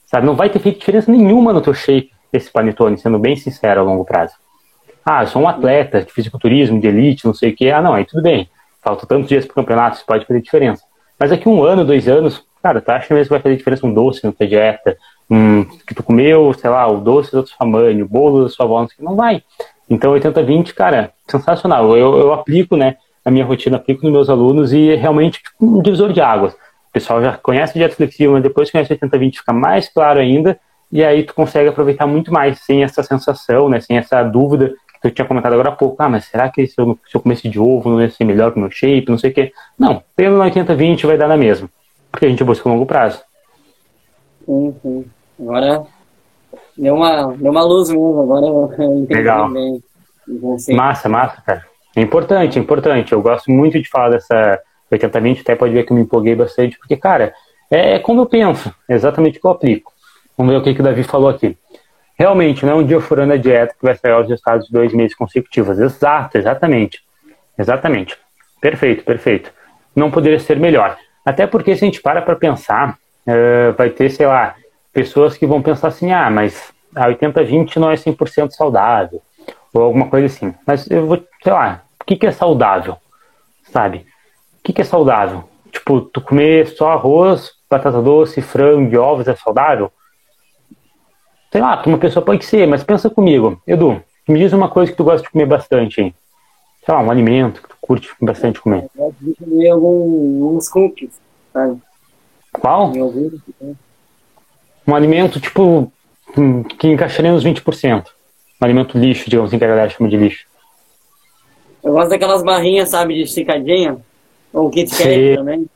sabe? 0.06 0.26
Não 0.26 0.36
vai 0.36 0.50
ter 0.50 0.58
feito 0.58 0.78
diferença 0.78 1.10
nenhuma 1.10 1.52
no 1.52 1.60
teu 1.60 1.74
shape 1.74 2.12
esse 2.32 2.50
panetone, 2.50 2.98
sendo 2.98 3.18
bem 3.18 3.36
sincero 3.36 3.80
a 3.80 3.84
longo 3.84 4.04
prazo. 4.04 4.34
Ah, 5.04 5.22
eu 5.22 5.26
sou 5.26 5.40
um 5.40 5.48
atleta 5.48 6.02
de 6.02 6.12
fisiculturismo, 6.12 6.80
de 6.80 6.86
elite, 6.86 7.24
não 7.24 7.32
sei 7.32 7.50
o 7.50 7.56
que. 7.56 7.70
Ah, 7.70 7.80
não, 7.80 7.94
aí 7.94 8.04
tudo 8.04 8.22
bem. 8.22 8.48
Falta 8.82 9.06
tantos 9.06 9.28
dias 9.28 9.46
para 9.46 9.52
o 9.52 9.54
campeonato, 9.54 9.96
isso 9.96 10.06
pode 10.06 10.26
fazer 10.26 10.42
diferença. 10.42 10.82
Mas 11.18 11.30
daqui 11.30 11.48
um 11.48 11.62
ano, 11.62 11.84
dois 11.84 12.06
anos, 12.06 12.44
cara, 12.62 12.80
tu 12.80 12.90
acha 12.90 13.14
mesmo 13.14 13.28
que 13.28 13.30
vai 13.30 13.40
fazer 13.40 13.56
diferença 13.56 13.86
um 13.86 13.92
doce 13.92 14.22
na 14.22 14.32
tua 14.32 14.46
dieta, 14.46 14.96
um, 15.30 15.64
que 15.64 15.94
tu 15.94 16.02
comeu, 16.02 16.52
sei 16.54 16.70
lá, 16.70 16.86
o 16.86 17.00
doce 17.00 17.32
da 17.32 17.44
sua 17.44 17.66
mãe, 17.66 18.00
o 18.02 18.08
bolo 18.08 18.44
da 18.44 18.50
sua 18.50 18.66
avó, 18.66 18.80
não, 18.80 18.88
sei, 18.88 19.04
não 19.04 19.16
vai. 19.16 19.42
Então, 19.90 20.12
80-20, 20.12 20.74
cara, 20.74 21.12
sensacional. 21.26 21.96
Eu, 21.96 22.18
eu 22.18 22.32
aplico, 22.32 22.76
né, 22.76 22.96
a 23.24 23.30
minha 23.30 23.44
rotina, 23.44 23.76
aplico 23.76 24.04
nos 24.04 24.12
meus 24.12 24.30
alunos 24.30 24.72
e 24.72 24.90
é 24.90 24.94
realmente 24.96 25.42
tipo, 25.42 25.56
um 25.60 25.82
divisor 25.82 26.12
de 26.12 26.20
águas. 26.20 26.52
O 26.54 26.92
pessoal 26.92 27.22
já 27.22 27.36
conhece 27.36 27.74
dieta 27.74 27.94
flexível, 27.94 28.32
mas 28.32 28.42
depois 28.42 28.70
conhece 28.70 28.94
80-20, 28.94 29.36
fica 29.36 29.52
mais 29.52 29.88
claro 29.88 30.18
ainda, 30.18 30.58
e 30.90 31.04
aí 31.04 31.22
tu 31.22 31.34
consegue 31.34 31.68
aproveitar 31.68 32.06
muito 32.06 32.32
mais, 32.32 32.60
sem 32.60 32.82
essa 32.82 33.02
sensação, 33.02 33.68
né, 33.68 33.80
sem 33.80 33.98
essa 33.98 34.22
dúvida 34.22 34.74
que 35.00 35.06
eu 35.06 35.10
tinha 35.12 35.26
comentado 35.26 35.52
agora 35.52 35.68
há 35.68 35.72
pouco, 35.72 36.02
ah, 36.02 36.08
mas 36.08 36.24
será 36.24 36.48
que 36.50 36.66
se 36.66 36.74
eu, 36.80 36.98
se 37.06 37.16
eu 37.16 37.50
de 37.50 37.60
ovo 37.60 37.90
não 37.90 38.00
ia 38.00 38.10
ser 38.10 38.24
melhor 38.24 38.50
que 38.50 38.58
o 38.58 38.60
meu 38.60 38.70
shape, 38.70 39.08
não 39.08 39.18
sei 39.18 39.30
o 39.30 39.34
quê. 39.34 39.52
Não, 39.78 40.02
pelo 40.16 40.38
80-20 40.40 41.06
vai 41.06 41.16
dar 41.16 41.28
na 41.28 41.36
mesma, 41.36 41.68
porque 42.10 42.26
a 42.26 42.28
gente 42.28 42.42
busca 42.42 42.68
longo 42.68 42.86
prazo. 42.86 43.20
Sim. 44.44 45.04
Agora 45.38 45.86
deu 46.78 46.94
uma, 46.94 47.34
deu 47.36 47.50
uma 47.50 47.64
luz 47.64 47.88
mesmo, 47.90 48.22
agora 48.22 48.46
eu 48.46 48.72
entendi 49.02 49.14
Legal. 49.14 49.50
bem. 49.50 49.82
Massa, 50.70 51.08
massa, 51.08 51.42
cara. 51.42 51.64
É 51.96 52.00
importante, 52.00 52.58
é 52.58 52.62
importante. 52.62 53.12
Eu 53.12 53.22
gosto 53.22 53.50
muito 53.50 53.80
de 53.80 53.88
falar 53.88 54.10
dessa 54.10 54.60
80-20, 54.92 55.40
até 55.40 55.56
pode 55.56 55.72
ver 55.72 55.84
que 55.84 55.92
eu 55.92 55.96
me 55.96 56.02
empolguei 56.02 56.34
bastante, 56.34 56.78
porque, 56.78 56.96
cara, 56.96 57.34
é, 57.70 57.94
é 57.94 57.98
como 57.98 58.20
eu 58.20 58.26
penso, 58.26 58.72
é 58.88 58.94
exatamente 58.94 59.38
o 59.38 59.40
que 59.40 59.46
eu 59.46 59.50
aplico. 59.50 59.92
Vamos 60.36 60.52
ver 60.52 60.58
o 60.58 60.62
que, 60.62 60.74
que 60.74 60.80
o 60.80 60.84
Davi 60.84 61.02
falou 61.02 61.28
aqui. 61.28 61.56
Realmente, 62.18 62.64
não 62.64 62.72
é 62.72 62.76
um 62.76 62.86
dia 62.86 63.00
furando 63.00 63.32
a 63.32 63.36
dieta 63.36 63.74
que 63.78 63.84
vai 63.84 63.94
sair 63.94 64.12
os 64.12 64.28
resultados 64.28 64.66
de 64.66 64.72
dois 64.72 64.92
meses 64.92 65.16
consecutivos. 65.16 65.78
Exato, 65.78 66.36
exatamente. 66.36 67.00
Exatamente. 67.56 68.16
Perfeito, 68.60 69.04
perfeito. 69.04 69.52
Não 69.94 70.10
poderia 70.10 70.38
ser 70.38 70.58
melhor. 70.58 70.96
Até 71.24 71.46
porque 71.46 71.76
se 71.76 71.84
a 71.84 71.86
gente 71.86 72.00
para 72.00 72.22
para 72.22 72.36
pensar, 72.36 72.98
uh, 73.26 73.72
vai 73.76 73.90
ter, 73.90 74.10
sei 74.10 74.26
lá, 74.26 74.54
pessoas 74.92 75.36
que 75.36 75.46
vão 75.46 75.62
pensar 75.62 75.88
assim, 75.88 76.12
ah, 76.12 76.30
mas 76.30 76.72
a 76.94 77.08
80-20 77.08 77.76
não 77.76 77.90
é 77.90 77.94
100% 77.94 78.50
saudável, 78.50 79.22
ou 79.72 79.82
alguma 79.82 80.08
coisa 80.08 80.26
assim. 80.26 80.54
Mas 80.66 80.90
eu 80.90 81.06
vou, 81.06 81.22
sei 81.42 81.52
lá, 81.52 81.82
o 82.00 82.04
que, 82.04 82.16
que 82.16 82.26
é 82.26 82.32
saudável? 82.32 82.96
Sabe? 83.70 84.06
O 84.58 84.62
que, 84.64 84.72
que 84.72 84.82
é 84.82 84.84
saudável? 84.84 85.44
Tipo, 85.70 86.00
tu 86.00 86.20
comer 86.20 86.66
só 86.68 86.92
arroz, 86.92 87.52
batata 87.70 88.00
doce, 88.00 88.40
frango 88.40 88.92
e 88.92 88.98
ovos 88.98 89.28
é 89.28 89.36
saudável? 89.36 89.92
Sei 91.50 91.60
lá, 91.60 91.82
uma 91.86 91.98
pessoa 91.98 92.24
pode 92.24 92.44
ser, 92.44 92.66
mas 92.66 92.82
pensa 92.82 93.08
comigo. 93.08 93.60
Edu, 93.66 94.02
me 94.28 94.38
diz 94.38 94.52
uma 94.52 94.68
coisa 94.68 94.90
que 94.90 94.96
tu 94.96 95.04
gosta 95.04 95.22
de 95.22 95.30
comer 95.30 95.46
bastante, 95.46 96.00
hein? 96.00 96.14
Sei 96.84 96.94
lá, 96.94 97.00
um 97.00 97.10
alimento 97.10 97.62
que 97.62 97.68
tu 97.68 97.76
curte 97.80 98.10
bastante 98.20 98.60
comer. 98.60 98.88
Eu 98.96 99.04
gosto 99.04 99.24
de 99.24 99.34
comer 99.34 99.70
alguns 99.70 100.68
cookies, 100.68 101.20
sabe? 101.52 101.80
Qual? 102.52 102.92
Um 104.88 104.94
alimento, 104.94 105.38
tipo, 105.38 105.92
hum, 106.36 106.62
que 106.62 106.88
encaixaria 106.88 107.30
nos 107.30 107.44
20%. 107.44 108.06
Um 108.58 108.64
alimento 108.64 108.96
lixo, 108.96 109.28
digamos 109.28 109.50
assim, 109.50 109.58
que 109.58 109.64
a 109.64 109.68
galera 109.68 109.90
chama 109.90 110.08
de 110.08 110.16
lixo. 110.16 110.46
Eu 111.84 111.92
gosto 111.92 112.08
daquelas 112.08 112.42
barrinhas, 112.42 112.88
sabe, 112.88 113.14
de 113.14 113.22
esticadinha. 113.22 113.98
Ou 114.50 114.70
Kit 114.70 114.90
Kat 114.90 115.36
também. 115.36 115.66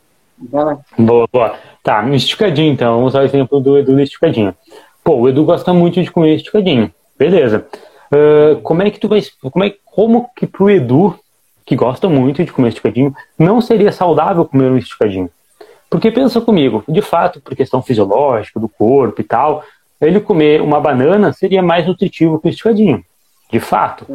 Boa, 0.99 1.29
boa. 1.31 1.55
Tá, 1.83 2.09
esticadinho 2.15 2.73
então. 2.73 2.97
Vamos 2.97 3.13
usar 3.13 3.21
o 3.21 3.25
exemplo 3.27 3.61
do 3.61 3.77
Edu 3.77 3.93
do 3.93 4.01
esticadinho. 4.01 4.55
Pô, 5.05 5.17
o 5.17 5.29
Edu 5.29 5.45
gosta 5.45 5.75
muito 5.75 6.03
de 6.03 6.11
comer 6.11 6.37
esticadinho. 6.37 6.91
Beleza. 7.19 7.67
Uh, 8.11 8.61
como 8.63 8.83
é 8.83 8.91
que 8.91 8.99
tu 8.99 9.09
vai. 9.09 9.23
Como, 9.43 9.65
é, 9.65 9.75
como 9.85 10.31
que 10.35 10.47
pro 10.47 10.71
Edu, 10.71 11.19
que 11.67 11.77
gosta 11.77 12.09
muito 12.09 12.43
de 12.43 12.51
comer 12.51 12.69
esticadinho, 12.69 13.15
não 13.39 13.61
seria 13.61 13.93
saudável 13.93 14.47
comer 14.47 14.71
um 14.71 14.79
esticadinho? 14.79 15.31
Porque 15.93 16.11
pensa 16.11 16.41
comigo, 16.41 16.83
de 16.89 17.03
fato, 17.03 17.39
por 17.39 17.55
questão 17.55 17.83
fisiológica 17.83 18.59
do 18.59 18.67
corpo 18.67 19.21
e 19.21 19.25
tal, 19.25 19.63
ele 20.01 20.21
comer 20.21 20.63
uma 20.63 20.81
banana 20.81 21.35
seria 21.35 21.63
mais 21.63 21.87
nutritivo 21.87 22.41
que 22.41 22.49
o 22.49 22.49
esticadinho. 22.49 23.05
De 23.51 23.61
fato. 23.61 24.07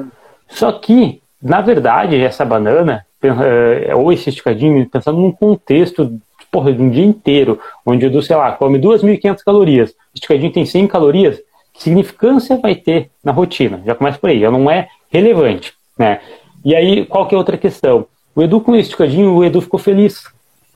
Só 0.49 0.71
que, 0.71 1.21
na 1.39 1.61
verdade, 1.61 2.19
essa 2.19 2.43
banana, 2.43 3.05
eh, 3.21 3.93
ou 3.93 4.11
esse 4.11 4.27
esticadinho, 4.27 4.89
pensando 4.89 5.19
num 5.19 5.31
contexto 5.31 6.19
porra, 6.51 6.73
de 6.73 6.81
um 6.81 6.89
dia 6.89 7.05
inteiro, 7.05 7.59
onde 7.85 8.07
o 8.07 8.07
Edu, 8.07 8.23
sei 8.23 8.35
lá, 8.35 8.51
come 8.53 8.79
2.500 8.79 9.43
calorias, 9.43 9.93
esticadinho 10.15 10.51
tem 10.51 10.65
100 10.65 10.87
calorias, 10.87 11.39
que 11.75 11.83
significância 11.83 12.57
vai 12.57 12.73
ter 12.73 13.11
na 13.23 13.31
rotina? 13.31 13.83
Já 13.85 13.93
começa 13.93 14.17
por 14.17 14.31
aí, 14.31 14.39
já 14.39 14.49
não 14.49 14.71
é 14.71 14.87
relevante, 15.11 15.75
né? 15.95 16.21
E 16.65 16.75
aí, 16.75 17.05
qual 17.05 17.27
que 17.27 17.35
é 17.35 17.37
outra 17.37 17.55
questão? 17.55 18.07
O 18.35 18.41
Edu 18.41 18.61
com 18.61 18.71
o 18.71 18.75
esticadinho, 18.75 19.35
o 19.35 19.45
Edu 19.45 19.61
ficou 19.61 19.79
feliz, 19.79 20.23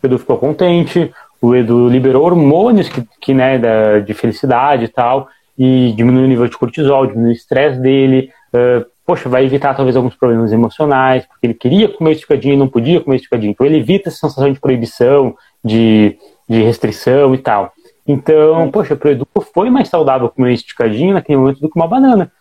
o 0.05 0.07
Edu 0.07 0.19
ficou 0.19 0.37
contente, 0.37 1.11
o 1.41 1.55
Edu 1.55 1.87
liberou 1.87 2.25
hormônios 2.25 2.87
que, 2.89 3.03
que 3.19 3.33
né, 3.33 3.57
da, 3.57 3.99
de 3.99 4.13
felicidade 4.13 4.85
e 4.85 4.87
tal, 4.87 5.27
e 5.57 5.93
diminui 5.95 6.23
o 6.23 6.27
nível 6.27 6.47
de 6.47 6.57
cortisol, 6.57 7.07
diminui 7.07 7.31
o 7.31 7.33
estresse 7.33 7.79
dele, 7.79 8.29
uh, 8.53 8.85
poxa, 9.05 9.27
vai 9.27 9.43
evitar 9.45 9.75
talvez 9.75 9.95
alguns 9.95 10.15
problemas 10.15 10.51
emocionais, 10.51 11.25
porque 11.25 11.47
ele 11.47 11.53
queria 11.53 11.89
comer 11.89 12.13
esticadinho 12.13 12.53
e 12.53 12.57
não 12.57 12.67
podia 12.67 13.01
comer 13.01 13.17
esticadinho, 13.17 13.51
então 13.51 13.65
ele 13.65 13.77
evita 13.77 14.09
essa 14.09 14.19
sensação 14.19 14.51
de 14.51 14.59
proibição, 14.59 15.35
de, 15.63 16.17
de 16.47 16.61
restrição 16.61 17.33
e 17.33 17.37
tal. 17.37 17.73
Então, 18.07 18.69
poxa, 18.71 18.95
para 18.95 19.09
o 19.09 19.11
Edu 19.11 19.27
foi 19.53 19.69
mais 19.69 19.87
saudável 19.87 20.29
comer 20.29 20.53
esticadinho 20.53 21.13
naquele 21.13 21.37
momento 21.37 21.59
do 21.59 21.69
que 21.69 21.79
uma 21.79 21.87
banana. 21.87 22.31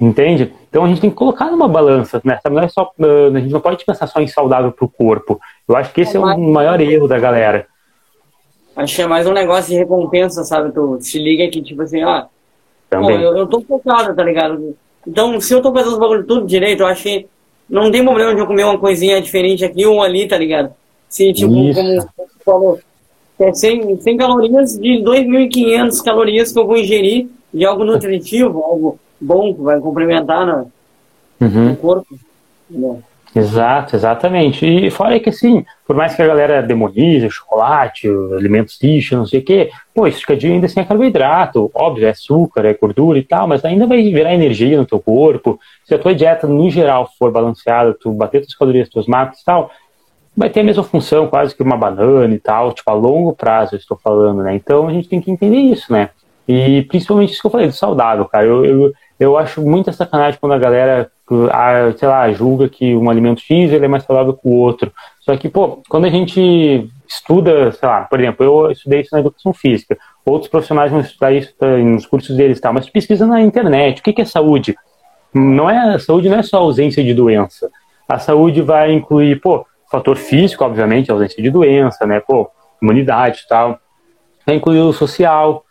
Entende? 0.00 0.52
Então 0.68 0.84
a 0.84 0.88
gente 0.88 1.00
tem 1.00 1.10
que 1.10 1.16
colocar 1.16 1.50
numa 1.50 1.66
balança, 1.66 2.20
né? 2.24 2.38
Não 2.48 2.60
é 2.60 2.68
só, 2.68 2.92
ah, 3.00 3.04
a 3.34 3.40
gente 3.40 3.52
não 3.52 3.60
pode 3.60 3.84
pensar 3.84 4.06
só 4.06 4.20
em 4.20 4.28
saudável 4.28 4.70
para 4.70 4.84
o 4.84 4.88
corpo. 4.88 5.40
Eu 5.68 5.76
acho 5.76 5.92
que 5.92 6.02
esse 6.02 6.16
é 6.16 6.20
o 6.20 6.38
maior 6.38 6.80
erro 6.80 7.08
da 7.08 7.18
galera. 7.18 7.66
Acho 8.76 8.94
que 8.94 9.02
é 9.02 9.06
mais 9.08 9.26
um 9.26 9.32
negócio 9.32 9.72
de 9.72 9.78
recompensa, 9.78 10.44
sabe? 10.44 10.72
Tu 10.72 10.98
se 11.00 11.18
liga 11.18 11.50
que, 11.50 11.60
tipo 11.60 11.82
assim, 11.82 12.00
ah, 12.02 12.28
pô, 12.88 13.10
eu, 13.10 13.36
eu 13.36 13.46
tô 13.48 13.60
focado, 13.60 14.14
tá 14.14 14.22
ligado? 14.22 14.76
Então, 15.04 15.40
se 15.40 15.52
eu 15.52 15.60
tô 15.60 15.72
fazendo 15.72 15.94
os 15.94 15.98
bagulho 15.98 16.24
tudo 16.24 16.46
direito, 16.46 16.84
eu 16.84 16.86
acho 16.86 17.02
que 17.02 17.26
não 17.68 17.90
tem 17.90 18.04
problema 18.04 18.32
de 18.34 18.40
eu 18.40 18.46
comer 18.46 18.64
uma 18.64 18.78
coisinha 18.78 19.20
diferente 19.20 19.64
aqui 19.64 19.84
ou 19.84 20.00
ali, 20.00 20.28
tá 20.28 20.38
ligado? 20.38 20.72
Se, 21.08 21.32
tipo, 21.32 21.52
Isso. 21.54 21.80
como 21.80 21.96
você 21.96 22.44
falou, 22.44 22.78
é 23.40 23.52
100, 23.52 24.00
100 24.00 24.16
calorias 24.16 24.78
de 24.78 25.02
2.500 25.02 26.04
calorias 26.04 26.52
que 26.52 26.58
eu 26.58 26.66
vou 26.66 26.76
ingerir 26.76 27.28
de 27.52 27.64
algo 27.64 27.84
nutritivo, 27.84 28.62
algo 28.62 28.98
bom 29.20 29.54
vai 29.54 29.80
complementar 29.80 30.46
no, 30.46 30.72
uhum. 31.40 31.68
no 31.70 31.76
corpo. 31.76 32.18
Né? 32.70 32.98
Exato, 33.34 33.94
exatamente. 33.94 34.66
E 34.66 34.90
fora 34.90 35.20
que 35.20 35.28
assim, 35.28 35.64
por 35.86 35.94
mais 35.94 36.14
que 36.14 36.22
a 36.22 36.26
galera 36.26 36.62
demonize 36.62 37.30
chocolate, 37.30 38.08
alimentos 38.36 38.78
lixo, 38.82 39.16
não 39.16 39.26
sei 39.26 39.40
o 39.40 39.44
quê, 39.44 39.70
pô, 39.94 40.06
isso 40.06 40.16
esticadinho 40.16 40.54
ainda 40.54 40.66
assim 40.66 40.80
é 40.80 40.84
carboidrato, 40.84 41.70
óbvio, 41.74 42.06
é 42.06 42.10
açúcar, 42.10 42.64
é 42.64 42.74
gordura 42.74 43.18
e 43.18 43.22
tal, 43.22 43.46
mas 43.46 43.64
ainda 43.64 43.86
vai 43.86 44.02
virar 44.02 44.34
energia 44.34 44.78
no 44.78 44.86
teu 44.86 44.98
corpo. 44.98 45.60
Se 45.84 45.94
a 45.94 45.98
tua 45.98 46.14
dieta, 46.14 46.46
no 46.46 46.70
geral, 46.70 47.10
for 47.18 47.30
balanceada, 47.30 47.94
tu 47.94 48.10
bater 48.12 48.40
tuas 48.40 48.54
calorias, 48.54 48.88
tuas 48.88 49.06
macros 49.06 49.40
e 49.40 49.44
tal, 49.44 49.70
vai 50.36 50.48
ter 50.48 50.60
a 50.60 50.64
mesma 50.64 50.82
função 50.82 51.26
quase 51.26 51.54
que 51.54 51.62
uma 51.62 51.76
banana 51.76 52.34
e 52.34 52.38
tal, 52.38 52.72
tipo, 52.72 52.90
a 52.90 52.94
longo 52.94 53.34
prazo 53.34 53.74
eu 53.74 53.78
estou 53.78 53.98
falando, 54.02 54.42
né? 54.42 54.54
Então 54.54 54.88
a 54.88 54.92
gente 54.92 55.08
tem 55.08 55.20
que 55.20 55.30
entender 55.30 55.58
isso, 55.58 55.92
né? 55.92 56.10
E 56.46 56.82
principalmente 56.82 57.32
isso 57.32 57.42
que 57.42 57.46
eu 57.46 57.50
falei, 57.50 57.66
do 57.66 57.72
saudável, 57.74 58.24
cara. 58.24 58.46
Eu, 58.46 58.64
eu, 58.64 58.92
eu 59.18 59.36
acho 59.36 59.60
muita 59.60 59.92
sacanagem 59.92 60.38
quando 60.40 60.52
a 60.52 60.58
galera, 60.58 61.10
sei 61.96 62.08
lá, 62.08 62.30
julga 62.32 62.68
que 62.68 62.94
um 62.94 63.10
alimento 63.10 63.40
X 63.40 63.72
ele 63.72 63.84
é 63.84 63.88
mais 63.88 64.04
saudável 64.04 64.32
que 64.32 64.46
o 64.46 64.52
outro. 64.52 64.92
Só 65.20 65.36
que, 65.36 65.48
pô, 65.48 65.82
quando 65.88 66.04
a 66.06 66.10
gente 66.10 66.88
estuda, 67.08 67.72
sei 67.72 67.88
lá, 67.88 68.02
por 68.02 68.20
exemplo, 68.20 68.44
eu 68.44 68.70
estudei 68.70 69.00
isso 69.00 69.10
na 69.12 69.20
educação 69.20 69.52
física, 69.52 69.98
outros 70.24 70.50
profissionais 70.50 70.92
vão 70.92 71.00
estudar 71.00 71.32
isso 71.32 71.52
nos 71.84 72.06
cursos 72.06 72.36
deles, 72.36 72.60
tá? 72.60 72.72
mas 72.72 72.86
tu 72.86 72.92
pesquisa 72.92 73.26
na 73.26 73.40
internet, 73.40 74.00
o 74.00 74.02
que, 74.04 74.12
que 74.12 74.22
é 74.22 74.24
saúde? 74.24 74.76
Não 75.34 75.68
é, 75.68 75.98
saúde 75.98 76.28
não 76.28 76.38
é 76.38 76.42
só 76.42 76.58
ausência 76.58 77.02
de 77.02 77.12
doença. 77.12 77.68
A 78.08 78.18
saúde 78.18 78.62
vai 78.62 78.92
incluir, 78.92 79.40
pô, 79.40 79.66
fator 79.90 80.16
físico, 80.16 80.64
obviamente, 80.64 81.10
ausência 81.10 81.42
de 81.42 81.50
doença, 81.50 82.06
né, 82.06 82.20
pô, 82.20 82.50
imunidade 82.80 83.42
e 83.44 83.48
tal. 83.48 83.78
Vai 84.46 84.56
incluir 84.56 84.80
o 84.80 84.92
social, 84.92 85.64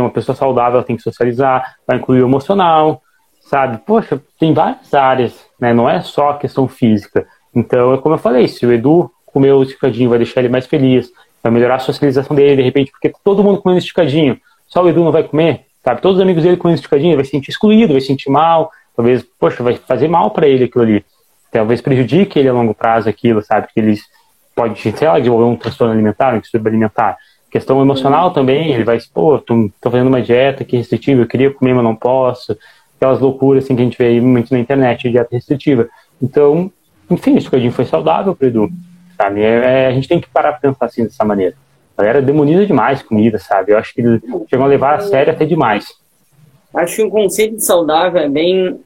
uma 0.00 0.10
pessoa 0.10 0.34
saudável 0.34 0.82
tem 0.82 0.96
que 0.96 1.02
socializar, 1.02 1.76
vai 1.86 1.96
incluir 1.96 2.22
o 2.22 2.26
emocional, 2.26 3.02
sabe? 3.42 3.78
Poxa, 3.86 4.20
tem 4.38 4.52
várias 4.52 4.92
áreas, 4.94 5.46
né? 5.60 5.72
Não 5.72 5.88
é 5.88 6.00
só 6.00 6.30
a 6.30 6.38
questão 6.38 6.66
física. 6.68 7.26
Então, 7.54 7.94
é 7.94 7.98
como 7.98 8.14
eu 8.14 8.18
falei, 8.18 8.48
se 8.48 8.64
o 8.64 8.72
Edu 8.72 9.10
comer 9.26 9.52
o 9.52 9.62
esticadinho 9.62 10.10
vai 10.10 10.18
deixar 10.18 10.40
ele 10.40 10.48
mais 10.48 10.66
feliz, 10.66 11.10
vai 11.42 11.52
melhorar 11.52 11.76
a 11.76 11.80
socialização 11.80 12.36
dele, 12.36 12.56
de 12.56 12.62
repente, 12.62 12.90
porque 12.90 13.12
todo 13.24 13.42
mundo 13.42 13.60
comendo 13.60 13.78
esticadinho, 13.78 14.38
só 14.66 14.82
o 14.82 14.88
Edu 14.88 15.02
não 15.02 15.12
vai 15.12 15.24
comer, 15.24 15.66
sabe? 15.84 16.00
Todos 16.00 16.18
os 16.18 16.22
amigos 16.22 16.42
dele 16.42 16.56
comendo 16.56 16.76
esticadinho, 16.76 17.16
vai 17.16 17.24
se 17.24 17.30
sentir 17.30 17.50
excluído, 17.50 17.92
vai 17.92 18.00
se 18.00 18.06
sentir 18.06 18.30
mal, 18.30 18.70
talvez, 18.96 19.24
poxa, 19.38 19.62
vai 19.62 19.76
fazer 19.76 20.08
mal 20.08 20.30
para 20.30 20.46
ele 20.46 20.64
aquilo 20.64 20.84
ali. 20.84 21.04
Talvez 21.50 21.80
prejudique 21.80 22.38
ele 22.38 22.48
a 22.48 22.52
longo 22.52 22.74
prazo 22.74 23.08
aquilo, 23.08 23.42
sabe? 23.42 23.68
Que 23.72 23.80
eles 23.80 24.02
pode, 24.54 24.80
sei 24.80 25.08
lá, 25.08 25.18
desenvolver 25.18 25.44
um 25.44 25.56
transtorno 25.56 25.92
alimentar, 25.92 26.34
um 26.34 26.40
distúrbio 26.40 26.70
alimentar. 26.70 27.16
Questão 27.52 27.82
emocional 27.82 28.30
também, 28.30 28.72
ele 28.72 28.82
vai, 28.82 28.98
pô, 29.12 29.38
tô, 29.38 29.70
tô 29.78 29.90
fazendo 29.90 30.08
uma 30.08 30.22
dieta 30.22 30.64
que 30.64 30.74
é 30.74 30.78
restritiva, 30.78 31.20
eu 31.20 31.26
queria 31.26 31.52
comer, 31.52 31.74
mas 31.74 31.84
não 31.84 31.94
posso. 31.94 32.56
Aquelas 32.96 33.20
loucuras 33.20 33.64
assim 33.64 33.76
que 33.76 33.82
a 33.82 33.84
gente 33.84 33.98
vê 33.98 34.18
muito 34.22 34.50
na 34.50 34.58
internet, 34.58 35.10
dieta 35.10 35.28
restritiva. 35.32 35.86
Então, 36.20 36.72
enfim, 37.10 37.32
esse 37.32 37.40
esticadinho 37.40 37.70
foi 37.70 37.84
saudável 37.84 38.34
pro 38.34 38.46
Edu, 38.46 38.70
sabe? 39.18 39.42
É, 39.42 39.84
é, 39.84 39.86
a 39.88 39.92
gente 39.92 40.08
tem 40.08 40.18
que 40.18 40.30
parar 40.30 40.52
pra 40.52 40.70
pensar 40.70 40.86
assim 40.86 41.04
dessa 41.04 41.26
maneira. 41.26 41.54
A 41.94 42.02
galera 42.02 42.22
demoniza 42.22 42.64
demais 42.64 43.02
comida, 43.02 43.38
sabe? 43.38 43.72
Eu 43.72 43.76
acho 43.76 43.92
que 43.92 44.00
eles 44.00 44.22
chegam 44.48 44.64
a 44.64 44.68
levar 44.68 44.94
a 44.94 45.00
sério 45.00 45.30
até 45.30 45.44
demais. 45.44 45.92
Acho 46.72 46.96
que 46.96 47.02
o 47.02 47.10
conceito 47.10 47.56
de 47.56 47.64
saudável 47.66 48.18
é 48.18 48.30
bem 48.30 48.80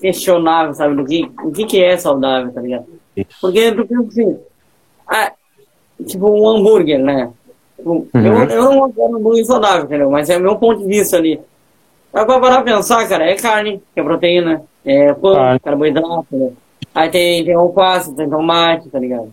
questionável, 0.00 0.74
sabe? 0.74 0.96
Do 0.96 1.04
que, 1.04 1.30
o 1.44 1.52
que, 1.52 1.66
que 1.66 1.84
é 1.84 1.96
saudável, 1.96 2.52
tá 2.52 2.60
ligado? 2.60 2.86
Isso. 3.16 3.28
Porque, 3.40 3.70
porque 3.70 3.94
assim, 3.94 4.38
ah, 5.06 5.32
tipo 6.04 6.28
um 6.28 6.48
hambúrguer, 6.48 6.98
né? 6.98 7.30
Uhum. 7.84 8.08
Eu, 8.14 8.44
eu 8.44 8.64
não 8.64 8.92
um 8.96 9.16
hambúrguer 9.16 9.44
saudável, 9.44 9.84
entendeu? 9.84 10.10
Mas 10.10 10.28
é 10.28 10.36
o 10.36 10.40
meu 10.40 10.56
ponto 10.56 10.80
de 10.80 10.86
vista 10.86 11.16
ali. 11.16 11.40
Agora, 12.12 12.40
para 12.40 12.62
pensar, 12.62 13.06
cara, 13.08 13.24
é 13.24 13.36
carne, 13.36 13.82
que 13.94 14.00
é 14.00 14.02
proteína, 14.02 14.62
é 14.84 15.12
pão, 15.12 15.36
ah. 15.36 15.58
carboidrato, 15.62 16.26
né? 16.32 16.50
Aí 16.94 17.10
tem, 17.10 17.44
tem 17.44 17.54
alface, 17.54 18.14
tem 18.14 18.28
tomate, 18.28 18.88
tá 18.88 18.98
ligado? 18.98 19.32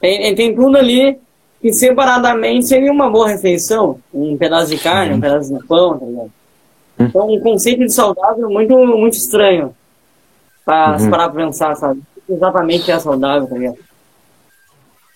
Tem, 0.00 0.34
tem 0.34 0.54
tudo 0.54 0.76
ali 0.76 1.18
que 1.60 1.72
separadamente 1.72 2.66
seria 2.66 2.92
uma 2.92 3.10
boa 3.10 3.28
refeição. 3.28 3.98
Um 4.12 4.36
pedaço 4.36 4.74
de 4.74 4.78
carne, 4.82 5.14
um 5.14 5.20
pedaço 5.20 5.52
de 5.52 5.66
pão, 5.66 5.98
tá 5.98 6.06
ligado? 6.06 6.32
Hum. 6.98 7.04
Então, 7.04 7.28
um 7.28 7.40
conceito 7.40 7.80
de 7.80 7.92
saudável 7.92 8.48
muito, 8.48 8.76
muito 8.76 9.14
estranho. 9.14 9.74
Pra 10.64 10.96
uhum. 10.98 11.10
parar 11.10 11.28
pra 11.30 11.44
pensar, 11.44 11.74
sabe? 11.74 12.00
Exatamente 12.28 12.90
é 12.90 12.98
saudável, 12.98 13.48
tá 13.48 13.56
ligado? 13.56 13.78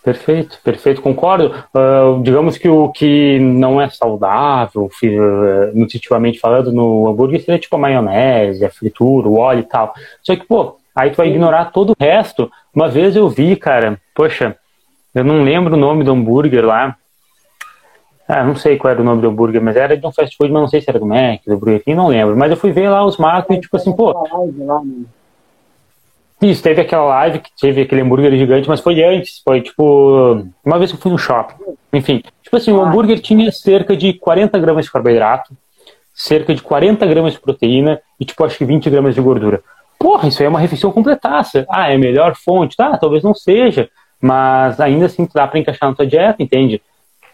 Perfeito, 0.05 0.59
perfeito, 0.63 1.01
concordo. 1.01 1.55
Uh, 1.75 2.23
digamos 2.23 2.59
que 2.59 2.69
o 2.69 2.91
que 2.91 3.39
não 3.39 3.81
é 3.81 3.89
saudável, 3.89 4.85
uh, 4.85 5.71
nutritivamente 5.79 6.39
falando, 6.39 6.71
no 6.71 7.09
hambúrguer 7.09 7.41
seria 7.41 7.59
tipo 7.59 7.75
a 7.75 7.79
maionese, 7.79 8.67
a 8.67 8.71
fritura, 8.71 9.27
o 9.27 9.39
óleo 9.39 9.61
e 9.61 9.63
tal. 9.63 9.95
Só 10.23 10.37
que, 10.37 10.45
pô, 10.45 10.77
aí 10.95 11.09
tu 11.09 11.17
vai 11.17 11.29
ignorar 11.29 11.73
todo 11.73 11.91
o 11.91 11.97
resto. 11.99 12.53
Uma 12.75 12.87
vez 12.87 13.17
eu 13.17 13.31
vi, 13.31 13.57
cara, 13.57 13.99
poxa, 14.15 14.55
eu 15.15 15.25
não 15.25 15.43
lembro 15.43 15.73
o 15.73 15.79
nome 15.79 16.05
do 16.05 16.13
hambúrguer 16.13 16.67
lá. 16.67 16.95
Ah, 18.29 18.45
não 18.45 18.57
sei 18.57 18.77
qual 18.77 18.91
era 18.91 19.01
o 19.01 19.05
nome 19.05 19.23
do 19.23 19.29
hambúrguer, 19.29 19.63
mas 19.63 19.75
era 19.75 19.97
de 19.97 20.07
um 20.07 20.13
fast 20.13 20.37
food, 20.37 20.53
mas 20.53 20.61
não 20.61 20.69
sei 20.69 20.83
se 20.83 20.91
era 20.91 20.99
do 20.99 21.07
Mac, 21.07 21.41
do 21.47 21.57
Burger 21.57 21.83
King, 21.83 21.97
não 21.97 22.09
lembro. 22.09 22.37
Mas 22.37 22.51
eu 22.51 22.59
fui 22.59 22.73
ver 22.73 22.91
lá 22.91 23.03
os 23.07 23.17
macros 23.17 23.57
e 23.57 23.61
tipo 23.63 23.75
assim, 23.75 23.93
pô, 23.95 24.13
isso, 26.51 26.63
teve 26.63 26.81
aquela 26.81 27.05
live 27.05 27.39
que 27.39 27.51
teve 27.61 27.83
aquele 27.83 28.01
hambúrguer 28.01 28.37
gigante, 28.37 28.69
mas 28.69 28.81
foi 28.81 29.03
antes, 29.03 29.41
foi 29.45 29.61
tipo, 29.61 30.47
uma 30.65 30.79
vez 30.79 30.91
que 30.91 30.97
eu 30.97 31.01
fui 31.01 31.11
no 31.11 31.19
shopping. 31.19 31.55
Enfim, 31.93 32.23
tipo 32.43 32.57
assim, 32.57 32.73
o 32.73 32.81
ah. 32.81 32.89
hambúrguer 32.89 33.21
tinha 33.21 33.51
cerca 33.53 33.97
de 33.97 34.13
40 34.15 34.59
gramas 34.59 34.85
de 34.85 34.93
carboidrato, 34.93 35.53
cerca 36.15 36.55
de 36.55 36.63
40 36.63 37.05
gramas 37.07 37.33
de 37.33 37.41
proteína 37.41 38.01
e, 38.19 38.25
tipo, 38.25 38.45
acho 38.45 38.57
que 38.57 38.65
20 38.65 38.89
gramas 38.91 39.15
de 39.15 39.21
gordura. 39.21 39.63
Porra, 39.99 40.29
isso 40.29 40.41
aí 40.43 40.47
é 40.47 40.49
uma 40.49 40.59
refeição 40.59 40.93
completaça. 40.93 41.67
Ah, 41.69 41.91
é 41.91 41.95
a 41.95 41.99
melhor 41.99 42.35
fonte? 42.37 42.77
Tá, 42.77 42.97
talvez 42.97 43.23
não 43.23 43.35
seja, 43.35 43.89
mas 44.21 44.81
ainda 44.81 45.07
assim 45.07 45.29
dá 45.35 45.47
para 45.47 45.59
encaixar 45.59 45.89
na 45.89 45.95
tua 45.95 46.07
dieta, 46.07 46.43
entende? 46.43 46.81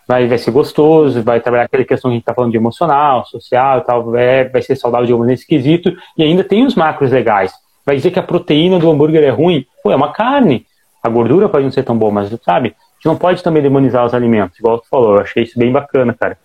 Vai, 0.06 0.26
vai 0.26 0.38
ser 0.38 0.50
gostoso, 0.50 1.22
vai 1.22 1.40
trabalhar 1.40 1.64
aquela 1.64 1.84
questão 1.84 2.10
que 2.10 2.14
a 2.14 2.16
gente 2.16 2.24
tá 2.24 2.34
falando 2.34 2.50
de 2.50 2.56
emocional, 2.56 3.24
social 3.26 3.78
e 3.78 3.80
tal, 3.82 4.10
vai, 4.10 4.48
vai 4.48 4.62
ser 4.62 4.76
saudável 4.76 5.06
de 5.06 5.12
algum 5.12 5.24
nesse 5.24 5.46
quesito, 5.46 5.92
e 6.16 6.22
ainda 6.22 6.42
tem 6.42 6.66
os 6.66 6.74
macros 6.74 7.12
legais 7.12 7.52
vai 7.90 7.96
dizer 7.96 8.12
que 8.12 8.20
a 8.20 8.22
proteína 8.22 8.78
do 8.78 8.88
hambúrguer 8.88 9.24
é 9.24 9.30
ruim? 9.30 9.66
Pô, 9.82 9.90
é 9.90 9.96
uma 9.96 10.12
carne. 10.12 10.64
A 11.02 11.08
gordura 11.08 11.48
pode 11.48 11.64
não 11.64 11.72
ser 11.72 11.82
tão 11.82 11.98
boa, 11.98 12.12
mas 12.12 12.28
sabe? 12.44 12.68
A 12.68 12.94
gente 12.94 13.06
não 13.06 13.16
pode 13.16 13.42
também 13.42 13.60
demonizar 13.60 14.06
os 14.06 14.14
alimentos, 14.14 14.56
igual 14.60 14.78
tu 14.78 14.86
falou. 14.88 15.16
Eu 15.16 15.22
achei 15.22 15.42
isso 15.42 15.58
bem 15.58 15.72
bacana, 15.72 16.14
cara. 16.14 16.38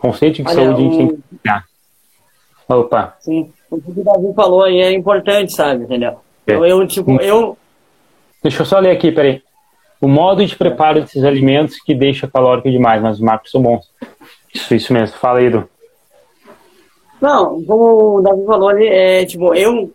Conceito 0.00 0.42
de 0.42 0.48
Olha, 0.48 0.64
saúde 0.64 0.72
o... 0.72 0.74
a 0.74 0.90
gente 0.90 0.96
tem 0.96 1.08
que 1.08 1.38
criar. 1.38 1.64
Opa. 2.68 3.16
Sim, 3.20 3.52
o 3.70 3.80
que 3.80 4.00
o 4.00 4.04
Davi 4.04 4.34
falou 4.34 4.64
aí 4.64 4.80
é 4.80 4.92
importante, 4.92 5.52
sabe? 5.52 5.84
Entendeu? 5.84 6.16
É. 6.44 6.54
Eu, 6.54 6.66
eu, 6.66 6.86
tipo, 6.88 7.22
eu. 7.22 7.56
Deixa 8.42 8.62
eu 8.62 8.66
só 8.66 8.80
ler 8.80 8.90
aqui, 8.90 9.12
peraí. 9.12 9.42
O 10.00 10.08
modo 10.08 10.44
de 10.44 10.56
preparo 10.56 11.02
desses 11.02 11.22
alimentos 11.22 11.76
que 11.80 11.94
deixa 11.94 12.26
calórico 12.26 12.68
demais, 12.68 13.00
mas 13.00 13.14
os 13.14 13.22
macros 13.22 13.52
são 13.52 13.62
bons. 13.62 13.88
Isso, 14.52 14.74
isso 14.74 14.92
mesmo. 14.92 15.16
Fala 15.18 15.38
aí, 15.38 15.46
Edu. 15.46 15.68
Não, 17.20 17.62
como 17.62 18.18
o 18.18 18.22
Davi 18.22 18.44
falou 18.44 18.68
ali, 18.68 18.88
é, 18.88 19.24
tipo, 19.24 19.54
eu 19.54 19.92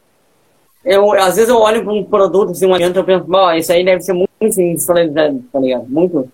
eu, 0.84 1.12
às 1.14 1.36
vezes 1.36 1.50
eu 1.50 1.58
olho 1.58 1.84
para 1.84 1.94
um 1.94 2.04
produto, 2.04 2.52
assim, 2.52 2.66
um 2.66 2.74
alimento, 2.74 2.98
eu 2.98 3.04
penso, 3.04 3.26
ó, 3.32 3.54
isso 3.54 3.72
aí 3.72 3.84
deve 3.84 4.02
ser 4.02 4.14
muito 4.14 4.30
industrializado, 4.42 5.44
tá 5.52 5.60
ligado? 5.60 5.86
Muito, 5.90 6.30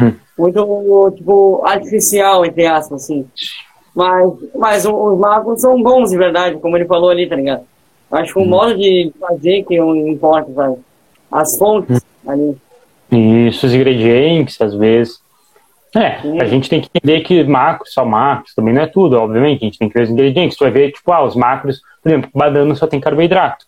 hum. 0.00 0.12
muito, 0.38 1.12
tipo, 1.16 1.62
artificial, 1.64 2.44
entre 2.44 2.66
aspas, 2.66 3.04
assim. 3.04 3.26
Mas, 3.94 4.32
mas 4.54 4.84
os 4.84 5.18
magos 5.18 5.60
são 5.60 5.82
bons, 5.82 6.10
de 6.10 6.18
verdade, 6.18 6.58
como 6.58 6.76
ele 6.76 6.84
falou 6.84 7.10
ali, 7.10 7.28
tá 7.28 7.36
ligado? 7.36 7.62
Acho 8.10 8.34
que 8.34 8.38
o 8.38 8.42
hum. 8.42 8.48
modo 8.48 8.76
de 8.76 9.12
fazer 9.18 9.64
que 9.64 9.76
importa, 9.76 10.52
sabe? 10.52 10.76
As 11.32 11.58
fontes 11.58 12.00
hum. 12.24 12.30
ali. 12.30 12.56
Isso, 13.10 13.66
os 13.66 13.74
ingredientes, 13.74 14.60
às 14.60 14.74
vezes. 14.74 15.20
É, 15.96 16.20
Sim. 16.20 16.40
a 16.40 16.44
gente 16.44 16.68
tem 16.68 16.82
que 16.82 16.90
entender 16.94 17.22
que 17.22 17.42
macros, 17.44 17.94
só 17.94 18.04
macros, 18.04 18.54
também 18.54 18.74
não 18.74 18.82
é 18.82 18.86
tudo, 18.86 19.16
obviamente. 19.16 19.62
A 19.62 19.64
gente 19.64 19.78
tem 19.78 19.88
que 19.88 19.94
ver 19.94 20.04
os 20.04 20.10
ingredientes. 20.10 20.56
Tu 20.56 20.64
vai 20.64 20.70
ver, 20.70 20.92
tipo, 20.92 21.10
ah, 21.10 21.24
os 21.24 21.34
macros, 21.34 21.80
por 22.02 22.10
exemplo, 22.10 22.30
banana 22.34 22.74
só 22.74 22.86
tem 22.86 23.00
carboidrato. 23.00 23.66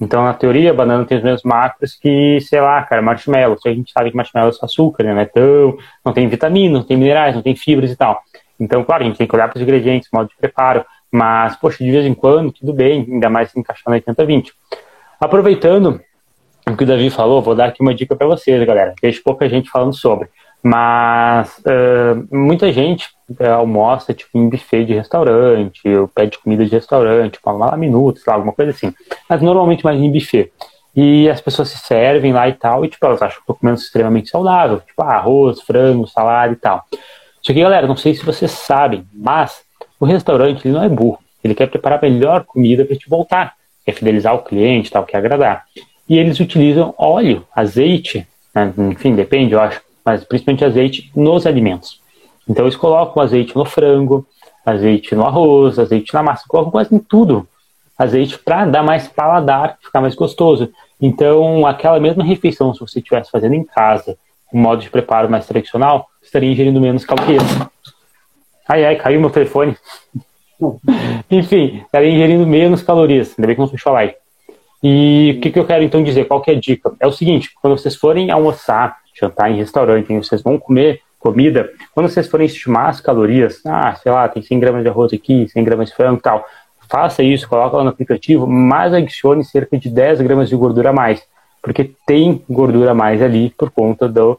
Então, 0.00 0.24
na 0.24 0.34
teoria, 0.34 0.70
a 0.70 0.74
banana 0.74 1.04
tem 1.04 1.16
os 1.16 1.24
mesmos 1.24 1.42
macros 1.42 1.94
que, 1.94 2.38
sei 2.42 2.60
lá, 2.60 2.82
cara, 2.82 3.00
marshmallow. 3.00 3.58
Só 3.58 3.68
a 3.70 3.72
gente 3.72 3.90
sabe 3.90 4.10
que 4.10 4.16
marshmallow 4.16 4.50
é 4.50 4.52
só 4.52 4.66
açúcar, 4.66 5.04
né? 5.04 5.14
Não, 5.14 5.20
é 5.20 5.24
tão, 5.24 5.78
não 6.04 6.12
tem 6.12 6.28
vitaminas, 6.28 6.80
não 6.80 6.86
tem 6.86 6.96
minerais, 6.96 7.34
não 7.34 7.42
tem 7.42 7.56
fibras 7.56 7.90
e 7.90 7.96
tal. 7.96 8.20
Então, 8.60 8.84
claro, 8.84 9.04
a 9.04 9.06
gente 9.06 9.16
tem 9.16 9.26
que 9.26 9.34
olhar 9.34 9.48
para 9.48 9.56
os 9.56 9.62
ingredientes, 9.62 10.08
modo 10.12 10.28
de 10.28 10.36
preparo. 10.36 10.84
Mas, 11.10 11.56
poxa, 11.56 11.82
de 11.82 11.90
vez 11.90 12.04
em 12.04 12.14
quando, 12.14 12.52
tudo 12.52 12.74
bem, 12.74 13.06
ainda 13.10 13.30
mais 13.30 13.50
se 13.50 13.58
encaixar 13.58 13.90
na 13.90 14.00
80-20. 14.00 14.50
Aproveitando 15.18 16.00
o 16.68 16.76
que 16.76 16.84
o 16.84 16.86
Davi 16.86 17.08
falou, 17.08 17.40
vou 17.40 17.54
dar 17.54 17.66
aqui 17.66 17.80
uma 17.80 17.94
dica 17.94 18.14
para 18.14 18.26
vocês, 18.26 18.62
galera. 18.66 18.94
Vejo 19.00 19.22
pouca 19.22 19.48
gente 19.48 19.70
falando 19.70 19.94
sobre. 19.94 20.28
Mas 20.62 21.58
uh, 21.58 22.26
muita 22.34 22.72
gente 22.72 23.08
uh, 23.40 23.52
almoça 23.52 24.12
tipo, 24.12 24.30
em 24.34 24.48
buffet 24.48 24.84
de 24.84 24.94
restaurante, 24.94 25.88
ou 25.88 26.08
pede 26.08 26.38
comida 26.38 26.64
de 26.64 26.72
restaurante, 26.72 27.34
tipo, 27.34 27.50
lá 27.52 27.76
minutos, 27.76 28.24
lá, 28.26 28.34
alguma 28.34 28.52
coisa 28.52 28.72
assim. 28.72 28.92
Mas 29.28 29.42
normalmente 29.42 29.84
mais 29.84 30.00
em 30.00 30.10
buffet. 30.10 30.52
E 30.94 31.28
as 31.28 31.40
pessoas 31.40 31.68
se 31.68 31.78
servem 31.78 32.32
lá 32.32 32.48
e 32.48 32.54
tal, 32.54 32.84
e 32.84 32.88
tipo, 32.88 33.04
elas 33.04 33.20
acham 33.20 33.36
que 33.36 33.42
estou 33.42 33.54
comendo 33.54 33.78
extremamente 33.78 34.30
saudável, 34.30 34.80
tipo 34.80 35.02
arroz, 35.02 35.60
frango, 35.60 36.06
salada 36.06 36.52
e 36.52 36.56
tal. 36.56 36.84
Só 37.42 37.52
que, 37.52 37.60
galera, 37.60 37.86
não 37.86 37.96
sei 37.96 38.14
se 38.14 38.24
vocês 38.24 38.50
sabem, 38.50 39.06
mas 39.12 39.62
o 40.00 40.04
restaurante 40.04 40.66
ele 40.66 40.74
não 40.74 40.82
é 40.82 40.88
burro. 40.88 41.18
Ele 41.44 41.54
quer 41.54 41.68
preparar 41.68 41.98
a 41.98 42.02
melhor 42.02 42.44
comida 42.44 42.84
para 42.84 42.96
te 42.96 43.08
voltar, 43.08 43.54
quer 43.84 43.92
fidelizar 43.92 44.34
o 44.34 44.42
cliente, 44.42 44.90
tal, 44.90 45.04
quer 45.04 45.18
agradar. 45.18 45.64
E 46.08 46.18
eles 46.18 46.40
utilizam 46.40 46.94
óleo, 46.98 47.46
azeite, 47.54 48.26
né? 48.54 48.72
enfim, 48.90 49.14
depende, 49.14 49.52
eu 49.52 49.60
acho, 49.60 49.80
mas 50.06 50.24
principalmente 50.24 50.64
azeite 50.64 51.10
nos 51.14 51.46
alimentos. 51.46 52.00
Então 52.48 52.64
eles 52.64 52.76
colocam 52.76 53.20
azeite 53.20 53.56
no 53.56 53.64
frango, 53.64 54.24
azeite 54.64 55.14
no 55.14 55.26
arroz, 55.26 55.78
azeite 55.78 56.14
na 56.14 56.22
massa, 56.22 56.44
colocam 56.48 56.70
quase 56.70 56.94
em 56.94 56.98
tudo 56.98 57.46
azeite 57.96 58.38
para 58.38 58.66
dar 58.66 58.82
mais 58.82 59.08
paladar, 59.08 59.78
ficar 59.82 60.00
mais 60.00 60.14
gostoso. 60.14 60.70
Então, 61.00 61.66
aquela 61.66 61.98
mesma 61.98 62.22
refeição, 62.22 62.74
se 62.74 62.80
você 62.80 62.98
estivesse 62.98 63.30
fazendo 63.30 63.54
em 63.54 63.64
casa, 63.64 64.16
um 64.52 64.60
modo 64.60 64.82
de 64.82 64.90
preparo 64.90 65.30
mais 65.30 65.46
tradicional, 65.46 66.06
estaria 66.22 66.50
ingerindo 66.50 66.80
menos 66.80 67.04
calorias. 67.04 67.42
Ai, 68.68 68.84
ai, 68.84 68.96
caiu 68.96 69.20
meu 69.20 69.30
telefone. 69.30 69.76
Enfim, 71.30 71.82
estaria 71.84 72.10
ingerindo 72.10 72.46
menos 72.46 72.82
calorias. 72.82 73.34
Ainda 73.36 73.46
bem 73.46 73.56
que 73.56 73.60
não 73.60 73.68
fechou 73.68 73.90
a 73.90 73.94
live. 73.94 74.14
E 74.82 75.34
o 75.36 75.40
que, 75.40 75.50
que 75.50 75.58
eu 75.58 75.66
quero 75.66 75.82
então 75.82 76.02
dizer? 76.02 76.26
Qual 76.26 76.40
que 76.40 76.50
é 76.50 76.54
a 76.54 76.60
dica? 76.60 76.92
É 77.00 77.06
o 77.06 77.12
seguinte, 77.12 77.50
quando 77.60 77.78
vocês 77.78 77.96
forem 77.96 78.30
almoçar, 78.30 78.96
jantar 79.18 79.50
em 79.50 79.56
restaurante, 79.56 80.12
vocês 80.16 80.42
vão 80.42 80.58
comer 80.58 81.00
comida, 81.18 81.70
quando 81.94 82.08
vocês 82.08 82.28
forem 82.28 82.46
estimar 82.46 82.88
as 82.88 83.00
calorias, 83.00 83.60
ah, 83.66 83.94
sei 83.96 84.12
lá, 84.12 84.28
tem 84.28 84.42
100 84.42 84.60
gramas 84.60 84.82
de 84.82 84.88
arroz 84.88 85.12
aqui, 85.12 85.48
100 85.48 85.64
gramas 85.64 85.88
de 85.88 85.96
frango 85.96 86.18
e 86.18 86.22
tal, 86.22 86.44
faça 86.88 87.22
isso, 87.22 87.48
coloca 87.48 87.76
lá 87.76 87.82
no 87.82 87.90
aplicativo, 87.90 88.46
mas 88.46 88.94
adicione 88.94 89.44
cerca 89.44 89.76
de 89.76 89.90
10 89.90 90.20
gramas 90.20 90.48
de 90.48 90.56
gordura 90.56 90.90
a 90.90 90.92
mais, 90.92 91.22
porque 91.60 91.92
tem 92.06 92.44
gordura 92.48 92.92
a 92.92 92.94
mais 92.94 93.20
ali 93.20 93.50
por 93.50 93.70
conta 93.70 94.08
do, 94.08 94.38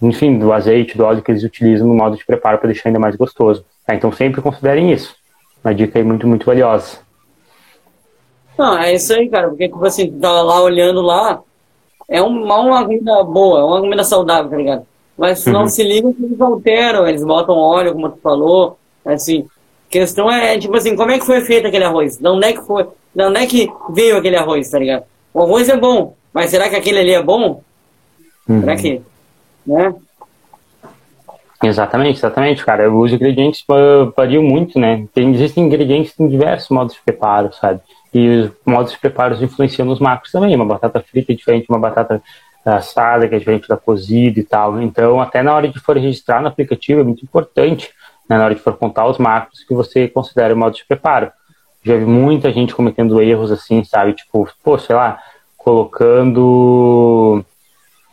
enfim, 0.00 0.38
do 0.38 0.52
azeite, 0.52 0.96
do 0.96 1.04
óleo 1.04 1.22
que 1.22 1.30
eles 1.30 1.44
utilizam 1.44 1.86
no 1.86 1.94
modo 1.94 2.16
de 2.16 2.24
preparo 2.24 2.58
para 2.58 2.68
deixar 2.68 2.88
ainda 2.88 2.98
mais 2.98 3.16
gostoso. 3.16 3.64
Tá, 3.86 3.94
então 3.94 4.10
sempre 4.10 4.40
considerem 4.40 4.92
isso. 4.92 5.14
Uma 5.62 5.74
dica 5.74 5.98
aí 5.98 6.04
muito, 6.04 6.26
muito 6.26 6.46
valiosa. 6.46 6.98
Não, 8.56 8.78
é 8.78 8.94
isso 8.94 9.12
aí, 9.12 9.28
cara, 9.28 9.48
porque 9.48 9.68
tipo 9.68 9.84
assim, 9.84 10.10
tá 10.18 10.30
lá 10.42 10.62
olhando 10.62 11.02
lá, 11.02 11.42
é 12.08 12.20
uma, 12.22 12.60
uma 12.60 12.84
comida 12.84 13.22
boa, 13.24 13.64
uma 13.64 13.80
comida 13.80 14.04
saudável, 14.04 14.50
tá 14.50 14.56
ligado? 14.56 14.86
Mas 15.16 15.40
se 15.40 15.50
não 15.50 15.62
uhum. 15.62 15.68
se 15.68 15.82
ligam, 15.82 16.14
eles 16.18 16.40
alteram, 16.40 17.06
eles 17.06 17.24
botam 17.24 17.56
óleo, 17.56 17.92
como 17.92 18.10
tu 18.10 18.18
falou, 18.20 18.78
assim. 19.04 19.46
Questão 19.88 20.30
é, 20.30 20.58
tipo 20.58 20.76
assim, 20.76 20.96
como 20.96 21.12
é 21.12 21.18
que 21.18 21.26
foi 21.26 21.40
feito 21.40 21.68
aquele 21.68 21.84
arroz? 21.84 22.18
De 22.18 22.28
onde 22.28 22.46
é 22.46 22.52
que 22.52 22.62
foi? 22.62 22.86
De 23.14 23.24
onde 23.24 23.38
é 23.38 23.46
que 23.46 23.70
veio 23.90 24.16
aquele 24.16 24.36
arroz, 24.36 24.68
tá 24.68 24.78
ligado? 24.78 25.04
O 25.32 25.42
arroz 25.42 25.68
é 25.68 25.76
bom, 25.76 26.14
mas 26.32 26.50
será 26.50 26.68
que 26.68 26.74
aquele 26.74 26.98
ali 26.98 27.12
é 27.12 27.22
bom? 27.22 27.62
Uhum. 28.48 28.60
Será 28.60 28.76
que, 28.76 29.00
né? 29.64 29.94
Exatamente, 31.62 32.18
exatamente, 32.18 32.64
cara. 32.64 32.92
Os 32.92 33.12
ingredientes 33.12 33.64
variam 34.16 34.42
muito, 34.42 34.78
né? 34.78 35.06
Tem, 35.14 35.32
existem 35.32 35.64
ingredientes 35.64 36.12
em 36.18 36.28
diversos 36.28 36.68
modos 36.68 36.94
de 36.94 37.00
preparo, 37.02 37.52
sabe? 37.54 37.80
E 38.14 38.28
os 38.28 38.52
modos 38.64 38.92
de 38.92 38.98
preparo 38.98 39.34
influenciam 39.42 39.84
nos 39.84 39.98
macros 39.98 40.30
também. 40.30 40.54
Uma 40.54 40.64
batata 40.64 41.00
frita 41.00 41.32
é 41.32 41.34
diferente 41.34 41.66
de 41.66 41.72
uma 41.72 41.80
batata 41.80 42.22
assada, 42.64 43.28
que 43.28 43.34
é 43.34 43.38
diferente 43.38 43.68
da 43.68 43.76
cozida 43.76 44.38
e 44.38 44.44
tal. 44.44 44.80
Então, 44.80 45.20
até 45.20 45.42
na 45.42 45.54
hora 45.54 45.68
de 45.68 45.78
for 45.80 45.96
registrar 45.96 46.40
no 46.40 46.48
aplicativo, 46.48 47.00
é 47.00 47.04
muito 47.04 47.24
importante, 47.24 47.90
né, 48.28 48.38
na 48.38 48.44
hora 48.44 48.54
de 48.54 48.60
for 48.60 48.76
contar 48.76 49.06
os 49.06 49.18
macros, 49.18 49.64
que 49.64 49.74
você 49.74 50.08
considere 50.08 50.54
o 50.54 50.56
modo 50.56 50.76
de 50.76 50.84
preparo. 50.84 51.30
Já 51.82 51.96
vi 51.96 52.06
muita 52.06 52.50
gente 52.52 52.74
cometendo 52.74 53.20
erros 53.20 53.52
assim, 53.52 53.84
sabe? 53.84 54.14
Tipo, 54.14 54.48
pô, 54.62 54.78
sei 54.78 54.96
lá, 54.96 55.18
colocando, 55.58 57.44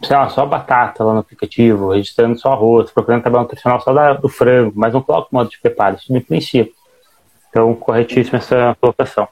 sei 0.04 0.18
lá, 0.18 0.28
só 0.30 0.46
batata 0.46 1.04
lá 1.04 1.14
no 1.14 1.20
aplicativo, 1.20 1.92
registrando 1.92 2.38
só 2.38 2.52
arroz, 2.52 2.92
procurando 2.92 3.24
tabela 3.24 3.44
nutricional 3.44 3.80
só 3.80 3.94
da, 3.94 4.14
do 4.14 4.28
frango, 4.28 4.74
mas 4.76 4.94
não 4.94 5.02
coloca 5.02 5.30
o 5.32 5.36
modo 5.36 5.50
de 5.50 5.60
preparo, 5.60 5.96
isso 5.96 6.12
não 6.12 6.20
influencia. 6.20 6.68
Então, 7.50 7.74
corretíssima 7.76 8.40
essa 8.40 8.76
colocação. 8.82 9.28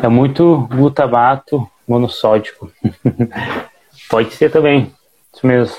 É 0.00 0.08
muito 0.08 0.68
glutamato 0.70 1.68
monossódico. 1.88 2.70
Pode 4.08 4.32
ser 4.34 4.50
também, 4.50 4.92
isso 5.34 5.46
mesmo. 5.46 5.76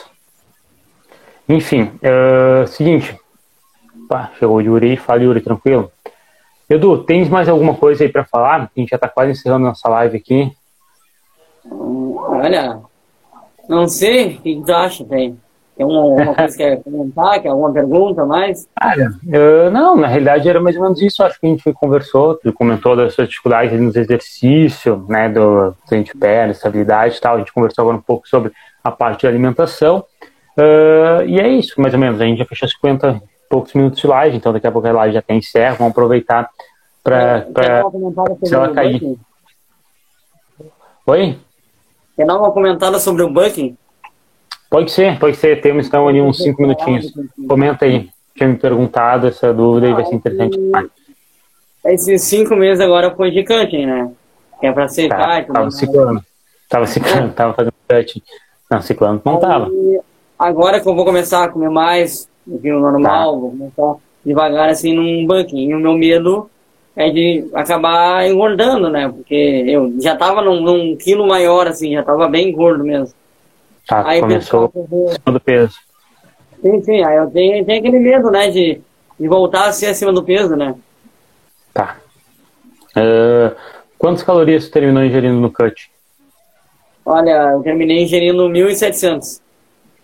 Enfim, 1.47 1.91
uh, 2.01 2.67
seguinte. 2.67 3.17
Pá, 4.09 4.31
chegou 4.37 4.57
o 4.57 4.61
Yuri, 4.61 4.97
fala 4.97 5.23
Yuri, 5.23 5.41
tranquilo? 5.41 5.91
Edu, 6.69 7.03
tens 7.03 7.29
mais 7.29 7.47
alguma 7.47 7.75
coisa 7.75 8.03
aí 8.03 8.09
para 8.09 8.25
falar? 8.25 8.61
A 8.75 8.79
gente 8.79 8.89
já 8.89 8.95
está 8.95 9.07
quase 9.07 9.31
encerrando 9.31 9.65
nossa 9.65 9.87
live 9.89 10.17
aqui. 10.17 10.51
Olha, 11.69 12.81
não 13.67 13.87
sei, 13.87 14.35
o 14.35 14.41
que 14.41 14.61
tu 14.65 14.73
acha, 14.73 15.05
tem? 15.75 15.87
Tem 15.87 15.95
alguma 15.95 16.35
coisa 16.35 16.57
que 16.57 16.63
quer 16.63 16.83
comentar, 16.83 17.41
quer 17.41 17.49
alguma 17.49 17.73
pergunta 17.73 18.25
mais? 18.25 18.67
Olha, 18.81 19.11
eu, 19.27 19.71
não, 19.71 19.95
na 19.95 20.07
realidade 20.07 20.47
era 20.47 20.61
mais 20.61 20.75
ou 20.75 20.83
menos 20.83 21.01
isso. 21.01 21.23
Acho 21.23 21.39
que 21.39 21.45
a 21.45 21.49
gente 21.49 21.73
conversou, 21.73 22.35
tu 22.35 22.51
comentou 22.53 22.95
das 22.95 23.13
suas 23.13 23.27
dificuldades 23.27 23.79
nos 23.79 23.95
exercícios, 23.95 25.07
né, 25.07 25.29
do 25.29 25.75
frente 25.87 26.15
pé, 26.17 26.49
estabilidade 26.49 27.17
e 27.17 27.19
tal. 27.21 27.35
A 27.35 27.39
gente 27.39 27.53
conversou 27.53 27.83
agora 27.83 27.97
um 27.97 28.01
pouco 28.01 28.27
sobre 28.27 28.51
a 28.83 28.91
parte 28.91 29.21
de 29.21 29.27
alimentação. 29.27 30.05
Uh, 30.57 31.25
e 31.25 31.39
é 31.39 31.47
isso, 31.47 31.79
mais 31.81 31.93
ou 31.93 31.99
menos. 31.99 32.21
A 32.21 32.25
gente 32.25 32.37
já 32.37 32.45
fechou 32.45 32.67
50 32.67 33.21
poucos 33.49 33.73
minutos 33.73 33.99
de 33.99 34.07
live, 34.07 34.37
então 34.37 34.53
daqui 34.53 34.67
a 34.67 34.71
pouco 34.71 34.87
a 34.87 34.91
live 34.91 35.13
já 35.13 35.21
tem 35.21 35.37
encerro. 35.37 35.77
Vamos 35.77 35.91
aproveitar 35.91 36.49
para 37.03 37.45
se 38.43 38.53
ela 38.53 38.73
cair. 38.73 39.17
Oi? 41.05 41.37
Quer 42.15 42.25
dar 42.25 42.37
uma 42.37 42.51
comentada 42.51 42.99
sobre 42.99 43.23
o 43.23 43.29
Bucking? 43.29 43.75
Pode 44.73 44.89
ser, 44.89 45.19
pode 45.19 45.37
ser. 45.37 45.61
Temos 45.61 45.85
então 45.85 46.07
ali 46.07 46.19
uns 46.19 46.39
cinco 46.39 46.63
minutinhos. 46.63 47.13
Comenta 47.47 47.85
aí. 47.85 48.09
Tinha 48.35 48.49
me 48.49 48.57
perguntado 48.57 49.27
essa 49.27 49.53
dúvida 49.53 49.87
e 49.87 49.93
vai 49.93 50.03
ser 50.03 50.15
interessante. 50.15 50.59
Esses 51.85 52.23
cinco 52.23 52.55
meses 52.55 52.83
agora 52.83 53.11
foi 53.15 53.29
de 53.29 53.43
cutting, 53.43 53.85
né? 53.85 54.11
Que 54.59 54.65
é 54.65 54.71
pra 54.71 54.87
secar 54.87 55.27
tá, 55.27 55.39
e 55.39 55.43
tudo 55.43 55.53
Tava 55.53 55.69
ciclando. 55.69 56.25
Tava 56.67 56.87
ciclando, 56.87 57.33
tava 57.33 57.53
fazendo 57.53 57.73
cutting. 57.87 58.23
Não, 58.71 58.81
ciclando 58.81 59.21
não 59.23 59.39
tava. 59.39 59.69
Agora 60.39 60.79
que 60.79 60.89
eu 60.89 60.95
vou 60.95 61.05
começar 61.05 61.43
a 61.43 61.49
comer 61.49 61.69
mais 61.69 62.27
do 62.43 62.57
que 62.57 62.71
o 62.71 62.79
normal, 62.79 63.33
tá. 63.33 63.39
vou 63.39 63.51
começar 63.51 63.95
devagar 64.25 64.69
assim 64.69 64.95
num 64.95 65.27
banquinho. 65.27 65.77
O 65.77 65.81
meu 65.81 65.93
medo 65.93 66.49
é 66.95 67.11
de 67.11 67.47
acabar 67.53 68.27
engordando, 68.27 68.89
né? 68.89 69.07
Porque 69.07 69.65
eu 69.67 69.93
já 70.01 70.15
tava 70.15 70.41
num, 70.41 70.61
num 70.61 70.97
quilo 70.97 71.27
maior, 71.27 71.67
assim, 71.67 71.93
já 71.93 72.01
tava 72.01 72.27
bem 72.27 72.51
gordo 72.51 72.83
mesmo. 72.83 73.13
Tá, 73.87 74.07
aí 74.07 74.21
começou 74.21 74.71
acima 75.09 75.31
do 75.31 75.39
peso. 75.39 75.75
Sim, 76.61 76.81
sim, 76.81 77.03
aí 77.03 77.17
eu 77.17 77.29
tenho, 77.29 77.65
tenho 77.65 77.79
aquele 77.79 77.99
medo, 77.99 78.31
né, 78.31 78.49
de, 78.49 78.81
de 79.19 79.27
voltar 79.27 79.65
a 79.65 79.73
ser 79.73 79.87
acima 79.87 80.13
do 80.13 80.23
peso, 80.23 80.55
né? 80.55 80.75
Tá. 81.73 81.97
Uh, 82.95 83.53
quantas 83.97 84.23
calorias 84.23 84.63
você 84.63 84.71
terminou 84.71 85.03
ingerindo 85.03 85.39
no 85.39 85.51
cut? 85.51 85.91
Olha, 87.05 87.51
eu 87.51 87.61
terminei 87.61 88.03
ingerindo 88.03 88.47
1.700. 88.47 89.41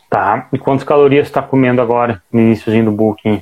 Tá. 0.09 0.49
E 0.51 0.57
quantas 0.57 0.83
calorias 0.83 1.27
você 1.27 1.29
está 1.29 1.41
comendo 1.41 1.81
agora, 1.81 2.21
no 2.31 2.41
iníciozinho 2.41 2.85
do 2.85 2.91
booking? 2.91 3.41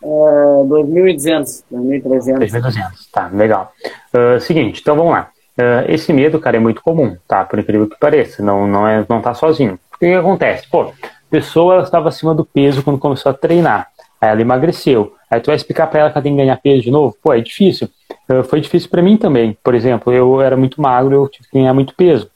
Uh, 0.00 0.64
2.200, 0.68 1.64
2.300. 1.72 2.38
2.200, 2.38 3.10
tá, 3.10 3.28
legal. 3.32 3.72
Uh, 4.14 4.38
seguinte, 4.40 4.80
então 4.80 4.94
vamos 4.94 5.12
lá. 5.12 5.31
Uh, 5.58 5.84
esse 5.88 6.12
medo, 6.12 6.40
cara, 6.40 6.56
é 6.56 6.60
muito 6.60 6.82
comum, 6.82 7.16
tá? 7.28 7.44
Por 7.44 7.58
incrível 7.58 7.88
que 7.88 7.98
pareça, 7.98 8.42
não, 8.42 8.66
não, 8.66 8.88
é, 8.88 9.04
não 9.08 9.20
tá 9.20 9.34
sozinho. 9.34 9.78
O 9.94 9.98
que, 9.98 10.06
que 10.06 10.14
acontece? 10.14 10.66
Pô, 10.68 10.82
a 10.82 10.92
pessoa 11.30 11.82
estava 11.82 12.08
acima 12.08 12.34
do 12.34 12.44
peso 12.44 12.82
quando 12.82 12.98
começou 12.98 13.30
a 13.30 13.34
treinar, 13.34 13.88
aí 14.20 14.30
ela 14.30 14.40
emagreceu, 14.40 15.14
aí 15.30 15.40
tu 15.40 15.46
vai 15.46 15.56
explicar 15.56 15.88
para 15.88 16.00
ela 16.00 16.10
que 16.10 16.16
ela 16.16 16.22
tem 16.22 16.32
que 16.32 16.38
ganhar 16.38 16.56
peso 16.56 16.82
de 16.82 16.90
novo? 16.90 17.16
Pô, 17.22 17.34
é 17.34 17.40
difícil. 17.40 17.88
Uh, 18.28 18.42
foi 18.44 18.60
difícil 18.60 18.88
para 18.88 19.02
mim 19.02 19.16
também. 19.18 19.56
Por 19.62 19.74
exemplo, 19.74 20.12
eu 20.12 20.40
era 20.40 20.56
muito 20.56 20.80
magro, 20.80 21.14
eu 21.14 21.28
tive 21.28 21.48
que 21.48 21.58
ganhar 21.58 21.74
muito 21.74 21.94
peso, 21.94 22.30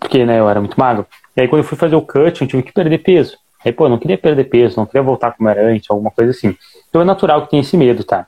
porque, 0.00 0.24
né, 0.24 0.40
eu 0.40 0.48
era 0.48 0.60
muito 0.60 0.78
magro. 0.78 1.06
E 1.36 1.42
aí 1.42 1.48
quando 1.48 1.62
eu 1.62 1.68
fui 1.68 1.78
fazer 1.78 1.94
o 1.94 2.02
cut, 2.02 2.42
eu 2.42 2.48
tive 2.48 2.62
que 2.62 2.72
perder 2.72 2.98
peso. 2.98 3.38
Aí, 3.64 3.72
pô, 3.72 3.88
não 3.88 3.98
queria 3.98 4.16
perder 4.18 4.44
peso, 4.44 4.76
não 4.76 4.86
queria 4.86 5.02
voltar 5.02 5.32
como 5.32 5.48
era 5.48 5.64
antes, 5.66 5.90
alguma 5.90 6.10
coisa 6.10 6.30
assim. 6.30 6.56
Então 6.88 7.02
é 7.02 7.04
natural 7.04 7.42
que 7.42 7.50
tenha 7.50 7.60
esse 7.60 7.76
medo, 7.76 8.04
tá? 8.04 8.26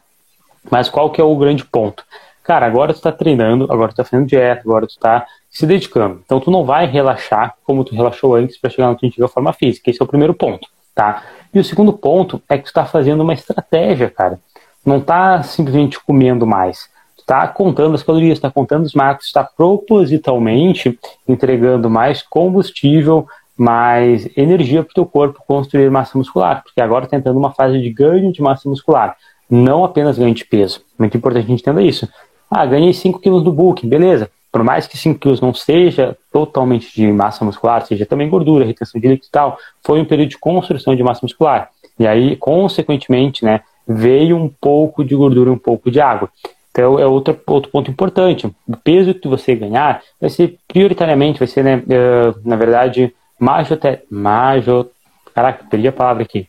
Mas 0.68 0.88
qual 0.88 1.10
que 1.10 1.20
é 1.20 1.24
o 1.24 1.36
grande 1.36 1.64
ponto? 1.64 2.04
Cara, 2.48 2.64
agora 2.64 2.94
tu 2.94 3.02
tá 3.02 3.12
treinando, 3.12 3.70
agora 3.70 3.92
tu 3.92 3.96
tá 3.96 4.04
fazendo 4.04 4.26
dieta, 4.26 4.62
agora 4.64 4.86
tu 4.86 4.98
tá 4.98 5.26
se 5.50 5.66
dedicando. 5.66 6.22
Então 6.24 6.40
tu 6.40 6.50
não 6.50 6.64
vai 6.64 6.86
relaxar 6.86 7.54
como 7.62 7.84
tu 7.84 7.94
relaxou 7.94 8.34
antes 8.34 8.56
para 8.56 8.70
chegar 8.70 8.88
na 8.88 8.94
tua 8.94 9.06
antiga 9.06 9.28
forma 9.28 9.52
física. 9.52 9.90
Esse 9.90 10.00
é 10.00 10.04
o 10.06 10.08
primeiro 10.08 10.32
ponto, 10.32 10.66
tá? 10.94 11.24
E 11.52 11.58
o 11.58 11.64
segundo 11.64 11.92
ponto 11.92 12.40
é 12.48 12.56
que 12.56 12.64
tu 12.64 12.72
tá 12.72 12.86
fazendo 12.86 13.20
uma 13.20 13.34
estratégia, 13.34 14.08
cara. 14.08 14.40
Não 14.82 14.98
tá 14.98 15.42
simplesmente 15.42 16.02
comendo 16.02 16.46
mais. 16.46 16.88
Tu 17.18 17.24
tá 17.26 17.46
contando 17.48 17.94
as 17.94 18.02
calorias, 18.02 18.40
tá 18.40 18.50
contando 18.50 18.86
os 18.86 18.94
macros, 18.94 19.26
está 19.26 19.44
propositalmente 19.44 20.98
entregando 21.28 21.90
mais 21.90 22.22
combustível, 22.22 23.28
mais 23.58 24.26
energia 24.34 24.82
para 24.82 24.92
o 24.92 24.94
teu 24.94 25.04
corpo 25.04 25.44
construir 25.46 25.90
massa 25.90 26.16
muscular, 26.16 26.62
porque 26.62 26.80
agora 26.80 27.04
está 27.04 27.18
entrando 27.18 27.36
uma 27.36 27.52
fase 27.52 27.78
de 27.78 27.90
ganho 27.90 28.32
de 28.32 28.40
massa 28.40 28.66
muscular, 28.70 29.18
não 29.50 29.84
apenas 29.84 30.16
ganho 30.16 30.34
de 30.34 30.46
peso. 30.46 30.80
Muito 30.98 31.14
importante 31.14 31.44
a 31.44 31.48
gente 31.48 31.60
entender 31.60 31.82
isso. 31.82 32.08
Ah, 32.50 32.64
ganhei 32.64 32.92
5 32.92 33.20
quilos 33.20 33.42
do 33.42 33.52
book, 33.52 33.86
beleza. 33.86 34.30
Por 34.50 34.62
mais 34.64 34.86
que 34.86 34.96
5 34.96 35.18
quilos 35.18 35.40
não 35.40 35.52
seja 35.52 36.16
totalmente 36.32 36.94
de 36.94 37.06
massa 37.12 37.44
muscular, 37.44 37.84
seja 37.84 38.06
também 38.06 38.28
gordura, 38.28 38.64
retenção 38.64 39.00
de 39.00 39.06
líquido 39.06 39.28
e 39.28 39.30
tal, 39.30 39.58
foi 39.84 40.00
um 40.00 40.04
período 40.04 40.30
de 40.30 40.38
construção 40.38 40.96
de 40.96 41.02
massa 41.02 41.20
muscular. 41.22 41.70
E 41.98 42.06
aí, 42.06 42.36
consequentemente, 42.36 43.44
né, 43.44 43.60
veio 43.86 44.36
um 44.36 44.48
pouco 44.48 45.04
de 45.04 45.14
gordura, 45.14 45.50
um 45.50 45.58
pouco 45.58 45.90
de 45.90 46.00
água. 46.00 46.30
Então, 46.70 46.98
é 46.98 47.06
outro, 47.06 47.38
outro 47.46 47.70
ponto 47.70 47.90
importante. 47.90 48.46
O 48.46 48.76
peso 48.76 49.12
que 49.12 49.26
você 49.26 49.54
ganhar 49.54 50.00
vai 50.20 50.30
ser 50.30 50.58
prioritariamente, 50.66 51.38
vai 51.38 51.48
ser, 51.48 51.64
né, 51.64 51.76
uh, 51.76 52.48
na 52.48 52.56
verdade, 52.56 53.12
major... 53.38 53.78
major 54.10 54.86
caraca, 55.34 55.64
perdi 55.68 55.88
a 55.88 55.92
palavra 55.92 56.22
aqui. 56.22 56.46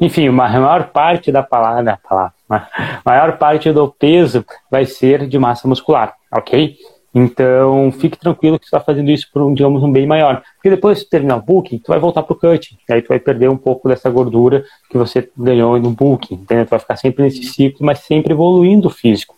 Enfim, 0.00 0.28
a 0.28 0.32
maior 0.32 0.88
parte 0.88 1.30
da 1.30 1.42
palavra, 1.42 1.98
palavra, 2.08 2.34
maior 3.04 3.38
parte 3.38 3.70
do 3.72 3.88
peso 3.88 4.44
vai 4.70 4.84
ser 4.84 5.26
de 5.26 5.38
massa 5.38 5.68
muscular, 5.68 6.14
ok? 6.32 6.76
Então, 7.14 7.92
fique 7.92 8.16
tranquilo 8.16 8.58
que 8.58 8.64
você 8.64 8.74
está 8.74 8.80
fazendo 8.80 9.10
isso 9.10 9.28
por, 9.32 9.42
um, 9.42 9.52
digamos, 9.52 9.82
um 9.82 9.92
bem 9.92 10.06
maior. 10.06 10.42
Porque 10.54 10.70
depois 10.70 11.02
que 11.02 11.10
terminar 11.10 11.36
o 11.36 11.42
booking, 11.42 11.78
tu 11.78 11.88
vai 11.88 11.98
voltar 11.98 12.22
para 12.22 12.32
o 12.32 12.38
cut. 12.38 12.78
E 12.88 12.92
aí 12.92 13.02
tu 13.02 13.08
vai 13.08 13.18
perder 13.18 13.50
um 13.50 13.56
pouco 13.56 13.86
dessa 13.86 14.08
gordura 14.08 14.64
que 14.88 14.96
você 14.96 15.28
ganhou 15.36 15.78
no 15.78 15.90
booking. 15.90 16.36
Entendeu? 16.36 16.64
Tu 16.64 16.70
vai 16.70 16.78
ficar 16.78 16.96
sempre 16.96 17.22
nesse 17.22 17.42
ciclo, 17.42 17.84
mas 17.84 17.98
sempre 17.98 18.32
evoluindo 18.32 18.88
o 18.88 18.90
físico. 18.90 19.34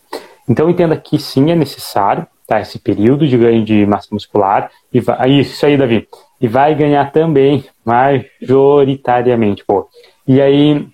Então, 0.47 0.69
entenda 0.69 0.95
que 0.95 1.19
sim, 1.19 1.51
é 1.51 1.55
necessário 1.55 2.25
tá, 2.47 2.61
esse 2.61 2.79
período 2.79 3.27
de 3.27 3.37
ganho 3.37 3.63
de 3.63 3.85
massa 3.85 4.07
muscular. 4.11 4.71
E 4.93 5.01
vai, 5.01 5.31
isso 5.31 5.65
aí, 5.65 5.75
Davi. 5.75 6.07
e 6.39 6.47
vai 6.47 6.73
ganhar 6.75 7.11
também, 7.11 7.65
majoritariamente, 7.83 9.65
pô. 9.65 9.89
E 10.27 10.41
aí, 10.41 10.87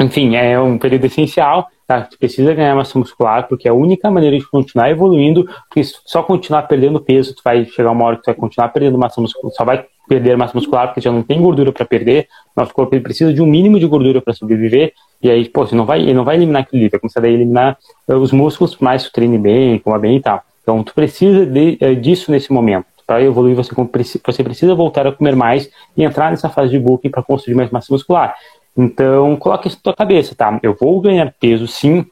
enfim, 0.00 0.36
é 0.36 0.58
um 0.60 0.78
período 0.78 1.06
essencial, 1.06 1.68
tá? 1.86 2.02
Tu 2.02 2.18
precisa 2.18 2.54
ganhar 2.54 2.74
massa 2.74 2.98
muscular, 2.98 3.48
porque 3.48 3.68
é 3.68 3.70
a 3.70 3.74
única 3.74 4.10
maneira 4.10 4.38
de 4.38 4.48
continuar 4.48 4.90
evoluindo, 4.90 5.48
porque 5.68 5.82
só 6.04 6.22
continuar 6.22 6.62
perdendo 6.64 7.00
peso, 7.00 7.34
tu 7.34 7.42
vai 7.44 7.64
chegar 7.64 7.90
uma 7.90 8.04
hora 8.04 8.16
que 8.16 8.22
tu 8.22 8.26
vai 8.26 8.34
continuar 8.34 8.68
perdendo 8.68 8.98
massa 8.98 9.20
muscular, 9.20 9.52
só 9.54 9.64
vai 9.64 9.84
perder 10.08 10.36
massa 10.36 10.54
muscular 10.54 10.88
porque 10.88 11.00
já 11.00 11.10
não 11.10 11.22
tem 11.22 11.40
gordura 11.40 11.72
para 11.72 11.84
perder, 11.84 12.28
nosso 12.56 12.72
corpo 12.72 12.98
precisa 13.00 13.32
de 13.32 13.42
um 13.42 13.46
mínimo 13.46 13.78
de 13.78 13.86
gordura 13.86 14.20
para 14.20 14.34
sobreviver, 14.34 14.92
e 15.22 15.30
aí, 15.30 15.48
pô, 15.48 15.66
você 15.66 15.74
não 15.74 15.86
vai, 15.86 16.00
ele 16.00 16.14
não 16.14 16.24
vai 16.24 16.36
eliminar 16.36 16.62
aquilo 16.62 16.82
ali, 16.82 16.90
vai 16.90 17.00
começar 17.00 17.24
a 17.24 17.28
eliminar 17.28 17.78
eh, 18.06 18.14
os 18.14 18.32
músculos, 18.32 18.76
mais 18.78 19.04
tu 19.04 19.12
treine 19.12 19.38
bem, 19.38 19.78
coma 19.78 19.98
bem 19.98 20.16
e 20.16 20.20
tal. 20.20 20.42
Então, 20.62 20.82
tu 20.82 20.94
precisa 20.94 21.46
de, 21.46 21.78
eh, 21.80 21.94
disso 21.94 22.30
nesse 22.30 22.52
momento. 22.52 22.86
Para 23.06 23.22
evoluir, 23.22 23.54
você, 23.54 23.72
você 24.24 24.44
precisa 24.44 24.74
voltar 24.74 25.06
a 25.06 25.12
comer 25.12 25.34
mais 25.34 25.70
e 25.96 26.02
entrar 26.04 26.30
nessa 26.30 26.50
fase 26.50 26.70
de 26.70 26.78
bulking 26.78 27.08
para 27.08 27.22
construir 27.22 27.54
mais 27.54 27.70
massa 27.70 27.92
muscular. 27.92 28.34
Então, 28.76 29.36
coloque 29.36 29.68
isso 29.68 29.76
na 29.78 29.82
tua 29.82 29.94
cabeça, 29.94 30.34
tá? 30.34 30.58
Eu 30.62 30.74
vou 30.74 31.00
ganhar 31.00 31.34
peso 31.40 31.66
sim, 31.66 32.04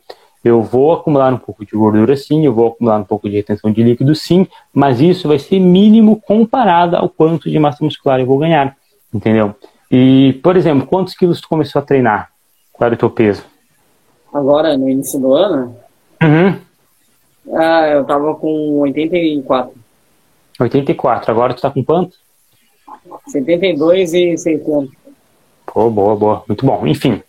eu 0.42 0.62
vou 0.62 0.92
acumular 0.92 1.32
um 1.32 1.38
pouco 1.38 1.64
de 1.64 1.72
gordura 1.72 2.16
sim, 2.16 2.44
eu 2.44 2.54
vou 2.54 2.68
acumular 2.68 2.98
um 2.98 3.04
pouco 3.04 3.28
de 3.28 3.36
retenção 3.36 3.70
de 3.70 3.82
líquido 3.82 4.14
sim, 4.14 4.46
mas 4.72 5.00
isso 5.00 5.28
vai 5.28 5.38
ser 5.38 5.58
mínimo 5.58 6.20
comparado 6.20 6.96
ao 6.96 7.08
quanto 7.08 7.50
de 7.50 7.58
massa 7.58 7.84
muscular 7.84 8.20
eu 8.20 8.26
vou 8.26 8.38
ganhar, 8.38 8.76
entendeu? 9.12 9.54
E, 9.90 10.40
por 10.42 10.56
exemplo, 10.56 10.86
quantos 10.86 11.14
quilos 11.14 11.40
tu 11.40 11.48
começou 11.48 11.80
a 11.80 11.84
treinar? 11.84 12.30
Qual 12.72 12.86
era 12.86 12.94
o 12.94 12.98
teu 12.98 13.10
peso? 13.10 13.44
Agora, 14.32 14.76
no 14.76 14.88
início 14.88 15.20
do 15.20 15.34
ano? 15.34 15.76
Uhum. 16.22 16.58
Ah, 17.54 17.88
eu 17.88 18.04
tava 18.04 18.34
com 18.34 18.80
84. 18.80 19.72
84. 20.58 21.30
Agora 21.30 21.54
tu 21.54 21.62
tá 21.62 21.70
com 21.70 21.84
quanto? 21.84 22.16
72 23.26 24.14
e 24.14 24.36
600. 24.36 25.03
Pô, 25.74 25.90
boa, 25.90 26.14
boa. 26.14 26.44
Muito 26.46 26.64
bom. 26.64 26.86
Enfim, 26.86 27.20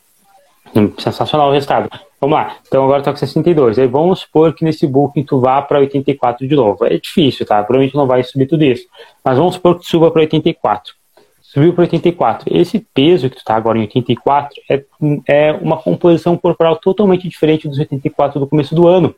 sensacional 1.00 1.50
o 1.50 1.52
resultado. 1.52 1.90
Vamos 2.22 2.38
lá. 2.38 2.56
Então 2.68 2.84
agora 2.84 3.02
tá 3.02 3.12
com 3.12 3.18
62. 3.18 3.80
Aí 3.80 3.88
vamos 3.88 4.20
supor 4.20 4.54
que 4.54 4.64
nesse 4.64 4.86
booking 4.86 5.24
tu 5.24 5.40
vá 5.40 5.64
para 5.64 5.80
84 5.80 6.48
de 6.48 6.56
novo. 6.56 6.86
É 6.86 7.00
difícil, 7.00 7.44
tá? 7.44 7.64
Provavelmente 7.64 7.96
não 7.96 8.06
vai 8.06 8.24
subir 8.24 8.46
tudo 8.46 8.64
isso. 8.64 8.86
Mas 9.24 9.38
vamos 9.38 9.56
supor 9.56 9.74
que 9.74 9.82
tu 9.82 9.88
suba 9.88 10.12
para 10.12 10.22
84. 10.22 10.94
Subiu 11.42 11.74
para 11.74 11.82
84. 11.82 12.56
Esse 12.56 12.80
peso 12.94 13.32
que 13.32 13.38
tu 13.38 13.44
tá 13.44 13.56
agora 13.56 13.80
em 13.80 13.82
84 13.82 14.62
é, 14.70 14.84
é 15.28 15.52
uma 15.54 15.78
composição 15.78 16.38
corporal 16.38 16.76
totalmente 16.76 17.28
diferente 17.28 17.68
dos 17.68 17.80
84 17.80 18.40
do 18.40 18.48
começo 18.48 18.76
do 18.76 18.88
ano. 18.88 19.16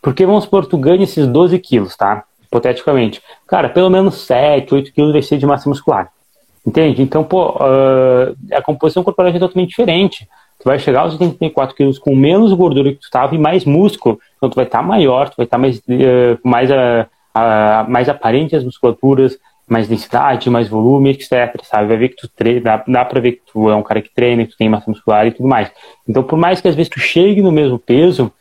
Porque 0.00 0.24
vamos 0.24 0.44
supor 0.44 0.64
que 0.64 0.70
tu 0.70 0.78
ganha 0.78 1.04
esses 1.04 1.26
12 1.26 1.58
quilos, 1.58 1.96
tá? 1.96 2.24
hipoteticamente, 2.54 3.20
cara, 3.46 3.68
pelo 3.68 3.90
menos 3.90 4.14
7, 4.26 4.72
8 4.72 4.92
quilos 4.92 5.12
vai 5.12 5.22
ser 5.22 5.38
de 5.38 5.46
massa 5.46 5.68
muscular. 5.68 6.10
Entende? 6.66 7.02
Então, 7.02 7.22
pô, 7.22 7.50
uh, 7.50 8.34
a 8.52 8.62
composição 8.62 9.02
corporal 9.02 9.30
é 9.30 9.38
totalmente 9.38 9.70
diferente. 9.70 10.28
Tu 10.58 10.64
vai 10.64 10.78
chegar 10.78 11.02
aos 11.02 11.12
84 11.12 11.76
quilos 11.76 11.98
com 11.98 12.16
menos 12.16 12.52
gordura 12.54 12.90
que 12.90 13.00
tu 13.00 13.04
estava 13.04 13.34
e 13.34 13.38
mais 13.38 13.64
músculo. 13.64 14.18
Então, 14.36 14.48
tu 14.48 14.54
vai 14.54 14.64
estar 14.64 14.78
tá 14.78 14.84
maior, 14.84 15.28
tu 15.28 15.36
vai 15.36 15.44
estar 15.44 15.58
tá 15.58 15.60
mais, 15.60 15.78
uh, 15.78 16.38
mais, 16.42 16.70
uh, 16.70 17.90
mais 17.90 18.08
aparente 18.08 18.56
as 18.56 18.64
musculaturas, 18.64 19.38
mais 19.68 19.88
densidade, 19.88 20.48
mais 20.48 20.68
volume, 20.68 21.10
etc. 21.10 21.60
Sabe? 21.64 21.88
Vai 21.88 21.96
ver 21.96 22.08
que 22.10 22.16
tu 22.16 22.28
treina, 22.28 22.60
dá, 22.60 22.84
dá 22.86 23.04
pra 23.04 23.20
ver 23.20 23.32
que 23.32 23.42
tu 23.52 23.68
é 23.68 23.74
um 23.74 23.82
cara 23.82 24.00
que 24.00 24.14
treina, 24.14 24.44
que 24.44 24.52
tu 24.52 24.56
tem 24.56 24.68
massa 24.68 24.90
muscular 24.90 25.26
e 25.26 25.32
tudo 25.32 25.48
mais. 25.48 25.70
Então, 26.08 26.22
por 26.22 26.38
mais 26.38 26.60
que 26.60 26.68
às 26.68 26.74
vezes 26.74 26.88
tu 26.88 26.98
chegue 26.98 27.42
no 27.42 27.52
mesmo 27.52 27.78
peso, 27.78 28.32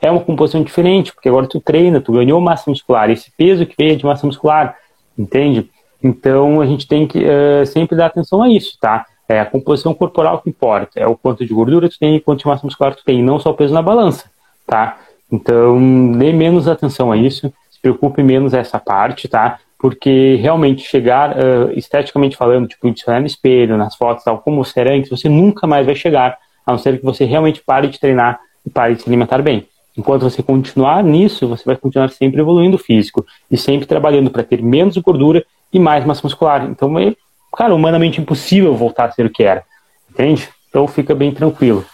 é 0.00 0.10
uma 0.10 0.20
composição 0.20 0.62
diferente, 0.62 1.12
porque 1.12 1.28
agora 1.28 1.46
tu 1.46 1.60
treina, 1.60 2.00
tu 2.00 2.12
ganhou 2.12 2.40
massa 2.40 2.70
muscular, 2.70 3.10
esse 3.10 3.30
peso 3.36 3.66
que 3.66 3.74
veio 3.76 3.92
é 3.92 3.96
de 3.96 4.04
massa 4.04 4.26
muscular, 4.26 4.76
entende? 5.18 5.68
Então 6.02 6.60
a 6.60 6.66
gente 6.66 6.86
tem 6.86 7.06
que 7.06 7.24
uh, 7.24 7.66
sempre 7.66 7.96
dar 7.96 8.06
atenção 8.06 8.42
a 8.42 8.48
isso, 8.48 8.76
tá? 8.80 9.06
É 9.28 9.40
a 9.40 9.46
composição 9.46 9.92
corporal 9.92 10.40
que 10.40 10.50
importa, 10.50 11.00
é 11.00 11.06
o 11.06 11.16
quanto 11.16 11.44
de 11.44 11.52
gordura 11.52 11.88
tu 11.88 11.98
tem 11.98 12.16
e 12.16 12.20
quanto 12.20 12.40
de 12.40 12.46
massa 12.46 12.64
muscular 12.64 12.94
tu 12.94 13.02
tem, 13.04 13.22
não 13.22 13.40
só 13.40 13.50
o 13.50 13.54
peso 13.54 13.74
na 13.74 13.82
balança, 13.82 14.30
tá? 14.66 14.98
Então 15.30 16.12
dê 16.12 16.32
menos 16.32 16.68
atenção 16.68 17.10
a 17.10 17.16
isso, 17.16 17.52
se 17.70 17.80
preocupe 17.80 18.22
menos 18.22 18.54
essa 18.54 18.78
parte, 18.78 19.26
tá? 19.26 19.58
Porque 19.78 20.36
realmente 20.36 20.82
chegar, 20.82 21.36
uh, 21.36 21.72
esteticamente 21.76 22.36
falando, 22.36 22.68
tipo, 22.68 22.90
de 22.90 23.04
no 23.06 23.26
espelho, 23.26 23.76
nas 23.76 23.96
fotos, 23.96 24.24
tal, 24.24 24.38
como 24.38 24.64
você 24.64 24.80
era 24.80 24.94
antes, 24.94 25.10
você 25.10 25.28
nunca 25.28 25.66
mais 25.66 25.84
vai 25.84 25.94
chegar, 25.94 26.38
a 26.64 26.72
não 26.72 26.78
ser 26.78 26.98
que 26.98 27.04
você 27.04 27.24
realmente 27.24 27.62
pare 27.62 27.88
de 27.88 27.98
treinar 27.98 28.38
e 28.64 28.70
pare 28.70 28.94
de 28.94 29.02
se 29.02 29.08
alimentar 29.08 29.42
bem. 29.42 29.66
Enquanto 29.96 30.22
você 30.22 30.42
continuar 30.42 31.02
nisso, 31.02 31.48
você 31.48 31.64
vai 31.64 31.76
continuar 31.76 32.10
sempre 32.10 32.40
evoluindo 32.40 32.76
físico 32.76 33.24
e 33.50 33.56
sempre 33.56 33.86
trabalhando 33.86 34.30
para 34.30 34.42
ter 34.42 34.62
menos 34.62 34.96
gordura 34.98 35.44
e 35.72 35.78
mais 35.78 36.04
massa 36.04 36.22
muscular. 36.24 36.64
Então 36.64 36.98
é, 36.98 37.14
cara, 37.56 37.74
humanamente 37.74 38.20
impossível 38.20 38.74
voltar 38.74 39.06
a 39.06 39.12
ser 39.12 39.26
o 39.26 39.30
que 39.30 39.42
era. 39.42 39.64
Entende? 40.10 40.48
Então 40.68 40.86
fica 40.86 41.14
bem 41.14 41.32
tranquilo. 41.32 41.84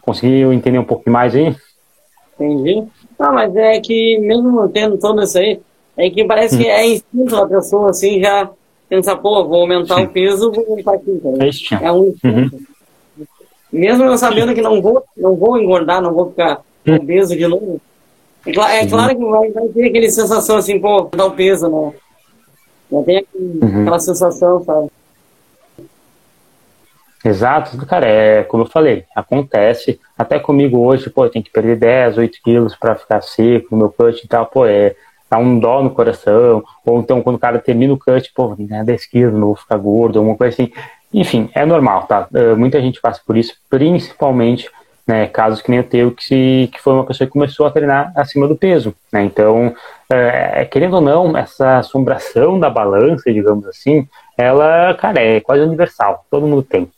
Conseguiu 0.00 0.52
entender 0.52 0.78
um 0.78 0.84
pouco 0.84 1.10
mais 1.10 1.34
aí? 1.34 1.54
Entendi. 2.34 2.84
Não, 3.18 3.34
mas 3.34 3.54
é 3.54 3.80
que 3.80 4.18
mesmo 4.18 4.68
tendo 4.68 4.96
todo 4.98 5.22
isso 5.22 5.38
aí, 5.38 5.60
é 5.96 6.08
que 6.08 6.24
parece 6.24 6.56
hum. 6.56 6.58
que 6.58 6.66
é 6.66 6.86
instinto 6.86 7.36
da 7.36 7.46
pessoa 7.46 7.90
assim 7.90 8.20
já 8.20 8.48
pensar, 8.88 9.16
pô, 9.16 9.44
vou 9.46 9.60
aumentar 9.60 9.96
Sim. 9.96 10.04
o 10.04 10.08
peso, 10.08 10.50
vou 10.50 10.66
aumentar 10.70 10.94
aqui. 10.94 11.20
É, 11.80 11.86
é 11.86 11.92
um 11.92 12.08
instinto. 12.08 12.56
Uhum. 12.56 13.26
Mesmo 13.72 14.04
eu 14.04 14.18
sabendo 14.18 14.52
que 14.52 14.60
não 14.60 14.82
vou, 14.82 15.04
não 15.16 15.36
vou 15.36 15.56
engordar, 15.56 16.02
não 16.02 16.12
vou 16.12 16.30
ficar 16.30 16.60
o 16.86 17.06
peso 17.06 17.36
de 17.36 17.46
novo. 17.46 17.80
É, 18.44 18.52
cl 18.52 18.60
é 18.62 18.86
claro 18.86 19.16
que 19.16 19.24
vai, 19.24 19.50
vai, 19.50 19.68
ter 19.68 19.84
aquele 19.86 20.10
sensação 20.10 20.56
assim, 20.56 20.80
pô, 20.80 21.08
dar 21.14 21.26
o 21.26 21.32
peso, 21.32 21.68
né? 21.68 21.92
Já 22.90 23.02
tem 23.02 23.26
uhum. 23.34 23.82
aquela 23.82 24.00
sensação, 24.00 24.64
sabe? 24.64 24.90
Exato, 27.24 27.76
cara, 27.86 28.06
é 28.06 28.42
como 28.44 28.62
eu 28.62 28.68
falei, 28.68 29.04
acontece. 29.14 30.00
Até 30.16 30.38
comigo 30.38 30.78
hoje, 30.78 31.10
pô, 31.10 31.24
eu 31.24 31.30
tenho 31.30 31.44
que 31.44 31.50
perder 31.50 31.76
10, 31.76 32.18
8 32.18 32.38
quilos 32.42 32.74
para 32.74 32.96
ficar 32.96 33.20
seco 33.20 33.68
no 33.72 33.76
meu 33.76 33.90
cut 33.90 34.24
e 34.24 34.28
tal, 34.28 34.46
pô, 34.46 34.64
é, 34.64 34.96
dá 35.30 35.36
um 35.36 35.58
dó 35.58 35.82
no 35.82 35.90
coração. 35.90 36.64
Ou 36.84 36.98
então 36.98 37.22
quando 37.22 37.36
o 37.36 37.40
cara 37.40 37.58
termina 37.58 37.92
o 37.92 37.98
cut, 37.98 38.32
pô, 38.34 38.56
né, 38.58 38.82
10 38.82 39.06
quilos, 39.06 39.34
não 39.34 39.48
vou 39.48 39.56
ficar 39.56 39.76
gordo, 39.76 40.18
alguma 40.18 40.36
coisa 40.36 40.54
assim. 40.54 40.72
Enfim, 41.12 41.50
é 41.54 41.66
normal, 41.66 42.04
tá? 42.06 42.26
Uh, 42.32 42.56
muita 42.56 42.80
gente 42.80 43.00
passa 43.00 43.20
por 43.26 43.36
isso, 43.36 43.54
principalmente 43.68 44.70
né, 45.06 45.26
casos 45.26 45.62
que 45.62 45.70
nem 45.70 45.80
o 45.80 45.84
teu, 45.84 46.12
que, 46.12 46.68
que 46.68 46.80
foi 46.80 46.92
uma 46.92 47.04
pessoa 47.04 47.26
que 47.26 47.32
começou 47.32 47.66
a 47.66 47.70
treinar 47.70 48.12
acima 48.14 48.46
do 48.46 48.56
peso. 48.56 48.94
Né? 49.12 49.24
Então, 49.24 49.74
é, 50.08 50.64
querendo 50.64 50.94
ou 50.94 51.00
não, 51.00 51.36
essa 51.36 51.78
assombração 51.78 52.58
da 52.58 52.70
balança, 52.70 53.32
digamos 53.32 53.66
assim, 53.66 54.06
ela, 54.36 54.94
cara, 54.94 55.20
é 55.20 55.40
quase 55.40 55.62
universal. 55.62 56.24
Todo 56.30 56.46
mundo 56.46 56.62
tem. 56.62 56.88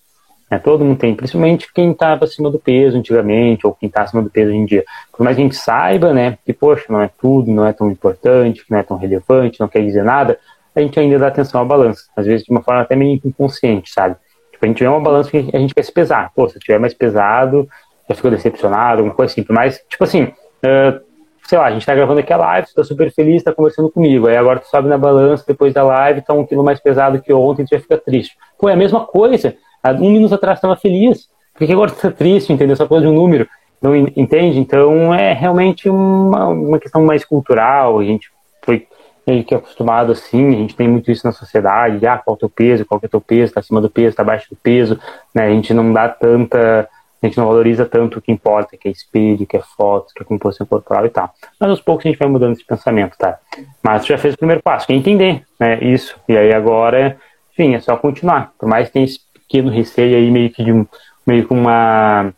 Né? 0.51 0.59
Todo 0.59 0.85
mundo 0.85 0.99
tem, 0.99 1.15
principalmente 1.15 1.73
quem 1.73 1.93
estava 1.93 2.25
acima 2.25 2.51
do 2.51 2.59
peso 2.59 2.99
antigamente, 2.99 3.67
ou 3.67 3.75
quem 3.75 3.87
está 3.87 4.03
acima 4.03 4.23
do 4.23 4.29
peso 4.29 4.51
hoje 4.51 4.59
em 4.59 4.67
dia. 4.67 4.85
Por 5.11 5.25
mais 5.25 5.35
que 5.35 5.43
a 5.43 5.45
gente 5.45 5.57
saiba, 5.57 6.13
né, 6.13 6.37
que, 6.45 6.53
poxa, 6.53 6.85
não 6.91 7.01
é 7.01 7.11
tudo, 7.21 7.51
não 7.51 7.67
é 7.67 7.73
tão 7.73 7.91
importante, 7.91 8.63
não 8.69 8.79
é 8.79 8.83
tão 8.83 8.99
relevante, 8.99 9.59
não 9.59 9.69
quer 9.69 9.83
dizer 9.83 10.05
nada, 10.05 10.39
a 10.75 10.81
gente 10.81 10.99
ainda 11.01 11.19
dá 11.19 11.29
atenção 11.29 11.61
à 11.61 11.65
balança. 11.65 12.05
Às 12.15 12.27
vezes 12.27 12.45
de 12.45 12.51
uma 12.51 12.63
forma 12.63 12.83
até 12.83 12.95
meio 12.95 13.21
inconsciente, 13.25 13.91
sabe? 13.91 14.17
Tipo, 14.53 14.65
a 14.65 14.69
gente 14.69 14.79
vê 14.79 14.89
uma 14.89 15.01
balança 15.01 15.31
que 15.31 15.51
a 15.53 15.59
gente 15.59 15.75
quer 15.75 15.83
se 15.83 15.93
pesar. 15.93 16.31
Pô, 16.35 16.49
se 16.49 16.59
tiver 16.59 16.79
mais 16.79 16.95
pesado, 16.95 17.69
já 18.13 18.17
ficou 18.17 18.31
decepcionado, 18.31 18.99
alguma 18.99 19.15
coisa 19.15 19.33
assim. 19.33 19.45
Mas, 19.49 19.81
tipo 19.89 20.05
assim, 20.05 20.25
uh, 20.25 21.01
sei 21.45 21.59
lá, 21.59 21.67
a 21.67 21.71
gente 21.71 21.85
tá 21.85 21.95
gravando 21.95 22.21
aqui 22.21 22.33
a 22.33 22.37
live, 22.37 22.69
tu 22.69 22.75
tá 22.75 22.85
super 22.85 23.13
feliz, 23.13 23.43
tá 23.43 23.53
conversando 23.53 23.91
comigo. 23.91 24.27
Aí 24.27 24.37
agora 24.37 24.61
tu 24.61 24.69
sobe 24.69 24.89
na 24.89 24.97
balança 24.97 25.45
depois 25.47 25.75
da 25.75 25.83
live, 25.83 26.23
tá 26.23 26.33
um 26.33 26.47
quilo 26.47 26.65
mais 26.65 26.81
pesado 26.81 27.21
que 27.21 27.33
ontem, 27.33 27.65
tu 27.65 27.71
já 27.75 27.81
fica 27.81 27.99
triste. 27.99 28.37
Pô, 28.59 28.69
é 28.69 28.75
a 28.75 28.77
mesma 28.77 29.05
coisa. 29.07 29.55
Há 29.83 29.91
um 29.93 30.11
minuto 30.11 30.35
atrás 30.35 30.61
tava 30.61 30.77
feliz. 30.77 31.29
Por 31.55 31.67
que 31.67 31.73
agora 31.73 31.91
tu 31.91 32.01
tá 32.01 32.11
triste, 32.11 32.53
entendeu? 32.53 32.77
Só 32.77 32.87
coisa 32.87 33.07
de 33.07 33.13
um 33.13 33.15
número. 33.15 33.49
Não 33.81 33.97
entende? 33.97 34.61
Então 34.61 35.13
é 35.13 35.33
realmente 35.33 35.89
uma, 35.91 36.47
uma 36.47 36.79
questão 36.79 37.05
mais 37.05 37.25
cultural. 37.25 37.99
A 37.99 38.05
gente 38.05 38.31
foi 38.65 38.87
meio 39.27 39.45
que 39.45 39.55
acostumado 39.55 40.13
assim, 40.13 40.49
a 40.49 40.59
gente 40.59 40.75
tem 40.75 40.89
muito 40.89 41.11
isso 41.11 41.27
na 41.27 41.33
sociedade, 41.33 42.05
ah, 42.07 42.19
qual 42.19 42.35
é 42.35 42.37
o 42.37 42.39
teu 42.39 42.49
peso, 42.49 42.85
qual 42.85 43.01
é 43.03 43.07
o 43.07 43.09
teu 43.09 43.21
peso, 43.21 43.53
tá 43.53 43.61
acima 43.61 43.81
do 43.81 43.89
peso, 43.89 44.17
tá 44.17 44.23
abaixo 44.23 44.51
do 44.51 44.57
peso, 44.57 44.99
né? 45.35 45.47
A 45.47 45.51
gente 45.51 45.73
não 45.73 45.93
dá 45.93 46.09
tanta 46.09 46.89
a 47.23 47.27
gente 47.27 47.39
não 47.39 47.47
valoriza 47.47 47.87
tanto 47.87 48.19
o 48.19 48.23
que 48.23 48.33
importa, 48.33 48.77
que 48.77 48.89
é 48.89 48.91
espelho, 48.91 49.47
que 49.47 49.57
é 49.57 49.61
foto, 49.61 50.13
que 50.13 50.23
é 50.23 50.27
composição 50.27 50.67
corporal 50.67 51.07
e 51.07 51.11
tal. 51.11 51.33
Mas 51.59 51.71
aos 51.71 51.81
poucos 51.81 52.05
a 52.05 52.09
gente 52.09 52.19
vai 52.19 52.29
mudando 52.29 52.55
esse 52.55 52.65
pensamento, 52.65 53.17
tá? 53.17 53.39
Mas 53.83 54.05
já 54.05 54.19
fez 54.19 54.35
o 54.35 54.39
primeiro 54.39 54.63
passo, 54.63 54.87
que 54.87 54.93
é 54.93 54.97
entender, 54.97 55.45
né, 55.59 55.79
isso. 55.83 56.19
E 56.29 56.37
aí 56.37 56.53
agora, 56.53 57.17
enfim, 57.53 57.75
é 57.75 57.81
só 57.81 57.97
continuar. 57.97 58.53
Por 58.59 58.69
mais 58.69 58.89
que 58.89 58.95
tenha 58.95 59.05
esse 59.05 59.21
pequeno 59.33 59.71
receio 59.71 60.17
aí, 60.17 60.31
meio 60.31 60.51
que 60.51 60.65
de 60.65 60.73
um, 60.73 60.85
meio 61.25 61.47
que 61.47 61.55
uma, 61.55 62.35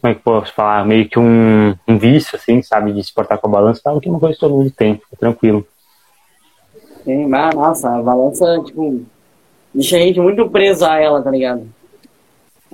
como 0.00 0.12
é 0.12 0.14
que 0.14 0.22
posso 0.22 0.54
falar, 0.54 0.86
meio 0.86 1.06
que 1.08 1.18
um, 1.18 1.74
um 1.86 1.98
vício, 1.98 2.36
assim, 2.36 2.62
sabe, 2.62 2.92
de 2.92 3.04
se 3.04 3.12
portar 3.12 3.38
com 3.38 3.48
a 3.48 3.50
balança, 3.50 3.82
tal, 3.84 4.00
que 4.00 4.08
é 4.08 4.10
uma 4.10 4.20
coisa 4.20 4.34
que 4.34 4.40
todo 4.40 4.54
mundo 4.54 4.70
tem, 4.70 4.94
fica 4.94 5.16
tranquilo. 5.18 5.66
Sim, 7.04 7.26
mas, 7.26 7.54
nossa, 7.54 7.90
a 7.90 8.02
balança, 8.02 8.62
tipo, 8.64 9.02
deixa 9.74 9.96
a 9.96 10.00
gente 10.00 10.18
muito 10.18 10.48
preso 10.48 10.86
a 10.86 10.98
ela, 10.98 11.22
tá 11.22 11.30
ligado? 11.30 11.68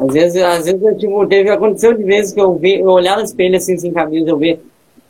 Às 0.01 0.15
vezes, 0.15 0.43
às 0.43 0.65
vezes 0.65 0.83
eu, 0.83 0.97
tipo, 0.97 1.27
teve, 1.27 1.51
aconteceu 1.51 1.93
de 1.93 2.03
vezes 2.03 2.33
que 2.33 2.41
eu, 2.41 2.57
vi, 2.57 2.81
eu 2.81 2.89
olhar 2.89 3.19
no 3.19 3.23
espelho 3.23 3.57
assim, 3.57 3.77
sem 3.77 3.93
camisa, 3.93 4.31
eu 4.31 4.39
ver 4.39 4.63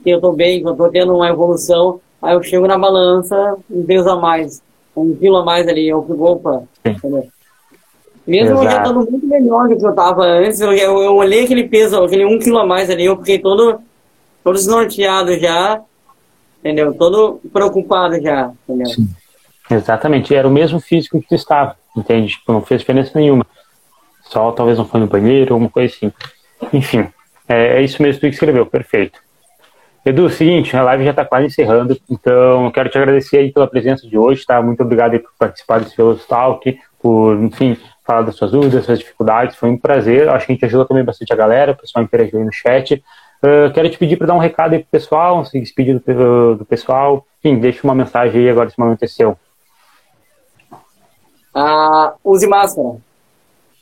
que 0.03 0.11
eu 0.11 0.21
tô 0.21 0.33
bem, 0.33 0.61
que 0.61 0.69
eu 0.69 0.75
tô 0.75 0.89
tendo 0.89 1.15
uma 1.15 1.29
evolução, 1.29 2.01
aí 2.21 2.35
eu 2.35 2.43
chego 2.43 2.67
na 2.67 2.77
balança, 2.77 3.57
um 3.71 3.85
peso 3.85 4.11
a 4.11 4.17
mais. 4.17 4.61
um 4.97 5.15
quilo 5.15 5.37
a 5.37 5.45
mais 5.45 5.69
ali, 5.69 5.89
eu 5.89 6.03
fico, 6.03 6.25
opa, 6.25 6.65
entendeu? 6.85 7.29
Mesmo 8.27 8.53
Exato. 8.53 8.65
eu 8.65 8.71
já 8.71 8.77
estando 8.79 9.11
muito 9.11 9.27
melhor 9.27 9.69
do 9.69 9.77
que 9.77 9.85
eu 9.85 9.91
estava 9.91 10.25
antes, 10.25 10.61
eu, 10.61 10.73
eu, 10.73 11.03
eu, 11.03 11.15
olhei 11.15 11.45
aquele 11.45 11.69
peso, 11.69 12.03
aquele 12.03 12.25
um 12.25 12.39
quilo 12.39 12.59
a 12.59 12.67
mais 12.67 12.91
ali, 12.91 13.05
eu 13.05 13.17
fiquei 13.19 13.39
todo, 13.39 13.81
todo 14.43 14.55
desnorteado 14.55 15.39
já, 15.39 15.81
entendeu? 16.59 16.93
Todo 16.95 17.41
preocupado 17.53 18.21
já, 18.21 18.53
entendeu? 18.69 18.87
Sim. 18.87 19.09
Exatamente, 19.71 20.35
era 20.35 20.49
o 20.49 20.51
mesmo 20.51 20.81
físico 20.81 21.21
que 21.21 21.29
tu 21.29 21.35
estava, 21.37 21.77
entende? 21.97 22.33
Tipo, 22.33 22.53
não 22.53 22.63
fez 22.63 22.81
diferença 22.81 23.13
nenhuma. 23.15 23.47
Só 24.31 24.53
talvez 24.53 24.79
não 24.79 24.87
foi 24.87 25.01
no 25.01 25.09
banheiro, 25.09 25.55
alguma 25.55 25.69
coisa 25.69 25.93
assim. 25.93 26.13
Enfim, 26.73 27.09
é, 27.49 27.79
é 27.79 27.83
isso 27.83 28.01
mesmo 28.01 28.21
que 28.21 28.29
escreveu, 28.29 28.65
perfeito. 28.65 29.19
Edu, 30.07 30.31
seguinte, 30.31 30.75
a 30.75 30.83
live 30.83 31.05
já 31.05 31.11
está 31.11 31.25
quase 31.25 31.47
encerrando, 31.47 31.99
então 32.09 32.71
quero 32.71 32.89
te 32.89 32.97
agradecer 32.97 33.39
aí 33.39 33.53
pela 33.53 33.67
presença 33.67 34.09
de 34.09 34.17
hoje, 34.17 34.47
tá? 34.47 34.63
Muito 34.63 34.83
obrigado 34.83 35.19
por 35.19 35.31
participar 35.39 35.81
desse 35.81 35.97
Veloz 35.97 36.25
Talk, 36.25 36.79
por, 37.03 37.37
enfim, 37.43 37.77
falar 38.07 38.23
das 38.23 38.37
suas 38.37 38.53
dúvidas, 38.53 38.75
das 38.75 38.85
suas 38.87 38.99
dificuldades, 39.01 39.57
foi 39.57 39.69
um 39.69 39.77
prazer, 39.77 40.29
acho 40.29 40.47
que 40.47 40.53
a 40.53 40.55
gente 40.55 40.65
ajudou 40.65 40.87
também 40.87 41.05
bastante 41.05 41.33
a 41.33 41.37
galera, 41.37 41.73
o 41.73 41.77
pessoal 41.77 42.05
interagiu 42.05 42.39
aí 42.39 42.45
no 42.45 42.53
chat. 42.53 43.03
Uh, 43.43 43.73
quero 43.73 43.91
te 43.91 43.99
pedir 43.99 44.17
para 44.17 44.29
dar 44.29 44.35
um 44.35 44.39
recado 44.39 44.75
aí 44.75 44.79
pro 44.79 44.91
pessoal, 44.91 45.45
se 45.45 45.61
despedir 45.61 45.99
do, 45.99 46.55
do 46.55 46.65
pessoal, 46.65 47.27
enfim, 47.43 47.59
deixa 47.59 47.81
uma 47.85 47.95
mensagem 47.95 48.41
aí 48.41 48.49
agora, 48.49 48.69
esse 48.69 48.79
momento 48.79 49.03
é 49.03 49.09
seu. 49.09 49.37
Ah, 51.53 52.15
use 52.25 52.47
máscara. 52.47 53.10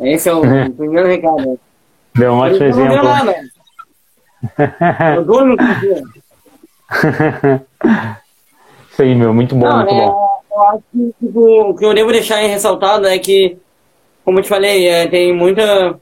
Esse 0.00 0.28
é 0.28 0.34
o 0.34 0.42
primeiro 0.76 1.08
recado. 1.08 1.58
Deu 2.14 2.32
um 2.32 2.38
ótimo 2.38 2.64
exemplo. 2.64 2.94
Não 2.94 3.02
deu 3.02 3.04
nada. 3.04 3.34
Eu 5.16 5.24
durmo 5.24 5.56
Isso 8.90 9.02
aí, 9.02 9.14
meu, 9.14 9.34
muito 9.34 9.54
bom, 9.54 9.66
não, 9.66 9.76
muito 9.78 9.94
é, 9.94 10.06
bom. 10.06 10.28
Eu 10.50 10.62
acho 10.62 10.82
que 10.92 11.14
tipo, 11.20 11.70
o 11.70 11.74
que 11.74 11.84
eu 11.84 11.94
devo 11.94 12.10
deixar 12.12 12.36
ressaltado 12.38 13.06
é 13.06 13.18
que, 13.18 13.58
como 14.24 14.38
eu 14.38 14.42
te 14.42 14.48
falei, 14.48 14.88
é, 14.88 15.06
tem 15.06 15.32
muita. 15.32 15.98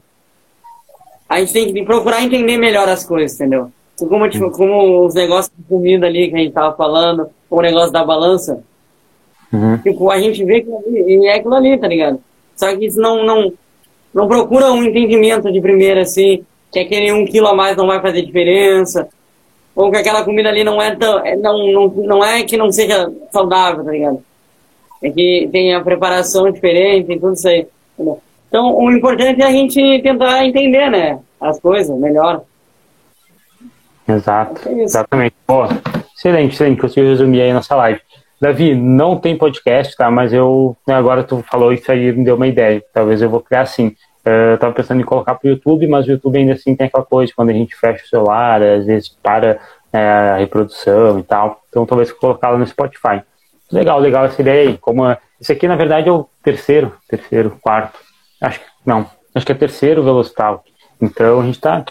A 1.29 1.39
gente 1.39 1.53
tem 1.53 1.73
que 1.73 1.83
procurar 1.83 2.23
entender 2.23 2.57
melhor 2.57 2.87
as 2.87 3.03
coisas, 3.03 3.39
entendeu? 3.39 3.71
Como, 3.97 4.29
tipo, 4.29 4.51
como 4.51 5.05
os 5.05 5.13
negócios 5.15 5.51
de 5.57 5.63
comida 5.63 6.05
ali 6.05 6.29
que 6.29 6.35
a 6.35 6.39
gente 6.39 6.53
tava 6.53 6.75
falando, 6.75 7.29
o 7.49 7.61
negócio 7.61 7.91
da 7.91 8.05
balança. 8.05 8.63
Uhum. 9.51 9.77
Tipo, 9.79 10.11
a 10.11 10.19
gente 10.19 10.43
vê 10.45 10.61
que 10.61 10.69
é 11.25 11.35
aquilo 11.35 11.55
ali, 11.55 11.77
tá 11.77 11.87
ligado? 11.87 12.21
Só 12.55 12.75
que 12.75 12.85
isso 12.85 12.99
não, 12.99 13.25
não, 13.25 13.51
não 14.17 14.27
procura 14.27 14.71
um 14.71 14.83
entendimento 14.83 15.51
de 15.51 15.61
primeira, 15.61 16.01
assim, 16.01 16.43
que 16.71 16.79
aquele 16.79 17.11
um 17.11 17.23
quilo 17.23 17.45
a 17.45 17.53
mais 17.53 17.77
não 17.77 17.85
vai 17.85 18.01
fazer 18.01 18.23
diferença, 18.23 19.07
ou 19.75 19.91
que 19.91 19.97
aquela 19.97 20.23
comida 20.23 20.49
ali 20.49 20.63
não 20.63 20.81
é 20.81 20.95
tão, 20.95 21.23
é, 21.23 21.35
não, 21.35 21.71
não, 21.71 21.87
não 21.87 22.25
é 22.25 22.41
que 22.41 22.57
não 22.57 22.71
seja 22.71 23.13
saudável, 23.31 23.85
tá 23.85 23.91
ligado? 23.91 24.23
É 25.03 25.11
que 25.11 25.47
tem 25.51 25.75
a 25.75 25.81
preparação 25.81 26.49
diferente 26.51 27.11
e 27.11 27.19
tudo 27.19 27.33
isso 27.33 27.47
aí. 27.47 27.67
Entendeu? 27.93 28.19
Então, 28.47 28.75
o 28.75 28.91
importante 28.91 29.39
é 29.39 29.45
a 29.45 29.51
gente 29.51 30.01
tentar 30.01 30.43
entender, 30.43 30.89
né, 30.89 31.19
as 31.39 31.59
coisas 31.59 31.95
melhor. 31.95 32.41
Exato, 34.07 34.67
é 34.67 34.81
exatamente. 34.81 35.35
Boa. 35.47 35.69
Excelente, 36.17 36.55
excelente, 36.55 36.81
conseguiu 36.81 37.11
resumir 37.11 37.41
aí 37.41 37.53
nossa 37.53 37.75
live. 37.75 38.01
Davi, 38.41 38.73
não 38.73 39.15
tem 39.15 39.37
podcast, 39.37 39.95
tá? 39.95 40.09
Mas 40.09 40.33
eu, 40.33 40.75
né, 40.87 40.95
agora 40.95 41.23
tu 41.23 41.43
falou 41.47 41.71
isso 41.71 41.91
aí, 41.91 42.11
me 42.11 42.23
deu 42.23 42.35
uma 42.35 42.47
ideia. 42.47 42.83
Talvez 42.91 43.21
eu 43.21 43.29
vou 43.29 43.41
criar 43.41 43.61
assim. 43.61 43.95
Uh, 44.27 44.51
eu 44.51 44.57
tava 44.57 44.73
pensando 44.73 44.99
em 44.99 45.05
colocar 45.05 45.35
pro 45.35 45.47
YouTube, 45.47 45.87
mas 45.87 46.05
o 46.05 46.11
YouTube 46.11 46.37
ainda 46.37 46.51
assim 46.51 46.75
tem 46.75 46.87
aquela 46.87 47.05
coisa, 47.05 47.31
quando 47.33 47.49
a 47.49 47.53
gente 47.53 47.73
fecha 47.77 48.03
o 48.03 48.07
celular, 48.09 48.61
às 48.61 48.85
vezes 48.85 49.07
para 49.07 49.57
é, 49.93 49.99
a 49.99 50.35
reprodução 50.35 51.17
e 51.17 51.23
tal. 51.23 51.61
Então 51.69 51.85
talvez 51.85 52.11
colocá-la 52.11 52.57
no 52.57 52.67
Spotify. 52.67 53.21
Legal, 53.71 53.99
legal 53.99 54.25
essa 54.25 54.41
ideia 54.41 54.69
aí. 54.69 54.77
Como 54.77 55.05
a... 55.05 55.17
Esse 55.39 55.53
aqui, 55.53 55.65
na 55.65 55.77
verdade, 55.77 56.09
é 56.09 56.11
o 56.11 56.27
terceiro, 56.43 56.93
terceiro, 57.07 57.57
quarto. 57.61 57.97
Acho 58.41 58.59
que 58.59 58.65
não, 58.85 59.09
acho 59.33 59.45
que 59.45 59.51
é 59.53 59.55
terceiro 59.55 60.03
Velocital. 60.03 60.63
Então 61.01 61.39
a 61.39 61.45
gente 61.45 61.55
está 61.55 61.85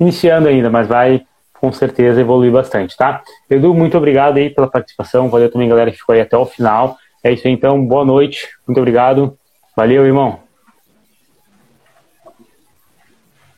iniciando 0.00 0.48
ainda, 0.48 0.70
mas 0.70 0.86
vai 0.86 1.26
com 1.60 1.72
certeza 1.72 2.20
evoluir 2.20 2.52
bastante, 2.52 2.96
tá? 2.96 3.22
Edu, 3.50 3.74
muito 3.74 3.98
obrigado 3.98 4.38
aí 4.38 4.48
pela 4.48 4.68
participação. 4.68 5.28
Valeu 5.28 5.50
também, 5.50 5.68
galera, 5.68 5.90
que 5.90 5.98
ficou 5.98 6.14
aí 6.14 6.20
até 6.20 6.36
o 6.36 6.46
final. 6.46 6.96
É 7.22 7.32
isso 7.32 7.46
aí, 7.46 7.52
então. 7.52 7.84
Boa 7.84 8.04
noite. 8.04 8.48
Muito 8.66 8.78
obrigado. 8.78 9.36
Valeu, 9.76 10.06
irmão. 10.06 10.45